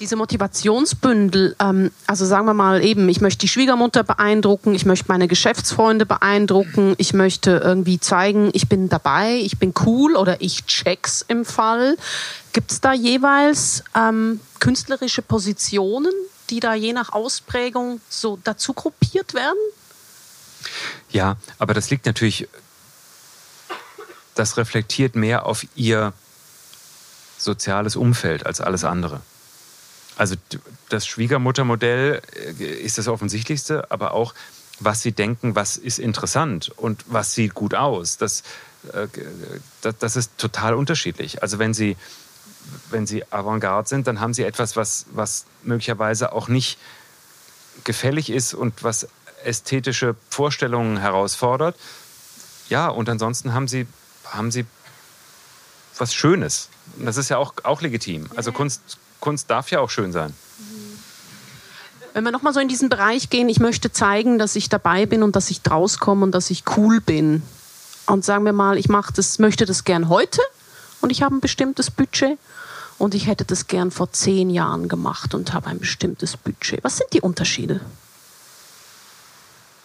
Diese 0.00 0.16
Motivationsbündel, 0.16 1.54
ähm, 1.60 1.90
also 2.06 2.26
sagen 2.26 2.46
wir 2.46 2.54
mal 2.54 2.82
eben, 2.82 3.08
ich 3.08 3.20
möchte 3.20 3.40
die 3.40 3.48
Schwiegermutter 3.48 4.02
beeindrucken, 4.02 4.74
ich 4.74 4.84
möchte 4.84 5.04
meine 5.08 5.28
Geschäftsfreunde 5.28 6.06
beeindrucken, 6.06 6.94
ich 6.98 7.12
möchte 7.12 7.60
irgendwie 7.62 8.00
zeigen, 8.00 8.50
ich 8.52 8.68
bin 8.68 8.88
dabei, 8.88 9.36
ich 9.36 9.58
bin 9.58 9.72
cool 9.86 10.16
oder 10.16 10.40
ich 10.40 10.64
check's 10.66 11.24
im 11.28 11.44
Fall. 11.44 11.96
Gibt 12.52 12.72
es 12.72 12.80
da 12.80 12.92
jeweils 12.92 13.84
ähm, 13.94 14.40
künstlerische 14.58 15.22
Positionen, 15.22 16.12
die 16.50 16.60
da 16.60 16.74
je 16.74 16.92
nach 16.92 17.12
Ausprägung 17.12 18.00
so 18.08 18.38
dazu 18.42 18.72
gruppiert 18.72 19.34
werden? 19.34 19.58
Ja, 21.10 21.36
aber 21.58 21.74
das 21.74 21.90
liegt 21.90 22.06
natürlich, 22.06 22.48
das 24.34 24.56
reflektiert 24.56 25.14
mehr 25.14 25.46
auf 25.46 25.66
ihr 25.74 26.12
soziales 27.38 27.96
Umfeld 27.96 28.46
als 28.46 28.60
alles 28.60 28.84
andere. 28.84 29.20
Also 30.22 30.36
das 30.88 31.04
Schwiegermuttermodell 31.04 32.22
äh, 32.60 32.64
ist 32.64 32.96
das 32.96 33.08
offensichtlichste, 33.08 33.90
aber 33.90 34.14
auch, 34.14 34.34
was 34.78 35.02
sie 35.02 35.10
denken, 35.10 35.56
was 35.56 35.76
ist 35.76 35.98
interessant 35.98 36.70
und 36.76 37.04
was 37.08 37.34
sieht 37.34 37.54
gut 37.54 37.74
aus. 37.74 38.18
Das, 38.18 38.44
äh, 38.92 39.08
das 39.98 40.14
ist 40.14 40.38
total 40.38 40.74
unterschiedlich. 40.74 41.42
Also 41.42 41.58
wenn 41.58 41.74
sie, 41.74 41.96
wenn 42.90 43.04
sie 43.04 43.24
Avantgarde 43.32 43.88
sind, 43.88 44.06
dann 44.06 44.20
haben 44.20 44.32
sie 44.32 44.44
etwas, 44.44 44.76
was, 44.76 45.06
was 45.10 45.44
möglicherweise 45.64 46.32
auch 46.32 46.46
nicht 46.46 46.78
gefällig 47.82 48.30
ist 48.30 48.54
und 48.54 48.84
was 48.84 49.08
ästhetische 49.42 50.14
Vorstellungen 50.30 50.98
herausfordert. 50.98 51.76
Ja, 52.68 52.86
und 52.86 53.08
ansonsten 53.08 53.54
haben 53.54 53.66
sie, 53.66 53.88
haben 54.26 54.52
sie 54.52 54.66
was 55.98 56.14
Schönes. 56.14 56.68
Und 56.96 57.06
das 57.06 57.16
ist 57.16 57.28
ja 57.28 57.38
auch, 57.38 57.54
auch 57.64 57.80
legitim. 57.80 58.28
Also 58.36 58.52
Kunst, 58.52 58.98
Kunst 59.22 59.48
darf 59.48 59.70
ja 59.70 59.80
auch 59.80 59.88
schön 59.88 60.12
sein. 60.12 60.34
Wenn 62.12 62.24
wir 62.24 62.32
nochmal 62.32 62.52
so 62.52 62.60
in 62.60 62.68
diesen 62.68 62.90
Bereich 62.90 63.30
gehen, 63.30 63.48
ich 63.48 63.60
möchte 63.60 63.90
zeigen, 63.90 64.38
dass 64.38 64.56
ich 64.56 64.68
dabei 64.68 65.06
bin 65.06 65.22
und 65.22 65.36
dass 65.36 65.48
ich 65.50 65.62
draus 65.62 65.98
komme 65.98 66.24
und 66.24 66.32
dass 66.32 66.50
ich 66.50 66.64
cool 66.76 67.00
bin. 67.00 67.42
Und 68.06 68.24
sagen 68.24 68.44
wir 68.44 68.52
mal, 68.52 68.76
ich 68.76 68.88
das, 69.14 69.38
möchte 69.38 69.64
das 69.64 69.84
gern 69.84 70.08
heute 70.10 70.42
und 71.00 71.10
ich 71.10 71.22
habe 71.22 71.36
ein 71.36 71.40
bestimmtes 71.40 71.90
Budget 71.90 72.36
und 72.98 73.14
ich 73.14 73.28
hätte 73.28 73.44
das 73.44 73.68
gern 73.68 73.92
vor 73.92 74.12
zehn 74.12 74.50
Jahren 74.50 74.88
gemacht 74.88 75.34
und 75.34 75.54
habe 75.54 75.68
ein 75.68 75.78
bestimmtes 75.78 76.36
Budget. 76.36 76.82
Was 76.82 76.98
sind 76.98 77.12
die 77.12 77.20
Unterschiede? 77.20 77.80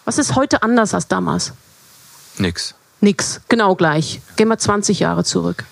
Was 0.03 0.17
ist 0.17 0.35
heute 0.35 0.63
anders 0.63 0.95
als 0.95 1.07
damals? 1.07 1.53
Nix. 2.39 2.73
Nix, 3.01 3.39
genau 3.47 3.75
gleich. 3.75 4.19
Gehen 4.35 4.47
wir 4.47 4.57
20 4.57 4.99
Jahre 4.99 5.23
zurück. 5.23 5.63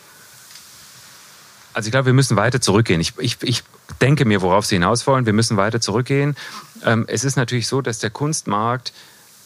Also 1.76 1.88
ich 1.88 1.92
glaube, 1.92 2.06
wir 2.06 2.14
müssen 2.14 2.38
weiter 2.38 2.62
zurückgehen. 2.62 3.02
Ich, 3.02 3.14
ich, 3.18 3.38
ich 3.42 3.64
denke 4.00 4.24
mir, 4.24 4.42
worauf 4.42 4.66
Sie 4.66 4.76
hinaus 4.76 5.06
wollen. 5.08 5.26
Wir 5.26 5.34
müssen 5.34 5.58
weiter 5.58 5.82
zurückgehen. 5.82 6.38
Ähm, 6.86 7.04
es 7.10 7.26
ist 7.26 7.36
natürlich 7.36 7.68
so, 7.68 7.82
dass 7.82 8.00
der 8.00 8.12
Kunstmarkt 8.12 8.94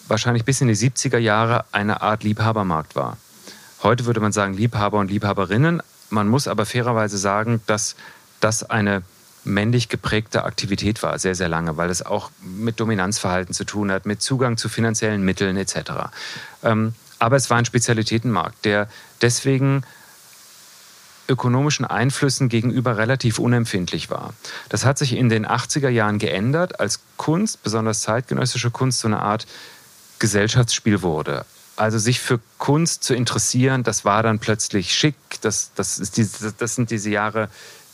wahrscheinlich 0.08 0.46
bis 0.46 0.62
in 0.62 0.68
die 0.68 0.76
70er 0.76 1.18
Jahre 1.18 1.66
eine 1.72 2.04
Art 2.04 2.24
Liebhabermarkt 2.24 2.96
war. 2.96 3.18
Heute 3.82 4.06
würde 4.06 4.20
man 4.20 4.32
sagen 4.32 4.54
Liebhaber 4.54 5.00
und 5.00 5.10
Liebhaberinnen. 5.10 5.82
Man 6.12 6.28
muss 6.28 6.48
aber 6.48 6.68
fairerweise 6.68 7.18
sagen, 7.18 7.62
dass 7.66 7.96
das 8.40 8.64
eine 8.64 9.02
männlich 9.44 9.90
geprägte 9.90 10.44
Aktivität 10.44 11.02
war, 11.02 11.18
sehr, 11.18 11.34
sehr 11.34 11.50
lange, 11.50 11.78
weil 11.78 11.90
es 11.90 12.06
auch 12.06 12.30
mit 12.42 12.80
Dominanzverhalten 12.80 13.56
zu 13.56 13.64
tun 13.64 13.92
hat, 13.92 14.06
mit 14.06 14.22
Zugang 14.22 14.58
zu 14.58 14.70
finanziellen 14.70 15.24
Mitteln 15.24 15.58
etc. 15.58 16.12
Ähm, 16.62 16.94
aber 17.18 17.38
es 17.38 17.50
war 17.50 17.58
ein 17.58 17.66
Spezialitätenmarkt, 17.66 18.66
der 18.66 18.88
deswegen 19.22 19.84
ökonomischen 21.30 21.86
Einflüssen 21.86 22.50
gegenüber 22.50 22.98
relativ 22.98 23.40
unempfindlich 23.40 24.10
war. 24.10 24.34
Das 24.68 24.86
hat 24.86 24.98
sich 24.98 25.14
in 25.14 25.30
den 25.30 25.46
80er 25.46 25.90
Jahren 25.90 26.20
geändert, 26.20 26.80
als 26.80 27.00
Kunst, 27.18 27.64
besonders 27.64 28.02
zeitgenössische 28.02 28.72
Kunst, 28.72 29.00
so 29.00 29.08
eine 29.08 29.22
Art 29.22 29.48
Gesellschaftsspiel 30.18 31.02
wurde. 31.02 31.46
Also 31.76 31.98
sich 31.98 32.20
für 32.20 32.40
Kunst 32.58 33.04
zu 33.04 33.14
interessieren, 33.14 33.84
das 33.84 34.04
war 34.04 34.22
dann 34.22 34.40
plötzlich 34.40 34.94
schick. 34.94 35.16
Das, 35.42 35.72
das, 35.76 35.96
die, 36.12 36.28
das 36.58 36.76
sind 36.76 36.92
diese 36.92 37.10
Jahre 37.10 37.50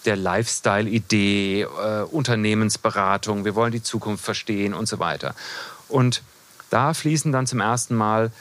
der 0.05 0.15
Lifestyle-Idee, 0.15 1.61
äh, 1.61 2.01
Unternehmensberatung, 2.03 3.45
wir 3.45 3.55
wollen 3.55 3.71
die 3.71 3.83
Zukunft 3.83 4.23
verstehen 4.23 4.73
und 4.73 4.87
so 4.87 4.99
weiter. 4.99 5.35
Und 5.87 6.21
da 6.69 6.93
fließen 6.93 7.31
dann 7.31 7.47
zum 7.47 7.59
ersten 7.59 7.95
Mal 7.95 8.31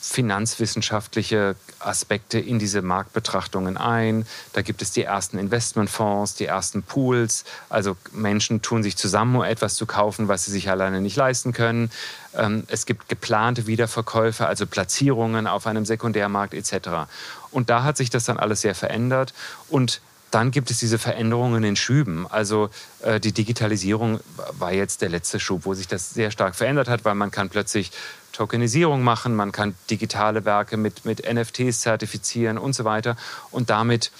finanzwissenschaftliche 0.00 1.56
Aspekte 1.78 2.38
in 2.38 2.58
diese 2.58 2.80
Marktbetrachtungen 2.80 3.76
ein. 3.76 4.26
Da 4.54 4.62
gibt 4.62 4.80
es 4.80 4.92
die 4.92 5.02
ersten 5.02 5.38
Investmentfonds, 5.38 6.34
die 6.34 6.46
ersten 6.46 6.82
Pools. 6.82 7.44
Also 7.68 7.96
Menschen 8.12 8.62
tun 8.62 8.82
sich 8.82 8.96
zusammen, 8.96 9.36
um 9.36 9.42
etwas 9.42 9.74
zu 9.74 9.84
kaufen, 9.84 10.26
was 10.26 10.46
sie 10.46 10.52
sich 10.52 10.70
alleine 10.70 11.02
nicht 11.02 11.16
leisten 11.16 11.52
können. 11.52 11.90
Ähm, 12.34 12.64
es 12.68 12.86
gibt 12.86 13.10
geplante 13.10 13.66
Wiederverkäufe, 13.66 14.46
also 14.46 14.66
Platzierungen 14.66 15.46
auf 15.46 15.66
einem 15.66 15.84
Sekundärmarkt 15.84 16.54
etc. 16.54 17.10
Und 17.50 17.68
da 17.68 17.82
hat 17.82 17.98
sich 17.98 18.08
das 18.08 18.24
dann 18.24 18.38
alles 18.38 18.62
sehr 18.62 18.74
verändert. 18.74 19.34
Und 19.68 20.00
dann 20.30 20.52
gibt 20.52 20.70
es 20.70 20.78
diese 20.78 20.98
Veränderungen 20.98 21.64
in 21.64 21.76
Schüben. 21.76 22.26
Also 22.30 22.70
äh, 23.02 23.18
die 23.20 23.32
Digitalisierung 23.32 24.20
war 24.52 24.72
jetzt 24.72 25.02
der 25.02 25.08
letzte 25.08 25.40
Schub, 25.40 25.64
wo 25.64 25.74
sich 25.74 25.88
das 25.88 26.10
sehr 26.10 26.30
stark 26.30 26.54
verändert 26.54 26.88
hat, 26.88 27.04
weil 27.04 27.16
man 27.16 27.30
kann 27.30 27.50
plötzlich 27.50 27.90
Tokenisierung 28.32 29.02
machen, 29.02 29.34
man 29.34 29.52
kann 29.52 29.74
digitale 29.90 30.44
Werke 30.44 30.76
mit, 30.76 31.04
mit 31.04 31.22
NFTs 31.30 31.80
zertifizieren 31.80 32.58
und 32.58 32.74
so 32.74 32.84
weiter 32.84 33.16
und 33.50 33.70
damit 33.70 34.10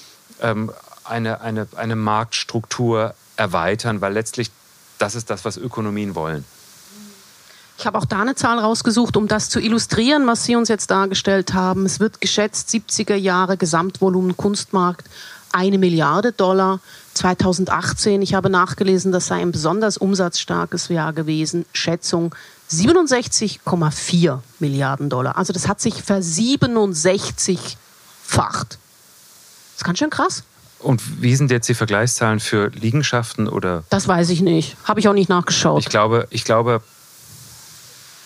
ähm, 0.40 0.72
eine, 1.04 1.40
eine, 1.40 1.66
eine 1.76 1.96
Marktstruktur 1.96 3.14
erweitern, 3.36 4.00
weil 4.00 4.12
letztlich 4.12 4.50
das 4.98 5.14
ist 5.14 5.30
das, 5.30 5.44
was 5.44 5.56
Ökonomien 5.56 6.14
wollen. 6.14 6.44
Ich 7.78 7.86
habe 7.86 7.96
auch 7.96 8.04
da 8.04 8.20
eine 8.20 8.34
Zahl 8.34 8.58
rausgesucht, 8.58 9.16
um 9.16 9.26
das 9.26 9.48
zu 9.48 9.58
illustrieren, 9.58 10.26
was 10.26 10.44
Sie 10.44 10.54
uns 10.54 10.68
jetzt 10.68 10.90
dargestellt 10.90 11.54
haben. 11.54 11.86
Es 11.86 11.98
wird 11.98 12.20
geschätzt, 12.20 12.68
70er 12.68 13.14
Jahre 13.14 13.56
Gesamtvolumen 13.56 14.36
Kunstmarkt 14.36 15.08
eine 15.50 15.78
Milliarde 15.78 16.32
Dollar. 16.32 16.80
2018, 17.14 18.20
ich 18.20 18.34
habe 18.34 18.50
nachgelesen, 18.50 19.12
das 19.12 19.26
sei 19.26 19.36
ein 19.36 19.50
besonders 19.50 19.96
umsatzstarkes 19.96 20.88
Jahr 20.88 21.14
gewesen. 21.14 21.64
Schätzung 21.72 22.34
67,4 22.70 24.38
Milliarden 24.58 25.10
Dollar. 25.10 25.36
Also 25.36 25.52
das 25.52 25.66
hat 25.68 25.80
sich 25.80 26.02
versiebenundsechzigfacht. 26.02 27.76
Das 28.68 29.76
ist 29.76 29.84
ganz 29.84 29.98
schön 29.98 30.10
krass. 30.10 30.44
Und 30.78 31.02
wie 31.20 31.34
sind 31.36 31.50
jetzt 31.50 31.68
die 31.68 31.74
Vergleichszahlen 31.74 32.40
für 32.40 32.68
Liegenschaften 32.68 33.48
oder? 33.48 33.84
Das 33.90 34.08
weiß 34.08 34.30
ich 34.30 34.40
nicht. 34.40 34.76
Habe 34.84 35.00
ich 35.00 35.08
auch 35.08 35.12
nicht 35.12 35.28
nachgeschaut. 35.28 35.80
Ich 35.80 35.88
glaube, 35.88 36.26
ich 36.30 36.44
glaube. 36.44 36.82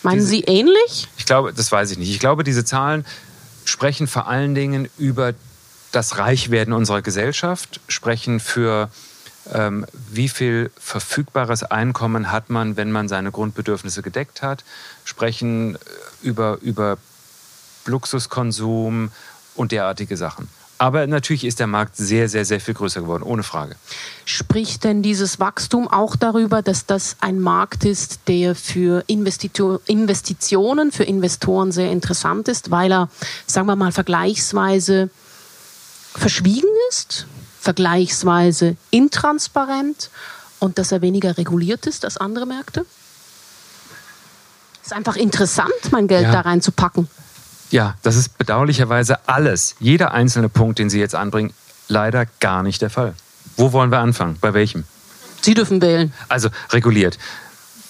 Meinen 0.02 0.18
diese, 0.18 0.28
Sie 0.28 0.40
ähnlich? 0.42 1.08
Ich 1.16 1.24
glaube, 1.24 1.52
das 1.52 1.72
weiß 1.72 1.90
ich 1.90 1.98
nicht. 1.98 2.10
Ich 2.10 2.20
glaube, 2.20 2.44
diese 2.44 2.64
Zahlen 2.64 3.04
sprechen 3.64 4.06
vor 4.06 4.28
allen 4.28 4.54
Dingen 4.54 4.88
über 4.98 5.32
das 5.90 6.18
Reichwerden 6.18 6.74
unserer 6.74 7.02
Gesellschaft, 7.02 7.80
sprechen 7.88 8.40
für 8.40 8.90
wie 10.10 10.28
viel 10.28 10.70
verfügbares 10.78 11.62
Einkommen 11.64 12.32
hat 12.32 12.50
man, 12.50 12.76
wenn 12.76 12.90
man 12.90 13.08
seine 13.08 13.30
Grundbedürfnisse 13.30 14.02
gedeckt 14.02 14.42
hat, 14.42 14.64
sprechen 15.04 15.74
äh, 15.74 15.78
über, 16.22 16.58
über 16.62 16.98
Luxuskonsum 17.86 19.10
und 19.54 19.72
derartige 19.72 20.16
Sachen. 20.16 20.48
Aber 20.78 21.06
natürlich 21.06 21.44
ist 21.44 21.60
der 21.60 21.68
Markt 21.68 21.96
sehr, 21.96 22.28
sehr, 22.28 22.44
sehr 22.44 22.60
viel 22.60 22.74
größer 22.74 23.02
geworden, 23.02 23.22
ohne 23.22 23.44
Frage. 23.44 23.76
Spricht 24.24 24.82
denn 24.82 25.02
dieses 25.02 25.38
Wachstum 25.38 25.86
auch 25.86 26.16
darüber, 26.16 26.62
dass 26.62 26.84
das 26.84 27.16
ein 27.20 27.40
Markt 27.40 27.84
ist, 27.84 28.20
der 28.26 28.56
für 28.56 29.04
Investitionen, 29.06 30.90
für 30.90 31.04
Investoren 31.04 31.70
sehr 31.70 31.92
interessant 31.92 32.48
ist, 32.48 32.70
weil 32.72 32.92
er, 32.92 33.08
sagen 33.46 33.68
wir 33.68 33.76
mal, 33.76 33.92
vergleichsweise 33.92 35.10
verschwiegen 36.16 36.68
ist, 36.90 37.26
vergleichsweise 37.64 38.76
intransparent 38.90 40.10
und 40.60 40.78
dass 40.78 40.92
er 40.92 41.00
weniger 41.00 41.36
reguliert 41.36 41.86
ist 41.86 42.04
als 42.04 42.18
andere 42.18 42.46
Märkte? 42.46 42.84
Es 44.82 44.88
ist 44.88 44.92
einfach 44.92 45.16
interessant, 45.16 45.72
mein 45.90 46.06
Geld 46.06 46.24
ja. 46.24 46.32
da 46.32 46.40
reinzupacken. 46.42 47.08
Ja, 47.70 47.96
das 48.02 48.16
ist 48.16 48.36
bedauerlicherweise 48.36 49.26
alles, 49.26 49.76
jeder 49.80 50.12
einzelne 50.12 50.50
Punkt, 50.50 50.78
den 50.78 50.90
Sie 50.90 51.00
jetzt 51.00 51.14
anbringen, 51.14 51.54
leider 51.88 52.26
gar 52.38 52.62
nicht 52.62 52.82
der 52.82 52.90
Fall. 52.90 53.14
Wo 53.56 53.72
wollen 53.72 53.90
wir 53.90 53.98
anfangen? 53.98 54.36
Bei 54.40 54.52
welchem? 54.52 54.84
Sie 55.40 55.54
dürfen 55.54 55.80
wählen. 55.80 56.12
Also 56.28 56.50
reguliert. 56.70 57.18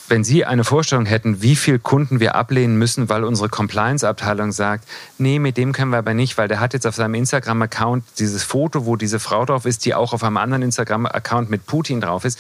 Wenn 0.09 0.25
Sie 0.25 0.45
eine 0.45 0.65
Vorstellung 0.65 1.07
hätten, 1.07 1.41
wie 1.43 1.57
viele 1.57 1.79
Kunden 1.79 2.21
wir 2.21 2.35
ablehnen 2.35 2.77
müssen, 2.77 3.09
weil 3.09 3.25
unsere 3.25 3.49
Compliance-Abteilung 3.49 4.53
sagt, 4.53 4.89
nee, 5.19 5.39
mit 5.39 5.57
dem 5.57 5.73
können 5.73 5.91
wir 5.91 5.99
aber 5.99 6.15
nicht, 6.15 6.37
weil 6.37 6.49
der 6.49 6.61
hat 6.61 6.75
jetzt 6.75 6.87
auf 6.87 6.95
seinem 6.95 7.15
Instagram-Account 7.15 8.05
dieses 8.19 8.43
Foto, 8.43 8.87
wo 8.87 8.97
diese 8.97 9.19
Frau 9.19 9.45
drauf 9.45 9.65
ist, 9.65 9.85
die 9.85 9.95
auch 9.95 10.13
auf 10.13 10.23
einem 10.23 10.37
anderen 10.37 10.63
Instagram-Account 10.63 11.51
mit 11.51 11.67
Putin 11.67 12.01
drauf 12.01 12.25
ist. 12.25 12.39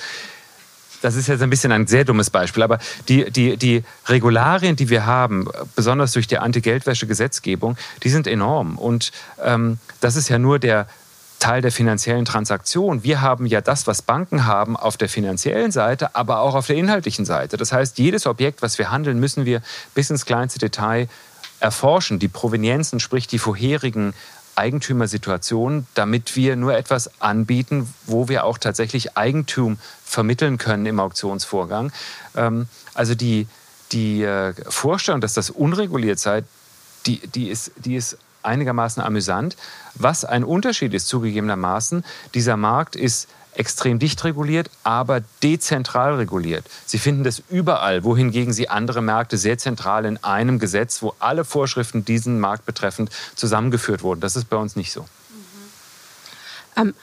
Das 1.00 1.16
ist 1.16 1.26
jetzt 1.26 1.42
ein 1.42 1.50
bisschen 1.50 1.70
ein 1.70 1.86
sehr 1.86 2.04
dummes 2.04 2.30
Beispiel, 2.30 2.62
aber 2.62 2.78
die, 3.08 3.30
die, 3.30 3.58
die 3.58 3.84
Regularien, 4.06 4.74
die 4.74 4.88
wir 4.88 5.04
haben, 5.04 5.46
besonders 5.76 6.12
durch 6.12 6.26
die 6.26 6.38
Anti-Geldwäsche-Gesetzgebung, 6.38 7.76
die 8.02 8.08
sind 8.08 8.26
enorm. 8.26 8.78
Und 8.78 9.12
ähm, 9.42 9.78
das 10.00 10.16
ist 10.16 10.30
ja 10.30 10.38
nur 10.38 10.58
der 10.58 10.86
Teil 11.44 11.60
der 11.60 11.72
finanziellen 11.72 12.24
Transaktion. 12.24 13.04
Wir 13.04 13.20
haben 13.20 13.44
ja 13.44 13.60
das, 13.60 13.86
was 13.86 14.00
Banken 14.00 14.46
haben, 14.46 14.78
auf 14.78 14.96
der 14.96 15.10
finanziellen 15.10 15.72
Seite, 15.72 16.16
aber 16.16 16.40
auch 16.40 16.54
auf 16.54 16.68
der 16.68 16.76
inhaltlichen 16.76 17.26
Seite. 17.26 17.58
Das 17.58 17.70
heißt, 17.70 17.98
jedes 17.98 18.26
Objekt, 18.26 18.62
was 18.62 18.78
wir 18.78 18.90
handeln, 18.90 19.20
müssen 19.20 19.44
wir 19.44 19.60
bis 19.94 20.08
ins 20.08 20.24
kleinste 20.24 20.58
Detail 20.58 21.06
erforschen, 21.60 22.18
die 22.18 22.28
Provenienzen, 22.28 22.98
sprich 22.98 23.26
die 23.26 23.38
vorherigen 23.38 24.14
Eigentümersituationen, 24.56 25.86
damit 25.92 26.34
wir 26.34 26.56
nur 26.56 26.74
etwas 26.74 27.20
anbieten, 27.20 27.92
wo 28.06 28.30
wir 28.30 28.44
auch 28.44 28.56
tatsächlich 28.56 29.18
Eigentum 29.18 29.76
vermitteln 30.02 30.56
können 30.56 30.86
im 30.86 30.98
Auktionsvorgang. 30.98 31.92
Ähm, 32.36 32.68
also 32.94 33.14
die, 33.14 33.48
die 33.92 34.22
äh, 34.22 34.54
Vorstellung, 34.70 35.20
dass 35.20 35.34
das 35.34 35.50
unreguliert 35.50 36.18
sei, 36.18 36.42
die, 37.04 37.18
die, 37.18 37.50
ist, 37.50 37.72
die 37.76 37.96
ist 37.96 38.16
einigermaßen 38.44 39.02
amüsant. 39.02 39.56
Was 39.94 40.24
ein 40.24 40.44
Unterschied 40.44 40.94
ist 40.94 41.08
zugegebenermaßen, 41.08 42.04
dieser 42.34 42.56
Markt 42.56 42.96
ist 42.96 43.28
extrem 43.56 43.98
dicht 43.98 44.24
reguliert, 44.24 44.70
aber 44.82 45.22
dezentral 45.42 46.14
reguliert. 46.14 46.64
Sie 46.86 46.98
finden 46.98 47.24
das 47.24 47.42
überall, 47.48 48.04
wohingegen 48.04 48.52
Sie 48.52 48.68
andere 48.68 49.00
Märkte 49.00 49.36
sehr 49.36 49.58
zentral 49.58 50.04
in 50.04 50.22
einem 50.22 50.58
Gesetz, 50.58 51.02
wo 51.02 51.14
alle 51.18 51.44
Vorschriften 51.44 52.04
diesen 52.04 52.40
Markt 52.40 52.66
betreffend 52.66 53.10
zusammengeführt 53.34 54.02
wurden. 54.02 54.20
Das 54.20 54.36
ist 54.36 54.50
bei 54.50 54.56
uns 54.56 54.76
nicht 54.76 54.92
so. 54.92 55.02
Mhm. 55.02 55.06
Ähm, 56.76 56.94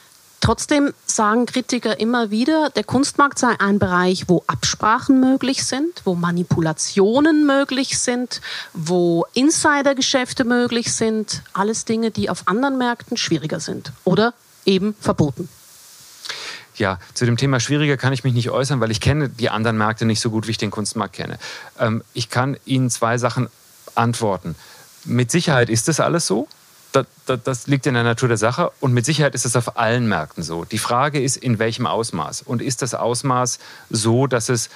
Trotzdem 0.42 0.92
sagen 1.06 1.46
Kritiker 1.46 2.00
immer 2.00 2.32
wieder, 2.32 2.70
der 2.70 2.82
Kunstmarkt 2.82 3.38
sei 3.38 3.54
ein 3.60 3.78
Bereich, 3.78 4.28
wo 4.28 4.42
Absprachen 4.48 5.20
möglich 5.20 5.64
sind, 5.64 6.02
wo 6.04 6.16
Manipulationen 6.16 7.46
möglich 7.46 7.96
sind, 8.00 8.40
wo 8.72 9.24
Insidergeschäfte 9.34 10.42
möglich 10.42 10.92
sind. 10.92 11.44
Alles 11.52 11.84
Dinge, 11.84 12.10
die 12.10 12.28
auf 12.28 12.48
anderen 12.48 12.76
Märkten 12.76 13.16
schwieriger 13.16 13.60
sind 13.60 13.92
oder 14.02 14.34
eben 14.66 14.96
verboten. 15.00 15.48
Ja, 16.74 16.98
zu 17.14 17.24
dem 17.24 17.36
Thema 17.36 17.60
schwieriger 17.60 17.96
kann 17.96 18.12
ich 18.12 18.24
mich 18.24 18.34
nicht 18.34 18.50
äußern, 18.50 18.80
weil 18.80 18.90
ich 18.90 19.00
kenne 19.00 19.28
die 19.28 19.48
anderen 19.48 19.78
Märkte 19.78 20.06
nicht 20.06 20.20
so 20.20 20.30
gut, 20.30 20.48
wie 20.48 20.50
ich 20.50 20.58
den 20.58 20.72
Kunstmarkt 20.72 21.14
kenne. 21.14 21.38
Ähm, 21.78 22.02
ich 22.14 22.30
kann 22.30 22.56
Ihnen 22.64 22.90
zwei 22.90 23.16
Sachen 23.16 23.48
antworten. 23.94 24.56
Mit 25.04 25.30
Sicherheit 25.30 25.70
ist 25.70 25.86
das 25.86 26.00
alles 26.00 26.26
so 26.26 26.48
das, 26.92 27.06
das, 27.26 27.40
das, 27.42 27.66
liegt 27.66 27.86
in 27.86 27.94
der 27.94 28.02
Natur 28.02 28.28
der 28.28 28.36
Sache 28.36 28.70
und 28.80 28.92
mit 28.92 29.04
Sicherheit 29.04 29.34
ist 29.34 29.44
es 29.44 29.56
auf 29.56 29.76
allen 29.76 30.06
Märkten 30.08 30.42
so. 30.42 30.64
Die 30.64 30.78
Frage 30.78 31.20
ist, 31.20 31.36
in 31.36 31.58
welchem 31.58 31.86
Ausmaß? 31.86 32.42
Und 32.42 32.62
ist 32.62 32.82
das 32.82 32.94
Ausmaß 32.94 33.58
so, 33.90 34.26
dass 34.26 34.48
es 34.48 34.70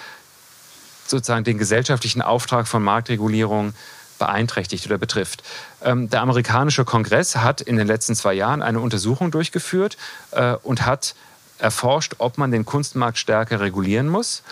sozusagen 1.06 1.44
den 1.44 1.58
gesellschaftlichen 1.58 2.22
Auftrag 2.22 2.66
von 2.66 2.82
Marktregulierung 2.82 3.74
beeinträchtigt 4.18 4.86
oder 4.86 4.98
betrifft? 4.98 5.42
Ähm, 5.82 6.10
der 6.10 6.22
amerikanische 6.22 6.84
Kongress 6.84 7.36
hat 7.36 7.60
in 7.60 7.76
den 7.76 7.86
letzten 7.86 8.14
zwei 8.14 8.34
Jahren 8.34 8.62
eine 8.62 8.80
Untersuchung 8.80 9.30
durchgeführt 9.30 9.96
äh, 10.32 10.54
und 10.62 10.86
hat 10.86 11.14
erforscht, 11.58 12.16
ob 12.18 12.38
man 12.38 12.50
den 12.50 12.64
Kunstmarkt 12.64 13.18
stärker 13.18 13.60
regulieren 13.60 14.08
muss 14.08 14.42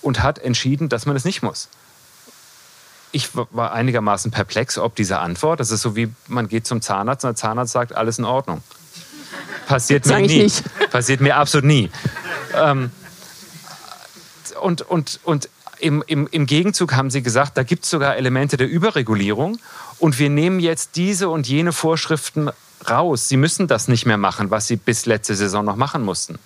und 0.00 0.22
hat 0.22 0.38
entschieden, 0.38 0.88
dass 0.88 1.06
man 1.06 1.16
es 1.16 1.24
nicht 1.24 1.42
muss 1.42 1.68
ich 3.12 3.30
war 3.34 3.72
einigermaßen 3.72 4.30
perplex 4.30 4.78
ob 4.78 4.96
dieser 4.96 5.20
Antwort. 5.20 5.60
Das 5.60 5.70
ist 5.70 5.82
so 5.82 5.94
wie, 5.94 6.10
man 6.28 6.48
geht 6.48 6.66
zum 6.66 6.80
Zahnarzt 6.80 7.24
und 7.24 7.28
der 7.28 7.36
Zahnarzt 7.36 7.72
sagt, 7.72 7.94
alles 7.94 8.18
in 8.18 8.24
Ordnung. 8.24 8.62
Passiert 9.66 10.06
mir 10.06 10.20
nie. 10.20 10.42
Nicht. 10.44 10.64
Passiert 10.90 11.20
mir 11.20 11.36
absolut 11.36 11.64
nie. 11.64 11.90
Ähm, 12.54 12.90
und 14.60 14.82
und, 14.82 15.20
und 15.24 15.48
im, 15.78 16.02
im, 16.06 16.28
im 16.30 16.46
Gegenzug 16.46 16.94
haben 16.94 17.10
sie 17.10 17.22
gesagt, 17.22 17.56
da 17.56 17.62
gibt 17.62 17.84
es 17.84 17.90
sogar 17.90 18.16
Elemente 18.16 18.56
der 18.56 18.68
Überregulierung 18.68 19.58
und 19.98 20.18
wir 20.18 20.30
nehmen 20.30 20.60
jetzt 20.60 20.96
diese 20.96 21.28
und 21.28 21.48
jene 21.48 21.72
Vorschriften 21.72 22.50
raus. 22.88 23.28
Sie 23.28 23.36
müssen 23.36 23.66
das 23.68 23.88
nicht 23.88 24.06
mehr 24.06 24.16
machen, 24.16 24.50
was 24.50 24.66
sie 24.66 24.76
bis 24.76 25.06
letzte 25.06 25.34
Saison 25.34 25.64
noch 25.64 25.76
machen 25.76 26.02
mussten. 26.02 26.38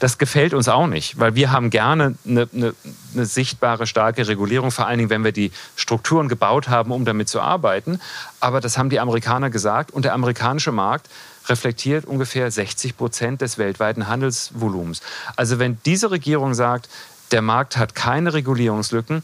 Das 0.00 0.18
gefällt 0.18 0.54
uns 0.54 0.68
auch 0.68 0.86
nicht, 0.86 1.18
weil 1.18 1.34
wir 1.34 1.52
haben 1.52 1.70
gerne 1.70 2.16
eine, 2.26 2.48
eine, 2.52 2.74
eine 3.14 3.26
sichtbare, 3.26 3.86
starke 3.86 4.26
Regulierung, 4.26 4.70
vor 4.70 4.86
allen 4.86 4.98
Dingen, 4.98 5.10
wenn 5.10 5.24
wir 5.24 5.32
die 5.32 5.52
Strukturen 5.76 6.28
gebaut 6.28 6.68
haben, 6.68 6.90
um 6.90 7.04
damit 7.04 7.28
zu 7.28 7.40
arbeiten. 7.40 8.00
Aber 8.40 8.60
das 8.60 8.76
haben 8.76 8.90
die 8.90 9.00
Amerikaner 9.00 9.50
gesagt 9.50 9.90
und 9.92 10.04
der 10.04 10.14
amerikanische 10.14 10.72
Markt 10.72 11.08
reflektiert 11.46 12.04
ungefähr 12.04 12.50
60 12.50 12.96
Prozent 12.96 13.40
des 13.40 13.58
weltweiten 13.58 14.08
Handelsvolumens. 14.08 15.00
Also 15.36 15.58
wenn 15.58 15.78
diese 15.84 16.10
Regierung 16.10 16.54
sagt, 16.54 16.88
der 17.30 17.42
Markt 17.42 17.76
hat 17.76 17.94
keine 17.94 18.32
Regulierungslücken, 18.32 19.22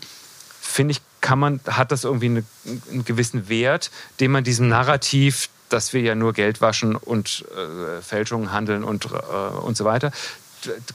finde 0.61 0.93
ich, 0.93 1.01
kann 1.21 1.39
man, 1.39 1.61
hat 1.67 1.93
das 1.93 2.05
irgendwie 2.05 2.27
eine, 2.27 2.45
einen 2.91 3.05
gewissen 3.05 3.49
Wert, 3.49 3.91
den 4.21 4.31
man 4.31 4.45
diesem 4.45 4.69
Narrativ, 4.69 5.49
dass 5.69 5.93
wir 5.93 6.01
ja 6.01 6.15
nur 6.15 6.33
Geld 6.33 6.61
waschen 6.61 6.97
und 6.97 7.45
äh, 7.57 8.01
Fälschungen 8.03 8.53
handeln 8.53 8.85
und, 8.85 9.07
äh, 9.07 9.09
und 9.09 9.77
so 9.77 9.85
weiter, 9.85 10.13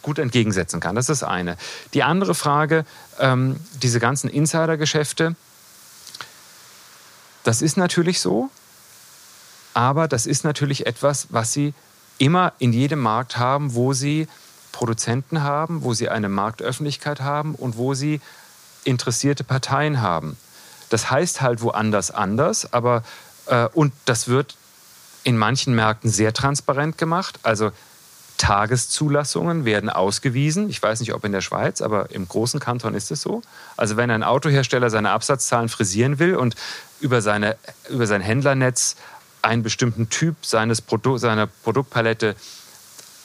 gut 0.01 0.19
entgegensetzen 0.19 0.79
kann. 0.79 0.95
Das 0.95 1.09
ist 1.09 1.21
das 1.21 1.27
eine. 1.27 1.57
Die 1.93 2.03
andere 2.03 2.35
Frage, 2.35 2.85
ähm, 3.19 3.59
diese 3.81 3.99
ganzen 3.99 4.29
Insidergeschäfte, 4.29 5.35
das 7.43 7.61
ist 7.61 7.77
natürlich 7.77 8.19
so, 8.19 8.49
aber 9.73 10.07
das 10.07 10.25
ist 10.25 10.43
natürlich 10.43 10.85
etwas, 10.85 11.27
was 11.29 11.53
Sie 11.53 11.73
immer 12.17 12.53
in 12.59 12.73
jedem 12.73 12.99
Markt 12.99 13.37
haben, 13.37 13.75
wo 13.75 13.93
Sie 13.93 14.27
Produzenten 14.71 15.43
haben, 15.43 15.83
wo 15.83 15.93
Sie 15.93 16.09
eine 16.09 16.29
Marktöffentlichkeit 16.29 17.21
haben 17.21 17.55
und 17.55 17.77
wo 17.77 17.93
Sie 17.93 18.21
interessierte 18.83 19.43
Parteien 19.43 20.01
haben. 20.01 20.37
Das 20.89 21.11
heißt 21.11 21.41
halt 21.41 21.61
woanders 21.61 22.11
anders, 22.11 22.71
aber 22.73 23.03
äh, 23.47 23.67
und 23.73 23.93
das 24.05 24.27
wird 24.27 24.55
in 25.23 25.37
manchen 25.37 25.75
Märkten 25.75 26.09
sehr 26.09 26.33
transparent 26.33 26.97
gemacht. 26.97 27.39
Also 27.43 27.71
Tageszulassungen 28.37 29.65
werden 29.65 29.89
ausgewiesen. 29.89 30.69
Ich 30.69 30.81
weiß 30.81 30.99
nicht, 30.99 31.13
ob 31.13 31.23
in 31.23 31.31
der 31.31 31.41
Schweiz, 31.41 31.81
aber 31.81 32.11
im 32.11 32.27
großen 32.27 32.59
Kanton 32.59 32.93
ist 32.93 33.11
es 33.11 33.21
so. 33.21 33.41
Also 33.77 33.97
wenn 33.97 34.11
ein 34.11 34.23
Autohersteller 34.23 34.89
seine 34.89 35.11
Absatzzahlen 35.11 35.69
frisieren 35.69 36.19
will 36.19 36.35
und 36.35 36.55
über, 36.99 37.21
seine, 37.21 37.55
über 37.89 38.07
sein 38.07 38.21
Händlernetz 38.21 38.95
einen 39.41 39.63
bestimmten 39.63 40.09
Typ 40.09 40.35
seines 40.45 40.81
Produ 40.81 41.17
seiner 41.17 41.47
Produktpalette 41.47 42.35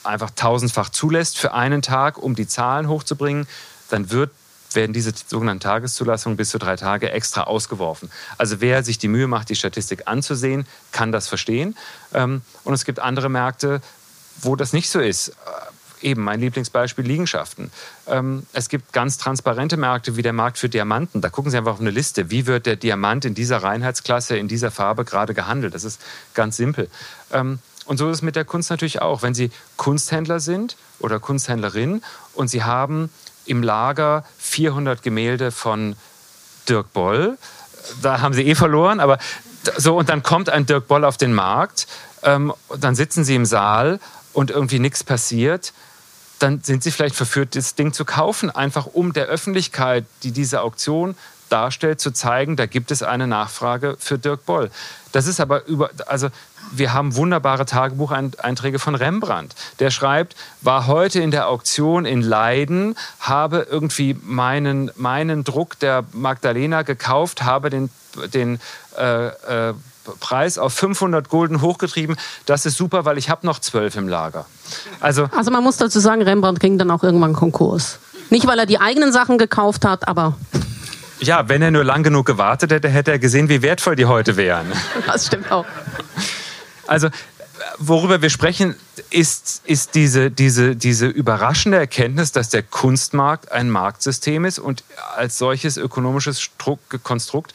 einfach 0.05 0.31
tausendfach 0.31 0.91
zulässt 0.91 1.39
für 1.39 1.55
einen 1.55 1.83
Tag, 1.83 2.19
um 2.19 2.35
die 2.35 2.47
Zahlen 2.47 2.89
hochzubringen, 2.89 3.47
dann 3.89 4.11
wird 4.11 4.31
werden 4.75 4.93
diese 4.93 5.13
sogenannten 5.27 5.61
Tageszulassungen 5.61 6.37
bis 6.37 6.51
zu 6.51 6.59
drei 6.59 6.77
Tage 6.77 7.11
extra 7.11 7.43
ausgeworfen. 7.45 8.11
Also 8.39 8.61
wer 8.61 8.85
sich 8.85 8.99
die 8.99 9.09
Mühe 9.09 9.27
macht, 9.27 9.49
die 9.49 9.57
Statistik 9.57 10.03
anzusehen, 10.07 10.67
kann 10.93 11.11
das 11.11 11.29
verstehen. 11.29 11.77
Ähm, 12.15 12.43
und 12.65 12.75
es 12.75 12.85
gibt 12.85 13.01
andere 13.01 13.29
Märkte, 13.29 13.81
wo 14.43 14.57
das 14.57 14.73
nicht 14.73 14.91
so 14.91 15.01
ist. 15.01 15.29
Äh, 15.29 15.33
eben 16.03 16.23
mein 16.23 16.41
Lieblingsbeispiel 16.41 17.05
Liegenschaften. 17.05 17.71
Ähm, 18.07 18.47
es 18.53 18.69
gibt 18.69 18.93
ganz 18.93 19.19
transparente 19.19 19.77
Märkte 19.77 20.17
wie 20.17 20.23
der 20.23 20.33
Markt 20.33 20.59
für 20.59 20.69
Diamanten. 20.69 21.21
Da 21.21 21.29
gucken 21.29 21.51
Sie 21.51 21.59
einfach 21.59 21.75
auf 21.75 21.81
eine 21.81 21.91
Liste. 21.91 22.31
Wie 22.31 22.47
wird 22.47 22.67
der 22.67 22.77
Diamant 22.77 23.25
in 23.25 23.35
dieser 23.35 23.63
Reinheitsklasse, 23.63 24.37
in 24.37 24.49
dieser 24.49 24.71
Farbe 24.71 25.05
gerade 25.05 25.35
gehandelt? 25.35 25.75
Das 25.75 25.85
ist 25.85 26.01
ganz 26.35 26.57
simpel. 26.57 26.89
Ähm, 27.33 27.59
und 27.87 27.97
so 27.97 28.09
ist 28.09 28.19
es 28.19 28.23
mit 28.23 28.37
der 28.37 28.45
Kunst 28.45 28.71
natürlich 28.71 29.03
auch. 29.03 29.23
Wenn 29.23 29.35
Sie 29.35 29.51
Kunsthändler 29.77 30.41
sind 30.41 30.77
oder 31.01 31.19
Kunsthändlerin 31.19 32.03
und 32.35 32.49
Sie 32.49 32.63
haben 32.63 33.11
im 33.47 33.63
Lager 33.63 34.25
400 34.39 35.03
Gemälde 35.03 35.51
von 35.51 35.97
Dirk 36.69 36.93
Boll, 36.93 37.37
da 38.03 38.21
haben 38.21 38.35
Sie 38.35 38.47
eh 38.47 38.55
verloren, 38.55 39.01
aber 39.01 39.19
so 39.77 39.99
und 39.99 40.09
dann 40.09 40.23
kommt 40.23 40.51
ein 40.51 40.67
Dirk 40.67 40.87
Boll 40.87 41.05
auf 41.05 41.17
den 41.17 41.35
Markt, 41.35 41.87
ähm, 42.23 42.53
dann 42.79 42.95
sitzen 42.95 43.25
Sie 43.25 43.35
im 43.35 43.45
Saal 43.45 43.99
und 44.33 44.51
irgendwie 44.51 44.79
nichts 44.79 45.05
passiert, 45.05 45.73
dann 46.39 46.63
sind 46.63 46.83
sie 46.83 46.91
vielleicht 46.91 47.15
verführt, 47.15 47.55
das 47.55 47.75
Ding 47.75 47.93
zu 47.93 48.05
kaufen, 48.05 48.51
einfach 48.51 48.87
um 48.87 49.13
der 49.13 49.27
Öffentlichkeit, 49.27 50.07
die 50.23 50.33
diese 50.33 50.63
Auktion 50.63 51.15
darstellt, 51.51 52.01
zu 52.01 52.13
zeigen, 52.13 52.57
da 52.57 52.67
gibt 52.67 52.91
es 52.91 53.03
eine 53.03 53.27
Nachfrage 53.27 53.97
für 53.99 54.19
Dirk 54.19 54.47
Boll. 54.47 54.71
Das 55.13 55.27
ist 55.27 55.41
aber 55.41 55.67
über, 55.67 55.91
also 56.07 56.29
wir 56.73 56.93
haben 56.93 57.17
wunderbare 57.17 57.67
Tagebucheinträge 57.67 58.79
von 58.79 58.95
Rembrandt. 58.95 59.55
Der 59.79 59.91
schreibt, 59.91 60.37
war 60.61 60.87
heute 60.87 61.21
in 61.21 61.31
der 61.31 61.49
Auktion 61.49 62.05
in 62.07 62.23
Leiden, 62.23 62.97
habe 63.19 63.67
irgendwie 63.71 64.17
meinen, 64.23 64.91
meinen 64.97 65.45
Druck 65.45 65.79
der 65.79 66.05
Magdalena 66.13 66.83
gekauft, 66.83 67.43
habe 67.43 67.71
den, 67.71 67.91
den 68.33 68.61
äh, 68.97 69.27
äh, 69.69 69.75
Preis 70.19 70.59
auf 70.59 70.73
500 70.75 71.29
Gulden 71.29 71.61
hochgetrieben. 71.61 72.17
Das 72.47 72.67
ist 72.67 72.77
super, 72.77 73.05
weil 73.05 73.19
ich 73.19 73.31
habe 73.31 73.47
noch 73.47 73.59
zwölf 73.59 73.97
im 73.97 74.09
Lager. 74.09 74.47
Also, 75.01 75.29
also 75.37 75.51
man 75.51 75.63
muss 75.63 75.77
dazu 75.77 76.01
sagen, 76.01 76.23
Rembrandt 76.23 76.61
ging 76.61 76.79
dann 76.79 76.91
auch 76.91 77.03
irgendwann 77.03 77.33
Konkurs. 77.33 77.99
Nicht, 78.31 78.47
weil 78.47 78.59
er 78.59 78.67
die 78.67 78.81
eigenen 78.81 79.13
Sachen 79.13 79.39
gekauft 79.39 79.85
hat, 79.85 80.07
aber. 80.07 80.37
Ja, 81.21 81.49
wenn 81.49 81.63
er 81.63 81.71
nur 81.71 81.85
lang 81.85 82.03
genug 82.03 82.27
gewartet 82.27 82.73
hätte, 82.73 82.89
hätte 82.89 83.11
er 83.11 83.19
gesehen, 83.19 83.49
wie 83.49 83.63
wertvoll 83.63 83.97
die 83.97 84.07
heute 84.07 84.37
wären. 84.37 84.67
Das 85.07 85.27
stimmt 85.27 85.51
auch. 85.53 85.67
Also, 86.87 87.09
worüber 87.79 88.23
wir 88.23 88.31
sprechen, 88.31 88.75
ist, 89.11 89.63
ist 89.65 89.95
diese, 89.95 90.31
diese, 90.31 90.77
diese 90.77 91.07
überraschende 91.07 91.79
Erkenntnis, 91.79 92.33
dass 92.33 92.49
der 92.49 92.63
Kunstmarkt 92.63 93.53
ein 93.53 93.71
Marktsystem 93.71 94.45
ist 94.45 94.59
und 94.59 94.85
als 95.17 95.39
solches 95.39 95.77
ökonomisches 95.77 96.51
Konstrukt 97.03 97.55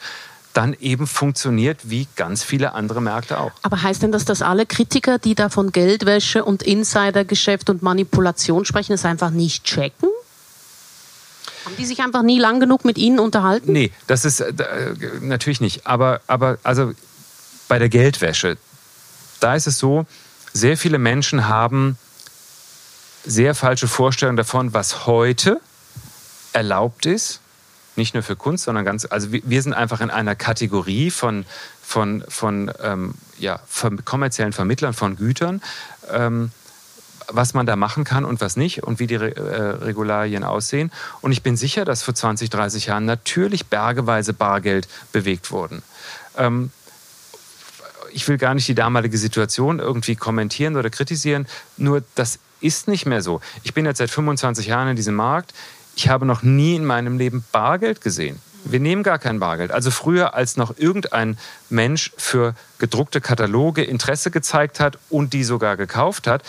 dann 0.52 0.74
eben 0.80 1.06
funktioniert 1.06 1.90
wie 1.90 2.08
ganz 2.16 2.42
viele 2.42 2.72
andere 2.72 3.02
Märkte 3.02 3.38
auch. 3.38 3.52
Aber 3.62 3.82
heißt 3.82 4.02
denn 4.02 4.12
das, 4.12 4.24
dass 4.24 4.40
alle 4.40 4.64
Kritiker, 4.64 5.18
die 5.18 5.34
da 5.34 5.50
von 5.50 5.70
Geldwäsche 5.70 6.44
und 6.44 6.62
Insidergeschäft 6.62 7.68
und 7.68 7.82
Manipulation 7.82 8.64
sprechen, 8.64 8.92
es 8.92 9.04
einfach 9.04 9.30
nicht 9.30 9.64
checken? 9.64 10.08
Haben 11.66 11.76
die 11.76 11.84
sich 11.84 12.00
einfach 12.00 12.22
nie 12.22 12.38
lang 12.38 12.60
genug 12.60 12.84
mit 12.84 12.96
Ihnen 12.96 13.18
unterhalten? 13.18 13.72
Nee, 13.72 13.92
das 14.06 14.24
ist 14.24 14.40
äh, 14.40 14.54
natürlich 15.20 15.60
nicht. 15.60 15.86
Aber, 15.86 16.20
aber 16.26 16.58
also 16.62 16.92
bei 17.68 17.78
der 17.78 17.88
Geldwäsche, 17.88 18.56
da 19.40 19.54
ist 19.54 19.66
es 19.66 19.78
so, 19.78 20.06
sehr 20.52 20.78
viele 20.78 20.98
Menschen 20.98 21.48
haben 21.48 21.98
sehr 23.24 23.54
falsche 23.54 23.88
Vorstellungen 23.88 24.36
davon, 24.36 24.72
was 24.72 25.06
heute 25.06 25.60
erlaubt 26.52 27.04
ist 27.04 27.40
nicht 27.96 28.14
nur 28.14 28.22
für 28.22 28.36
Kunst, 28.36 28.64
sondern 28.64 28.84
ganz, 28.84 29.06
also 29.08 29.28
wir 29.32 29.62
sind 29.62 29.72
einfach 29.72 30.00
in 30.00 30.10
einer 30.10 30.34
Kategorie 30.34 31.10
von, 31.10 31.44
von, 31.82 32.24
von 32.28 32.70
ähm, 32.82 33.14
ja, 33.38 33.60
kommerziellen 34.04 34.52
Vermittlern 34.52 34.92
von 34.92 35.16
Gütern, 35.16 35.62
ähm, 36.10 36.50
was 37.28 37.54
man 37.54 37.66
da 37.66 37.76
machen 37.76 38.04
kann 38.04 38.24
und 38.24 38.40
was 38.40 38.56
nicht 38.56 38.82
und 38.82 38.98
wie 38.98 39.06
die 39.06 39.14
äh, 39.14 39.40
Regularien 39.40 40.44
aussehen. 40.44 40.90
Und 41.20 41.32
ich 41.32 41.42
bin 41.42 41.56
sicher, 41.56 41.84
dass 41.84 42.02
vor 42.02 42.14
20, 42.14 42.50
30 42.50 42.86
Jahren 42.86 43.04
natürlich 43.04 43.66
bergeweise 43.66 44.32
Bargeld 44.32 44.88
bewegt 45.12 45.50
wurden. 45.50 45.82
Ähm, 46.36 46.70
ich 48.12 48.26
will 48.28 48.38
gar 48.38 48.54
nicht 48.54 48.68
die 48.68 48.74
damalige 48.74 49.18
Situation 49.18 49.78
irgendwie 49.78 50.16
kommentieren 50.16 50.76
oder 50.76 50.90
kritisieren, 50.90 51.46
nur 51.76 52.02
das 52.14 52.38
ist 52.60 52.88
nicht 52.88 53.04
mehr 53.04 53.20
so. 53.20 53.40
Ich 53.62 53.74
bin 53.74 53.84
jetzt 53.84 53.98
seit 53.98 54.10
25 54.10 54.66
Jahren 54.66 54.88
in 54.88 54.96
diesem 54.96 55.14
Markt 55.14 55.52
ich 55.96 56.10
habe 56.10 56.26
noch 56.26 56.42
nie 56.42 56.76
in 56.76 56.84
meinem 56.84 57.18
Leben 57.18 57.42
Bargeld 57.52 58.02
gesehen. 58.02 58.38
Wir 58.64 58.80
nehmen 58.80 59.02
gar 59.02 59.18
kein 59.18 59.40
Bargeld. 59.40 59.70
Also 59.72 59.90
früher, 59.90 60.34
als 60.34 60.56
noch 60.56 60.76
irgendein 60.76 61.38
Mensch 61.70 62.12
für 62.18 62.54
gedruckte 62.78 63.20
Kataloge 63.20 63.82
Interesse 63.82 64.30
gezeigt 64.30 64.78
hat 64.78 64.98
und 65.08 65.32
die 65.32 65.42
sogar 65.42 65.76
gekauft 65.76 66.26
hat, 66.26 66.42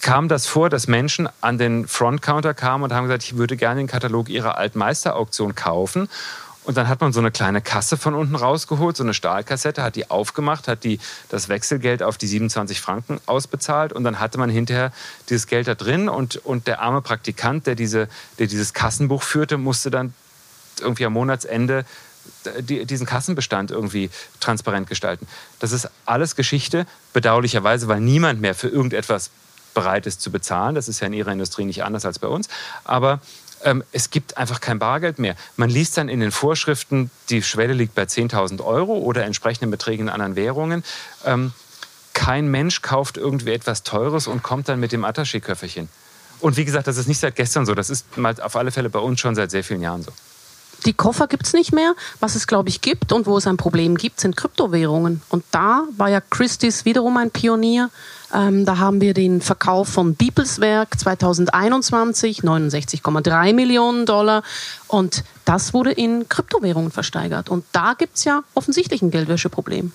kam 0.00 0.28
das 0.28 0.46
vor, 0.46 0.70
dass 0.70 0.86
Menschen 0.86 1.28
an 1.40 1.58
den 1.58 1.86
Frontcounter 1.86 2.54
kamen 2.54 2.84
und 2.84 2.92
haben 2.92 3.04
gesagt, 3.04 3.24
ich 3.24 3.36
würde 3.36 3.56
gerne 3.56 3.80
den 3.80 3.86
Katalog 3.86 4.28
ihrer 4.28 4.56
Altmeisterauktion 4.56 5.54
kaufen. 5.54 6.08
Und 6.64 6.76
dann 6.76 6.88
hat 6.88 7.00
man 7.00 7.12
so 7.12 7.20
eine 7.20 7.30
kleine 7.30 7.62
Kasse 7.62 7.96
von 7.96 8.14
unten 8.14 8.36
rausgeholt, 8.36 8.96
so 8.96 9.02
eine 9.02 9.14
Stahlkassette, 9.14 9.82
hat 9.82 9.96
die 9.96 10.10
aufgemacht, 10.10 10.68
hat 10.68 10.84
die, 10.84 11.00
das 11.28 11.48
Wechselgeld 11.48 12.02
auf 12.02 12.18
die 12.18 12.26
27 12.26 12.80
Franken 12.80 13.18
ausbezahlt 13.26 13.92
und 13.92 14.04
dann 14.04 14.20
hatte 14.20 14.38
man 14.38 14.50
hinterher 14.50 14.92
dieses 15.30 15.46
Geld 15.46 15.68
da 15.68 15.74
drin 15.74 16.08
und, 16.08 16.36
und 16.36 16.66
der 16.66 16.80
arme 16.80 17.00
Praktikant, 17.00 17.66
der, 17.66 17.74
diese, 17.74 18.08
der 18.38 18.46
dieses 18.46 18.74
Kassenbuch 18.74 19.22
führte, 19.22 19.56
musste 19.56 19.90
dann 19.90 20.12
irgendwie 20.80 21.06
am 21.06 21.14
Monatsende 21.14 21.86
die, 22.60 22.84
diesen 22.84 23.06
Kassenbestand 23.06 23.70
irgendwie 23.70 24.10
transparent 24.40 24.86
gestalten. 24.86 25.26
Das 25.58 25.72
ist 25.72 25.88
alles 26.04 26.36
Geschichte, 26.36 26.86
bedauerlicherweise, 27.12 27.88
weil 27.88 28.00
niemand 28.00 28.40
mehr 28.40 28.54
für 28.54 28.68
irgendetwas 28.68 29.30
bereit 29.74 30.06
ist 30.06 30.20
zu 30.20 30.30
bezahlen. 30.30 30.74
Das 30.74 30.88
ist 30.88 31.00
ja 31.00 31.06
in 31.06 31.12
ihrer 31.12 31.32
Industrie 31.32 31.64
nicht 31.64 31.84
anders 31.84 32.04
als 32.04 32.18
bei 32.18 32.28
uns. 32.28 32.48
Aber 32.84 33.20
ähm, 33.62 33.84
es 33.92 34.10
gibt 34.10 34.36
einfach 34.36 34.60
kein 34.60 34.78
Bargeld 34.78 35.18
mehr. 35.18 35.36
Man 35.56 35.70
liest 35.70 35.96
dann 35.96 36.08
in 36.08 36.20
den 36.20 36.30
Vorschriften, 36.30 37.10
die 37.28 37.42
Schwelle 37.42 37.74
liegt 37.74 37.94
bei 37.94 38.04
10.000 38.04 38.64
Euro 38.64 38.98
oder 38.98 39.24
entsprechenden 39.24 39.70
Beträgen 39.70 40.04
in 40.04 40.08
anderen 40.08 40.36
Währungen. 40.36 40.84
Ähm, 41.24 41.52
kein 42.12 42.48
Mensch 42.48 42.82
kauft 42.82 43.16
irgendwie 43.16 43.52
etwas 43.52 43.82
Teures 43.82 44.26
und 44.26 44.42
kommt 44.42 44.68
dann 44.68 44.80
mit 44.80 44.92
dem 44.92 45.04
Attaché-Köfferchen. 45.04 45.88
Und 46.40 46.56
wie 46.56 46.64
gesagt, 46.64 46.86
das 46.86 46.96
ist 46.96 47.06
nicht 47.06 47.20
seit 47.20 47.36
gestern 47.36 47.66
so. 47.66 47.74
Das 47.74 47.90
ist 47.90 48.16
mal 48.16 48.34
auf 48.40 48.56
alle 48.56 48.70
Fälle 48.70 48.90
bei 48.90 48.98
uns 48.98 49.20
schon 49.20 49.34
seit 49.34 49.50
sehr 49.50 49.62
vielen 49.62 49.82
Jahren 49.82 50.02
so. 50.02 50.10
Die 50.86 50.94
Koffer 50.94 51.26
gibt 51.26 51.46
es 51.46 51.52
nicht 51.52 51.72
mehr. 51.72 51.94
Was 52.20 52.34
es, 52.34 52.46
glaube 52.46 52.70
ich, 52.70 52.80
gibt 52.80 53.12
und 53.12 53.26
wo 53.26 53.36
es 53.36 53.46
ein 53.46 53.58
Problem 53.58 53.96
gibt, 53.96 54.20
sind 54.20 54.36
Kryptowährungen. 54.36 55.20
Und 55.28 55.44
da 55.50 55.84
war 55.98 56.08
ja 56.08 56.22
Christie's 56.22 56.86
wiederum 56.86 57.18
ein 57.18 57.30
Pionier. 57.30 57.90
Ähm, 58.34 58.64
da 58.64 58.78
haben 58.78 59.00
wir 59.00 59.14
den 59.14 59.40
Verkauf 59.40 59.88
von 59.88 60.14
Beeples 60.14 60.60
Werk 60.60 60.98
2021, 60.98 62.40
69,3 62.40 63.54
Millionen 63.54 64.06
Dollar. 64.06 64.42
Und 64.86 65.24
das 65.44 65.74
wurde 65.74 65.92
in 65.92 66.28
Kryptowährungen 66.28 66.90
versteigert. 66.90 67.48
Und 67.48 67.64
da 67.72 67.94
gibt 67.94 68.16
es 68.16 68.24
ja 68.24 68.42
offensichtlich 68.54 69.02
ein 69.02 69.10
Geldwäscheproblem. 69.10 69.92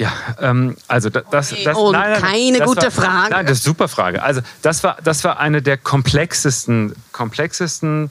Ja, 0.00 0.12
ähm, 0.40 0.76
also 0.88 1.10
das, 1.10 1.24
das, 1.30 1.54
das 1.62 1.76
Und 1.76 1.92
nein, 1.92 2.12
nein, 2.12 2.22
keine 2.22 2.58
das 2.58 2.66
gute 2.66 2.82
war, 2.84 2.90
Frage. 2.90 3.30
Nein, 3.34 3.46
das 3.46 3.58
ist 3.58 3.66
eine 3.66 3.74
super 3.74 3.88
Frage. 3.88 4.22
Also 4.22 4.40
das 4.62 4.82
war, 4.82 4.96
das 5.04 5.24
war 5.24 5.38
eine 5.38 5.60
der 5.60 5.76
komplexesten, 5.76 6.94
komplexesten 7.12 8.10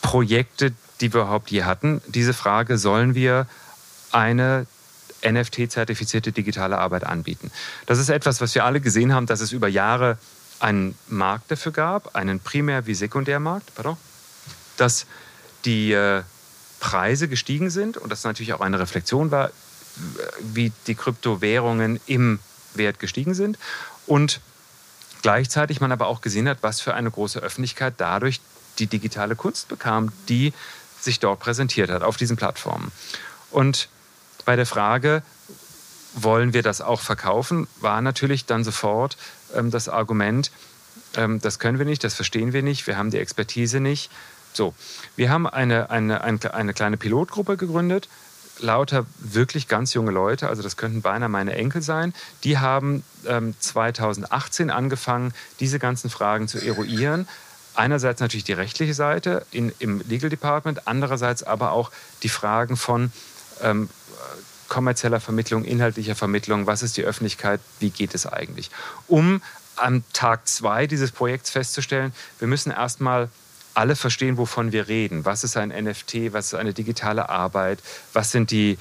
Projekte, 0.00 0.72
die 1.00 1.12
wir 1.12 1.22
überhaupt 1.22 1.50
je 1.50 1.64
hatten. 1.64 2.00
Diese 2.06 2.32
Frage, 2.32 2.78
sollen 2.78 3.16
wir 3.16 3.46
eine 4.12 4.66
NFT-zertifizierte 5.24 6.32
digitale 6.32 6.78
Arbeit 6.78 7.04
anbieten. 7.04 7.50
Das 7.86 7.98
ist 7.98 8.08
etwas, 8.08 8.40
was 8.40 8.54
wir 8.54 8.64
alle 8.64 8.80
gesehen 8.80 9.12
haben, 9.14 9.26
dass 9.26 9.40
es 9.40 9.52
über 9.52 9.68
Jahre 9.68 10.18
einen 10.60 10.96
Markt 11.08 11.50
dafür 11.50 11.72
gab, 11.72 12.14
einen 12.14 12.40
Primär- 12.40 12.86
wie 12.86 12.94
Sekundärmarkt, 12.94 13.74
pardon, 13.74 13.96
dass 14.76 15.06
die 15.64 15.92
äh, 15.92 16.22
Preise 16.80 17.28
gestiegen 17.28 17.70
sind 17.70 17.96
und 17.96 18.10
das 18.10 18.24
natürlich 18.24 18.52
auch 18.54 18.60
eine 18.60 18.78
Reflexion 18.78 19.30
war, 19.30 19.50
wie 20.40 20.72
die 20.86 20.94
Kryptowährungen 20.94 22.00
im 22.06 22.38
Wert 22.74 22.98
gestiegen 22.98 23.34
sind 23.34 23.58
und 24.06 24.40
gleichzeitig 25.22 25.80
man 25.80 25.92
aber 25.92 26.06
auch 26.06 26.20
gesehen 26.20 26.48
hat, 26.48 26.58
was 26.62 26.80
für 26.80 26.94
eine 26.94 27.10
große 27.10 27.40
Öffentlichkeit 27.40 27.94
dadurch 27.98 28.40
die 28.78 28.86
digitale 28.86 29.36
Kunst 29.36 29.68
bekam, 29.68 30.12
die 30.28 30.52
sich 31.00 31.20
dort 31.20 31.40
präsentiert 31.40 31.90
hat 31.90 32.02
auf 32.02 32.16
diesen 32.16 32.36
Plattformen. 32.36 32.90
Und 33.50 33.88
bei 34.44 34.56
der 34.56 34.66
Frage, 34.66 35.22
wollen 36.14 36.52
wir 36.52 36.62
das 36.62 36.80
auch 36.80 37.00
verkaufen, 37.00 37.66
war 37.80 38.00
natürlich 38.00 38.44
dann 38.44 38.64
sofort 38.64 39.16
ähm, 39.54 39.70
das 39.70 39.88
Argument, 39.88 40.50
ähm, 41.16 41.40
das 41.40 41.58
können 41.58 41.78
wir 41.78 41.86
nicht, 41.86 42.04
das 42.04 42.14
verstehen 42.14 42.52
wir 42.52 42.62
nicht, 42.62 42.86
wir 42.86 42.96
haben 42.96 43.10
die 43.10 43.18
Expertise 43.18 43.80
nicht. 43.80 44.10
So, 44.52 44.74
wir 45.16 45.30
haben 45.30 45.46
eine, 45.46 45.90
eine, 45.90 46.22
eine, 46.22 46.54
eine 46.54 46.74
kleine 46.74 46.98
Pilotgruppe 46.98 47.56
gegründet, 47.56 48.08
lauter 48.58 49.06
wirklich 49.18 49.66
ganz 49.66 49.94
junge 49.94 50.10
Leute, 50.10 50.48
also 50.48 50.62
das 50.62 50.76
könnten 50.76 51.00
beinahe 51.00 51.30
meine 51.30 51.54
Enkel 51.54 51.80
sein, 51.80 52.12
die 52.44 52.58
haben 52.58 53.02
ähm, 53.26 53.54
2018 53.58 54.70
angefangen, 54.70 55.32
diese 55.60 55.78
ganzen 55.78 56.10
Fragen 56.10 56.48
zu 56.48 56.58
eruieren. 56.58 57.26
Einerseits 57.74 58.20
natürlich 58.20 58.44
die 58.44 58.52
rechtliche 58.52 58.92
Seite 58.92 59.46
in, 59.50 59.72
im 59.78 60.02
Legal 60.06 60.28
Department, 60.28 60.86
andererseits 60.86 61.42
aber 61.42 61.72
auch 61.72 61.90
die 62.22 62.28
Fragen 62.28 62.76
von, 62.76 63.10
ähm, 63.62 63.88
kommerzieller 64.68 65.20
Vermittlung, 65.20 65.64
inhaltlicher 65.64 66.14
Vermittlung, 66.14 66.66
was 66.66 66.82
ist 66.82 66.96
die 66.96 67.04
Öffentlichkeit, 67.04 67.60
wie 67.80 67.90
geht 67.90 68.14
es 68.14 68.26
eigentlich. 68.26 68.70
Um 69.06 69.42
am 69.76 70.02
Tag 70.12 70.48
zwei 70.48 70.86
dieses 70.86 71.12
Projekts 71.12 71.50
festzustellen, 71.50 72.12
wir 72.38 72.48
müssen 72.48 72.70
erstmal 72.70 73.28
alle 73.74 73.96
verstehen, 73.96 74.36
wovon 74.36 74.72
wir 74.72 74.88
reden. 74.88 75.24
Was 75.24 75.44
ist 75.44 75.56
ein 75.56 75.70
NFT? 75.70 76.32
Was 76.32 76.46
ist 76.46 76.54
eine 76.54 76.72
digitale 76.72 77.28
Arbeit? 77.28 77.80
Was 78.12 78.30
sind 78.30 78.50
die, 78.50 78.78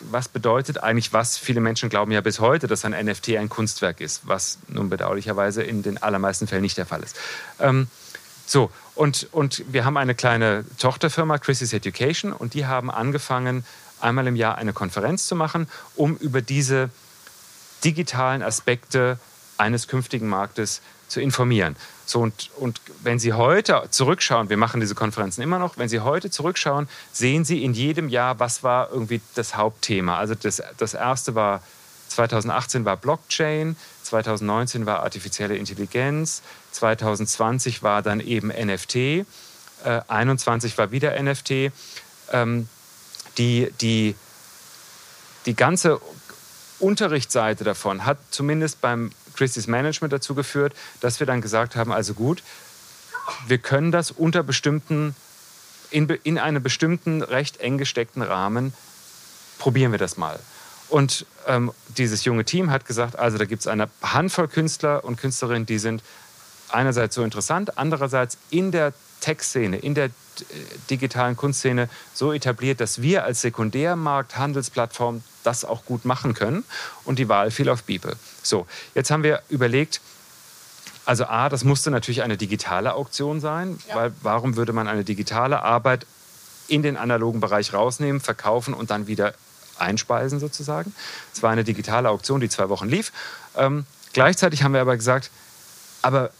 was 0.00 0.28
bedeutet 0.28 0.82
eigentlich 0.82 1.12
was? 1.12 1.36
Viele 1.36 1.60
Menschen 1.60 1.88
glauben 1.88 2.12
ja 2.12 2.20
bis 2.20 2.40
heute, 2.40 2.66
dass 2.66 2.84
ein 2.84 2.92
NFT 2.92 3.30
ein 3.30 3.48
Kunstwerk 3.48 4.00
ist, 4.00 4.22
was 4.24 4.58
nun 4.68 4.88
bedauerlicherweise 4.88 5.62
in 5.62 5.82
den 5.82 5.98
allermeisten 6.02 6.46
Fällen 6.46 6.62
nicht 6.62 6.78
der 6.78 6.86
Fall 6.86 7.02
ist. 7.02 7.16
Ähm, 7.58 7.88
so, 8.46 8.70
und, 8.98 9.28
und 9.30 9.62
wir 9.68 9.84
haben 9.84 9.96
eine 9.96 10.16
kleine 10.16 10.64
Tochterfirma, 10.78 11.38
Chris's 11.38 11.72
Education, 11.72 12.32
und 12.32 12.54
die 12.54 12.66
haben 12.66 12.90
angefangen, 12.90 13.64
einmal 14.00 14.26
im 14.26 14.34
Jahr 14.34 14.58
eine 14.58 14.72
Konferenz 14.72 15.26
zu 15.26 15.36
machen, 15.36 15.68
um 15.94 16.16
über 16.16 16.42
diese 16.42 16.90
digitalen 17.84 18.42
Aspekte 18.42 19.20
eines 19.56 19.86
künftigen 19.86 20.28
Marktes 20.28 20.82
zu 21.06 21.20
informieren. 21.20 21.76
So, 22.06 22.18
und, 22.20 22.50
und 22.56 22.80
wenn 23.04 23.20
Sie 23.20 23.34
heute 23.34 23.84
zurückschauen, 23.90 24.48
wir 24.48 24.56
machen 24.56 24.80
diese 24.80 24.96
Konferenzen 24.96 25.42
immer 25.42 25.60
noch, 25.60 25.78
wenn 25.78 25.88
Sie 25.88 26.00
heute 26.00 26.28
zurückschauen, 26.30 26.88
sehen 27.12 27.44
Sie 27.44 27.62
in 27.62 27.74
jedem 27.74 28.08
Jahr, 28.08 28.40
was 28.40 28.64
war 28.64 28.90
irgendwie 28.90 29.20
das 29.36 29.56
Hauptthema. 29.56 30.18
Also 30.18 30.34
das, 30.34 30.60
das 30.76 30.94
erste 30.94 31.36
war 31.36 31.62
2018 32.08 32.84
war 32.84 32.96
Blockchain, 32.96 33.76
2019 34.02 34.86
war 34.86 35.00
artifizielle 35.04 35.56
Intelligenz, 35.56 36.42
2020 36.78 37.82
war 37.82 38.02
dann 38.02 38.20
eben 38.20 38.48
NFT, 38.48 38.96
äh, 38.96 39.24
21 40.08 40.78
war 40.78 40.90
wieder 40.90 41.20
NFT. 41.20 41.72
Ähm, 42.32 42.68
die, 43.36 43.72
die, 43.80 44.14
die 45.46 45.54
ganze 45.54 46.00
Unterrichtsseite 46.80 47.64
davon 47.64 48.04
hat 48.04 48.18
zumindest 48.30 48.80
beim 48.80 49.10
Christie's 49.34 49.66
Management 49.66 50.12
dazu 50.12 50.34
geführt, 50.34 50.74
dass 51.00 51.20
wir 51.20 51.26
dann 51.26 51.40
gesagt 51.40 51.76
haben, 51.76 51.92
also 51.92 52.14
gut, 52.14 52.42
wir 53.46 53.58
können 53.58 53.92
das 53.92 54.10
unter 54.10 54.42
bestimmten, 54.42 55.14
in, 55.90 56.08
in 56.08 56.38
einem 56.38 56.62
bestimmten 56.62 57.22
recht 57.22 57.58
eng 57.58 57.78
gesteckten 57.78 58.22
Rahmen, 58.22 58.72
probieren 59.58 59.92
wir 59.92 59.98
das 59.98 60.16
mal. 60.16 60.38
Und 60.88 61.26
ähm, 61.46 61.72
dieses 61.96 62.24
junge 62.24 62.44
Team 62.44 62.70
hat 62.70 62.86
gesagt, 62.86 63.18
also 63.18 63.36
da 63.38 63.44
gibt 63.44 63.60
es 63.60 63.66
eine 63.66 63.88
Handvoll 64.02 64.48
Künstler 64.48 65.04
und 65.04 65.16
Künstlerinnen, 65.16 65.66
die 65.66 65.78
sind 65.78 66.02
einerseits 66.70 67.14
so 67.14 67.22
interessant, 67.22 67.78
andererseits 67.78 68.38
in 68.50 68.72
der 68.72 68.92
Tech-Szene, 69.20 69.78
in 69.78 69.94
der 69.94 70.10
digitalen 70.90 71.36
Kunstszene 71.36 71.88
so 72.14 72.32
etabliert, 72.32 72.80
dass 72.80 73.02
wir 73.02 73.24
als 73.24 73.40
Sekundärmarkt, 73.40 74.36
Handelsplattform 74.36 75.22
das 75.42 75.64
auch 75.64 75.84
gut 75.84 76.04
machen 76.04 76.34
können. 76.34 76.64
Und 77.04 77.18
die 77.18 77.28
Wahl 77.28 77.50
fiel 77.50 77.68
auf 77.68 77.84
Beeple. 77.84 78.16
So, 78.42 78.66
jetzt 78.94 79.10
haben 79.10 79.22
wir 79.22 79.42
überlegt, 79.48 80.00
also 81.04 81.24
A, 81.24 81.48
das 81.48 81.64
musste 81.64 81.90
natürlich 81.90 82.22
eine 82.22 82.36
digitale 82.36 82.94
Auktion 82.94 83.40
sein, 83.40 83.78
ja. 83.88 83.96
weil 83.96 84.12
warum 84.22 84.56
würde 84.56 84.72
man 84.72 84.88
eine 84.88 85.04
digitale 85.04 85.62
Arbeit 85.62 86.06
in 86.68 86.82
den 86.82 86.96
analogen 86.96 87.40
Bereich 87.40 87.72
rausnehmen, 87.72 88.20
verkaufen 88.20 88.74
und 88.74 88.90
dann 88.90 89.06
wieder 89.06 89.34
einspeisen 89.78 90.38
sozusagen. 90.38 90.92
Es 91.32 91.42
war 91.42 91.50
eine 91.50 91.64
digitale 91.64 92.10
Auktion, 92.10 92.40
die 92.40 92.48
zwei 92.48 92.68
Wochen 92.68 92.88
lief. 92.88 93.12
Ähm, 93.56 93.86
gleichzeitig 94.12 94.62
haben 94.62 94.74
wir 94.74 94.82
aber 94.82 94.96
gesagt, 94.96 95.30
aber 96.02 96.30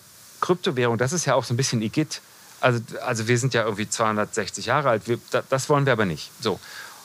Kryptowährung, 0.41 0.99
das 0.99 1.13
ist 1.13 1.25
ja 1.25 1.35
auch 1.35 1.45
so 1.45 1.55
ein 1.55 1.57
bisschen 1.57 1.83
Igitt. 1.83 2.21
Also, 2.61 2.81
also 3.05 3.29
wir 3.29 3.39
sind 3.39 3.55
ja 3.55 3.65
irgendwie 3.65 3.89
260 3.89 4.67
Jahre 4.67 4.91
alt, 4.91 5.09
wir, 5.09 5.19
das 5.49 5.69
wollen 5.69 5.87
wir 5.87 5.93
aber 5.93 6.05
nicht. 6.05 6.31
So. 6.41 6.59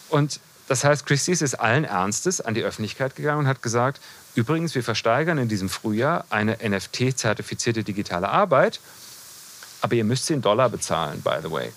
Und 0.10 0.40
das 0.68 0.84
heißt, 0.84 1.06
Christie's 1.06 1.42
ist 1.42 1.56
allen 1.56 1.84
Ernstes 1.84 2.42
an 2.42 2.54
die 2.54 2.64
Öffentlichkeit 2.64 3.16
gegangen 3.16 3.40
und 3.40 3.48
hat 3.48 3.62
gesagt, 3.62 4.00
übrigens, 4.36 4.74
wir 4.76 4.84
versteigern 4.84 5.38
in 5.38 5.50
diesem 5.50 5.70
Frühjahr 5.70 6.26
eine 6.30 6.58
NFT-zertifizierte 6.58 7.84
digitale 7.84 8.30
Arbeit, 8.30 8.80
aber 9.82 9.96
ihr 9.96 10.06
müsst 10.06 10.28
sie 10.28 10.34
in 10.34 10.42
Dollar 10.42 10.70
bezahlen, 10.70 11.22
by 11.22 11.38
the 11.42 11.52
way. 11.52 11.72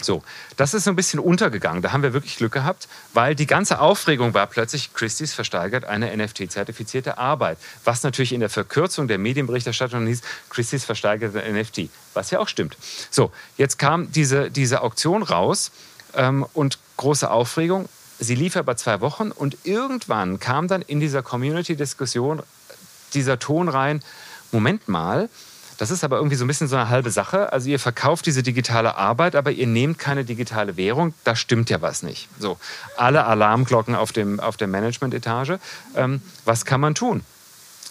So, 0.00 0.22
das 0.56 0.74
ist 0.74 0.84
so 0.84 0.90
ein 0.90 0.96
bisschen 0.96 1.20
untergegangen. 1.20 1.82
Da 1.82 1.92
haben 1.92 2.02
wir 2.02 2.12
wirklich 2.12 2.36
Glück 2.36 2.52
gehabt, 2.52 2.88
weil 3.14 3.34
die 3.34 3.46
ganze 3.46 3.80
Aufregung 3.80 4.34
war 4.34 4.46
plötzlich, 4.46 4.94
Christie's 4.94 5.34
versteigert 5.34 5.84
eine 5.84 6.16
NFT-zertifizierte 6.16 7.18
Arbeit. 7.18 7.58
Was 7.84 8.02
natürlich 8.02 8.32
in 8.32 8.40
der 8.40 8.48
Verkürzung 8.48 9.08
der 9.08 9.18
Medienberichterstattung 9.18 10.06
hieß, 10.06 10.22
Christie's 10.50 10.84
versteigert 10.84 11.36
ein 11.36 11.54
NFT. 11.54 11.90
Was 12.14 12.30
ja 12.30 12.38
auch 12.38 12.48
stimmt. 12.48 12.76
So, 13.10 13.32
jetzt 13.56 13.78
kam 13.78 14.12
diese, 14.12 14.50
diese 14.50 14.82
Auktion 14.82 15.22
raus 15.22 15.72
ähm, 16.14 16.46
und 16.54 16.78
große 16.96 17.30
Aufregung. 17.30 17.88
Sie 18.18 18.34
lief 18.34 18.56
aber 18.56 18.76
zwei 18.76 19.00
Wochen 19.00 19.30
und 19.30 19.58
irgendwann 19.64 20.40
kam 20.40 20.68
dann 20.68 20.82
in 20.82 21.00
dieser 21.00 21.22
Community-Diskussion 21.22 22.42
dieser 23.14 23.38
Ton 23.38 23.68
rein, 23.68 24.02
Moment 24.50 24.88
mal, 24.88 25.28
das 25.78 25.92
ist 25.92 26.04
aber 26.04 26.16
irgendwie 26.16 26.36
so 26.36 26.44
ein 26.44 26.48
bisschen 26.48 26.68
so 26.68 26.76
eine 26.76 26.88
halbe 26.88 27.10
Sache. 27.10 27.52
Also 27.52 27.70
ihr 27.70 27.78
verkauft 27.78 28.26
diese 28.26 28.42
digitale 28.42 28.96
Arbeit, 28.96 29.36
aber 29.36 29.52
ihr 29.52 29.66
nehmt 29.66 29.98
keine 29.98 30.24
digitale 30.24 30.76
Währung. 30.76 31.14
Da 31.24 31.36
stimmt 31.36 31.70
ja 31.70 31.80
was 31.80 32.02
nicht. 32.02 32.28
So, 32.38 32.58
alle 32.96 33.24
Alarmglocken 33.24 33.94
auf, 33.94 34.12
dem, 34.12 34.40
auf 34.40 34.56
der 34.56 34.66
Management-Etage. 34.66 35.58
Ähm, 35.94 36.20
was 36.44 36.64
kann 36.64 36.80
man 36.80 36.96
tun? 36.96 37.22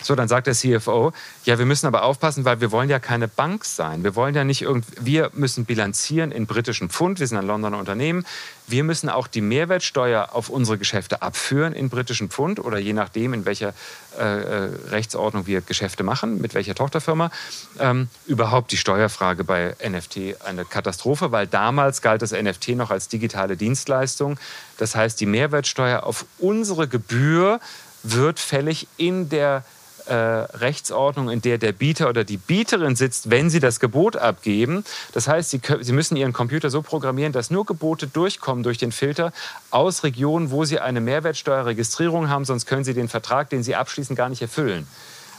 So, 0.02 0.14
dann 0.16 0.28
sagt 0.28 0.48
der 0.48 0.54
CFO, 0.54 1.12
ja, 1.44 1.58
wir 1.58 1.66
müssen 1.66 1.88
aber 1.88 2.04
aufpassen, 2.04 2.46
weil 2.46 2.62
wir 2.62 2.72
wollen 2.72 2.90
ja 2.90 3.00
keine 3.00 3.28
Bank 3.28 3.66
sein. 3.66 4.04
Wir 4.04 4.16
wollen 4.16 4.36
ja 4.36 4.44
nicht 4.44 4.62
irgend, 4.62 4.86
wir 5.00 5.32
müssen 5.34 5.66
bilanzieren 5.66 6.32
in 6.32 6.46
britischen 6.46 6.90
Pfund. 6.90 7.20
Wir 7.20 7.28
sind 7.28 7.38
ein 7.38 7.48
Londoner 7.48 7.80
Unternehmen. 7.80 8.26
Wir 8.68 8.84
müssen 8.84 9.10
auch 9.10 9.28
die 9.28 9.42
Mehrwertsteuer 9.42 10.30
auf 10.34 10.50
unsere 10.50 10.78
Geschäfte 10.78 11.22
abführen 11.22 11.74
in 11.74 11.90
britischen 11.90 12.30
Pfund 12.30 12.60
oder 12.60 12.78
je 12.78 12.94
nachdem, 12.94 13.34
in 13.34 13.46
welcher 13.46 13.74
äh, 14.20 14.24
äh 14.24 14.70
Rechtsordnung 14.90 15.48
wir 15.48 15.62
Geschäfte 15.62 16.04
machen, 16.04 16.42
mit 16.42 16.54
welcher 16.54 16.76
Tochterfirma. 16.76 17.32
Ähm, 17.80 18.08
überhaupt 18.28 18.72
die 18.72 18.78
Steuerfrage 18.78 19.44
bei 19.44 19.76
NFT 19.88 20.46
eine 20.46 20.66
Katastrophe, 20.66 21.32
weil 21.32 21.48
damals 21.48 22.02
galt 22.02 22.22
das 22.22 22.34
NFT 22.34 22.70
noch 22.70 22.92
als 22.92 23.08
digitale 23.08 23.58
Dienstleistung. 23.58 24.38
Das 24.78 24.96
heißt, 24.96 25.20
die 25.20 25.26
Mehrwertsteuer 25.26 26.04
auf 26.04 26.26
unsere 26.38 26.88
Gebühr 26.88 27.60
wird 28.04 28.40
fällig 28.40 28.88
in 28.98 29.30
der 29.30 29.64
äh, 30.08 30.14
Rechtsordnung, 30.14 31.30
in 31.30 31.42
der 31.42 31.58
der 31.58 31.72
Bieter 31.72 32.10
oder 32.10 32.24
die 32.24 32.38
Bieterin 32.38 32.96
sitzt, 32.96 33.30
wenn 33.30 33.50
sie 33.50 33.60
das 33.60 33.80
Gebot 33.80 34.16
abgeben. 34.16 34.84
Das 35.14 35.28
heißt, 35.28 35.50
sie, 35.50 35.62
sie 35.82 35.94
müssen 35.94 36.16
ihren 36.16 36.34
Computer 36.34 36.70
so 36.70 36.82
programmieren, 36.82 37.34
dass 37.34 37.52
nur 37.52 37.66
Gebote 37.66 38.08
durchkommen 38.08 38.64
durch 38.64 38.78
den 38.78 38.92
Filter 38.92 39.34
aus 39.72 40.04
Regionen, 40.04 40.52
wo 40.52 40.66
sie 40.66 40.80
eine 40.80 41.02
Mehrwertsteuerregistrierung 41.02 42.30
haben, 42.30 42.46
sonst 42.46 42.66
können 42.66 42.84
sie 42.84 42.94
den 42.94 43.08
Vertrag, 43.08 43.50
den 43.50 43.64
sie 43.64 43.76
abschließen, 43.76 44.16
gar 44.16 44.30
nicht 44.30 44.42
erfüllen. 44.42 44.88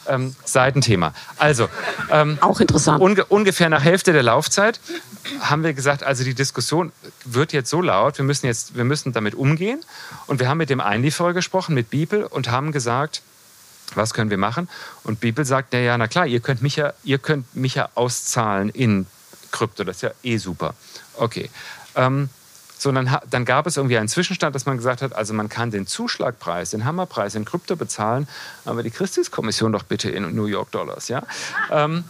Ähm, 0.06 0.34
Seitenthema. 0.44 1.12
Also, 1.36 1.68
ähm, 2.10 2.38
auch 2.40 2.60
interessant. 2.60 3.02
Unge 3.02 3.24
ungefähr 3.26 3.68
nach 3.68 3.84
Hälfte 3.84 4.12
der 4.12 4.22
Laufzeit 4.22 4.80
haben 5.40 5.62
wir 5.62 5.74
gesagt, 5.74 6.02
also 6.02 6.24
die 6.24 6.34
Diskussion 6.34 6.92
wird 7.24 7.52
jetzt 7.52 7.68
so 7.68 7.82
laut, 7.82 8.16
wir 8.16 8.24
müssen 8.24 8.46
jetzt, 8.46 8.74
wir 8.74 8.84
müssen 8.84 9.12
damit 9.12 9.34
umgehen. 9.34 9.80
Und 10.26 10.40
wir 10.40 10.48
haben 10.48 10.58
mit 10.58 10.70
dem 10.70 10.80
Einlieferer 10.80 11.34
gesprochen, 11.34 11.74
mit 11.74 11.90
Bibel, 11.90 12.24
und 12.24 12.50
haben 12.50 12.72
gesagt, 12.72 13.22
was 13.95 14.14
können 14.14 14.30
wir 14.30 14.39
machen? 14.39 14.68
Und 15.05 15.20
Bibel 15.20 15.45
sagt, 15.45 15.72
ja, 15.72 15.80
ja, 15.80 15.99
na 15.99 16.09
klar, 16.09 16.26
ihr 16.26 16.41
könnt 16.41 16.62
mich 16.62 16.76
ja, 16.76 16.93
ihr 17.05 17.18
könnt 17.18 17.55
mich 17.57 17.74
ja 17.74 17.89
auszahlen 17.95 18.68
in 18.68 19.07
Krypto. 19.51 19.84
Das 19.84 19.97
ist 19.97 20.03
ja 20.03 20.11
eh 20.22 20.36
super. 20.36 20.74
Okay. 21.14 21.51
Ähm, 21.95 22.28
so, 22.78 22.93
dann, 22.93 23.18
dann, 23.28 23.45
gab 23.45 23.66
es 23.66 23.76
irgendwie 23.76 23.99
einen 23.99 24.09
Zwischenstand, 24.09 24.55
dass 24.55 24.64
man 24.64 24.76
gesagt 24.76 25.03
hat, 25.03 25.12
also 25.12 25.34
man 25.34 25.49
kann 25.49 25.72
den 25.72 25.89
Zuschlagpreis, 25.89 26.70
den 26.70 26.84
Hammerpreis 26.84 27.34
in 27.34 27.45
Krypto 27.45 27.74
bezahlen, 27.74 28.28
aber 28.64 28.84
die 28.84 28.91
Christus-Kommission 28.91 29.72
doch 29.72 29.82
bitte 29.82 30.11
in 30.11 30.32
New 30.36 30.47
York 30.47 30.70
Dollars, 30.70 31.09
ja? 31.09 31.24
Ähm, 31.72 32.05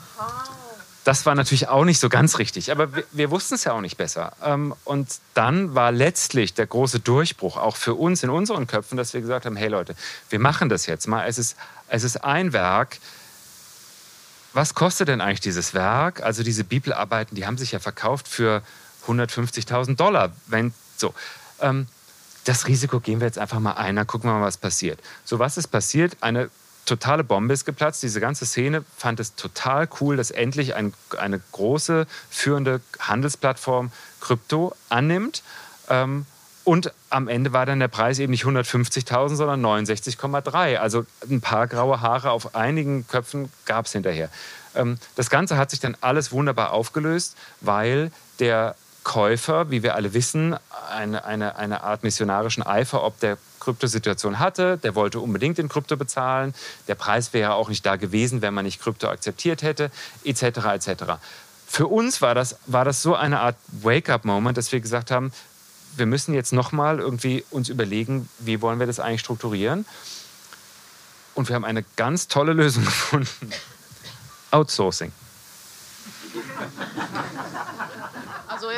das 1.09 1.25
war 1.25 1.35
natürlich 1.35 1.69
auch 1.69 1.87
nicht 1.87 2.01
so 2.01 2.11
ganz 2.11 2.37
richtig, 2.37 2.71
aber 2.71 2.95
wir, 2.95 3.05
wir 3.13 3.31
wussten 3.31 3.55
es 3.55 3.65
ja 3.65 3.73
auch 3.73 3.81
nicht 3.81 3.97
besser. 3.97 4.35
Ähm, 4.45 4.75
und 4.85 5.09
dann 5.33 5.75
war 5.75 5.91
letztlich 5.91 6.53
der 6.53 6.67
große 6.67 7.01
Durchbruch 7.01 7.57
auch 7.57 7.77
für 7.77 7.95
uns 7.95 8.23
in 8.23 8.29
unseren 8.29 8.67
Köpfen, 8.67 8.99
dass 8.99 9.15
wir 9.15 9.23
gesagt 9.23 9.47
haben, 9.47 9.57
hey 9.57 9.69
Leute, 9.69 9.97
wir 10.29 10.39
machen 10.39 10.69
das 10.69 10.85
jetzt 10.85 11.07
mal. 11.07 11.27
Es 11.27 11.39
ist, 11.39 11.57
es 11.89 12.05
ist 12.05 12.25
ein 12.25 12.53
Werk. 12.53 12.99
Was 14.53 14.75
kostet 14.75 15.09
denn 15.09 15.23
eigentlich 15.23 15.41
dieses 15.41 15.73
Werk? 15.73 16.23
Also 16.23 16.43
diese 16.43 16.63
Bibelarbeiten, 16.63 17.35
die 17.35 17.47
haben 17.47 17.57
sich 17.57 17.73
ja 17.73 17.79
verkauft 17.79 18.29
für 18.29 18.61
150.000 19.07 19.97
Dollar. 19.97 20.33
Wenn, 20.47 20.75
so. 20.99 21.15
Ähm, 21.63 21.87
das 22.45 22.67
Risiko 22.67 23.01
gehen 23.01 23.21
wir 23.21 23.27
jetzt 23.27 23.39
einfach 23.39 23.61
mal 23.61 23.73
ein, 23.73 23.97
dann 23.97 24.07
gucken 24.07 24.29
wir 24.29 24.35
mal, 24.35 24.45
was 24.45 24.59
passiert. 24.59 25.01
So, 25.25 25.39
was 25.39 25.57
ist 25.57 25.69
passiert? 25.69 26.19
Eine 26.21 26.51
totale 26.89 27.25
Bombe 27.25 27.55
ist 27.55 27.65
geplatzt. 27.65 28.03
Diese 28.03 28.21
ganze 28.21 28.47
Szene 28.47 28.85
fand 28.97 29.21
es 29.21 29.35
total 29.35 29.89
cool, 30.01 30.17
dass 30.17 30.31
endlich 30.31 30.75
ein, 30.75 30.93
eine 31.19 31.41
große 31.53 32.07
führende 32.31 32.81
Handelsplattform 32.99 33.93
Krypto 34.21 34.75
annimmt. 34.89 35.43
Ähm, 35.89 36.27
und 36.65 36.93
am 37.09 37.29
Ende 37.29 37.55
war 37.55 37.65
dann 37.65 37.81
der 37.81 37.89
Preis 37.89 38.19
eben 38.19 38.31
nicht 38.31 38.45
150.000, 38.45 39.37
sondern 39.37 39.65
69,3. 39.65 40.77
Also 40.77 41.07
ein 41.31 41.41
paar 41.41 41.67
graue 41.67 42.03
Haare 42.03 42.31
auf 42.31 42.55
einigen 42.55 43.07
Köpfen 43.07 43.51
gab 43.65 43.87
es 43.87 43.93
hinterher. 43.93 44.29
Ähm, 44.75 44.99
das 45.15 45.31
Ganze 45.31 45.57
hat 45.57 45.71
sich 45.71 45.81
dann 45.81 45.97
alles 46.01 46.33
wunderbar 46.33 46.73
aufgelöst, 46.73 47.37
weil 47.61 48.13
der 48.39 48.75
Käufer, 49.09 49.71
wie 49.71 49.83
wir 49.83 49.95
alle 49.95 50.13
wissen, 50.13 50.55
eine, 50.91 51.25
eine, 51.25 51.57
eine 51.57 51.83
Art 51.83 52.03
missionarischen 52.05 52.63
Eifer 52.63 53.03
ob 53.03 53.19
der 53.21 53.39
Kryptosituation 53.59 54.39
hatte. 54.39 54.77
Der 54.77 54.95
wollte 54.95 55.19
unbedingt 55.21 55.59
in 55.59 55.71
Krypto 55.71 55.97
bezahlen. 55.97 56.55
Der 56.89 56.95
Preis 56.95 57.33
wäre 57.33 57.55
auch 57.55 57.71
nicht 57.71 57.87
da 57.87 57.97
gewesen, 57.97 58.43
wenn 58.43 58.53
man 58.53 58.67
nicht 58.67 58.83
Krypto 58.83 59.09
akzeptiert 59.09 59.63
hätte, 59.63 59.91
etc. 60.25 60.43
etc. 60.75 60.91
Für 61.67 61.87
uns 61.87 62.21
war 62.21 62.35
das, 62.35 62.59
war 62.67 62.85
das 62.85 63.03
so 63.03 63.15
eine 63.15 63.41
Art 63.41 63.57
Wake-up-Moment, 63.81 64.59
dass 64.59 64.73
wir 64.73 64.81
gesagt 64.81 65.11
haben, 65.11 65.33
wir 65.97 66.05
müssen 66.05 66.35
jetzt 66.35 66.53
nochmal 66.53 66.99
irgendwie 66.99 67.47
uns 67.51 67.71
überlegen, 67.71 68.29
wie 68.39 68.61
wollen 68.61 68.79
wir 68.79 68.87
das 68.87 69.01
eigentlich 69.01 69.23
strukturieren. 69.23 69.87
Und 71.35 71.49
wir 71.49 71.57
haben 71.57 71.65
eine 71.65 71.83
ganz 71.97 72.29
tolle 72.29 72.53
Lösung 72.53 72.85
gefunden. 72.85 73.53
Outsourcing. 74.51 75.13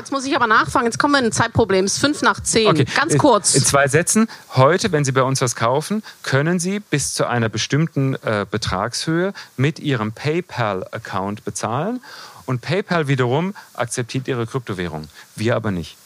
Jetzt 0.01 0.13
muss 0.13 0.25
ich 0.25 0.35
aber 0.35 0.47
nachfragen. 0.47 0.87
Jetzt 0.87 0.99
kommen 0.99 1.13
wir 1.13 1.19
in 1.19 1.27
ein 1.27 1.33
Zeitproblem. 1.33 1.85
Es 1.85 1.93
ist 1.93 1.99
fünf 1.99 2.23
nach 2.23 2.41
zehn. 2.41 2.69
Okay. 2.69 2.87
Ganz 2.97 3.19
kurz. 3.19 3.55
In 3.55 3.63
zwei 3.63 3.87
Sätzen. 3.87 4.29
Heute, 4.55 4.93
wenn 4.93 5.05
Sie 5.05 5.13
bei 5.13 5.23
uns 5.23 5.43
was 5.43 5.55
kaufen, 5.55 6.03
können 6.23 6.59
Sie 6.59 6.81
bis 6.81 7.13
zu 7.13 7.27
einer 7.27 7.51
bestimmten 7.51 8.15
äh, 8.15 8.47
Betragshöhe 8.51 9.35
mit 9.59 9.79
Ihrem 9.79 10.13
PayPal-Account 10.13 11.45
bezahlen. 11.45 12.01
Und 12.47 12.63
PayPal 12.63 13.09
wiederum 13.09 13.55
akzeptiert 13.75 14.27
Ihre 14.27 14.47
Kryptowährung. 14.47 15.07
Wir 15.37 15.55
aber 15.55 15.71
nicht. 15.71 15.99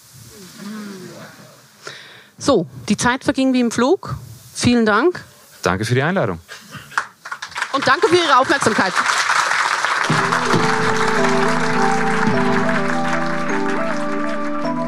So, 2.36 2.66
die 2.88 2.96
Zeit 2.96 3.22
verging 3.22 3.52
wie 3.52 3.60
im 3.60 3.70
Flug. 3.70 4.16
Vielen 4.52 4.86
Dank. 4.86 5.22
Danke 5.62 5.84
für 5.84 5.94
die 5.94 6.02
Einladung. 6.02 6.40
Und 7.72 7.86
danke 7.86 8.08
für 8.08 8.16
Ihre 8.16 8.38
Aufmerksamkeit. 8.38 8.92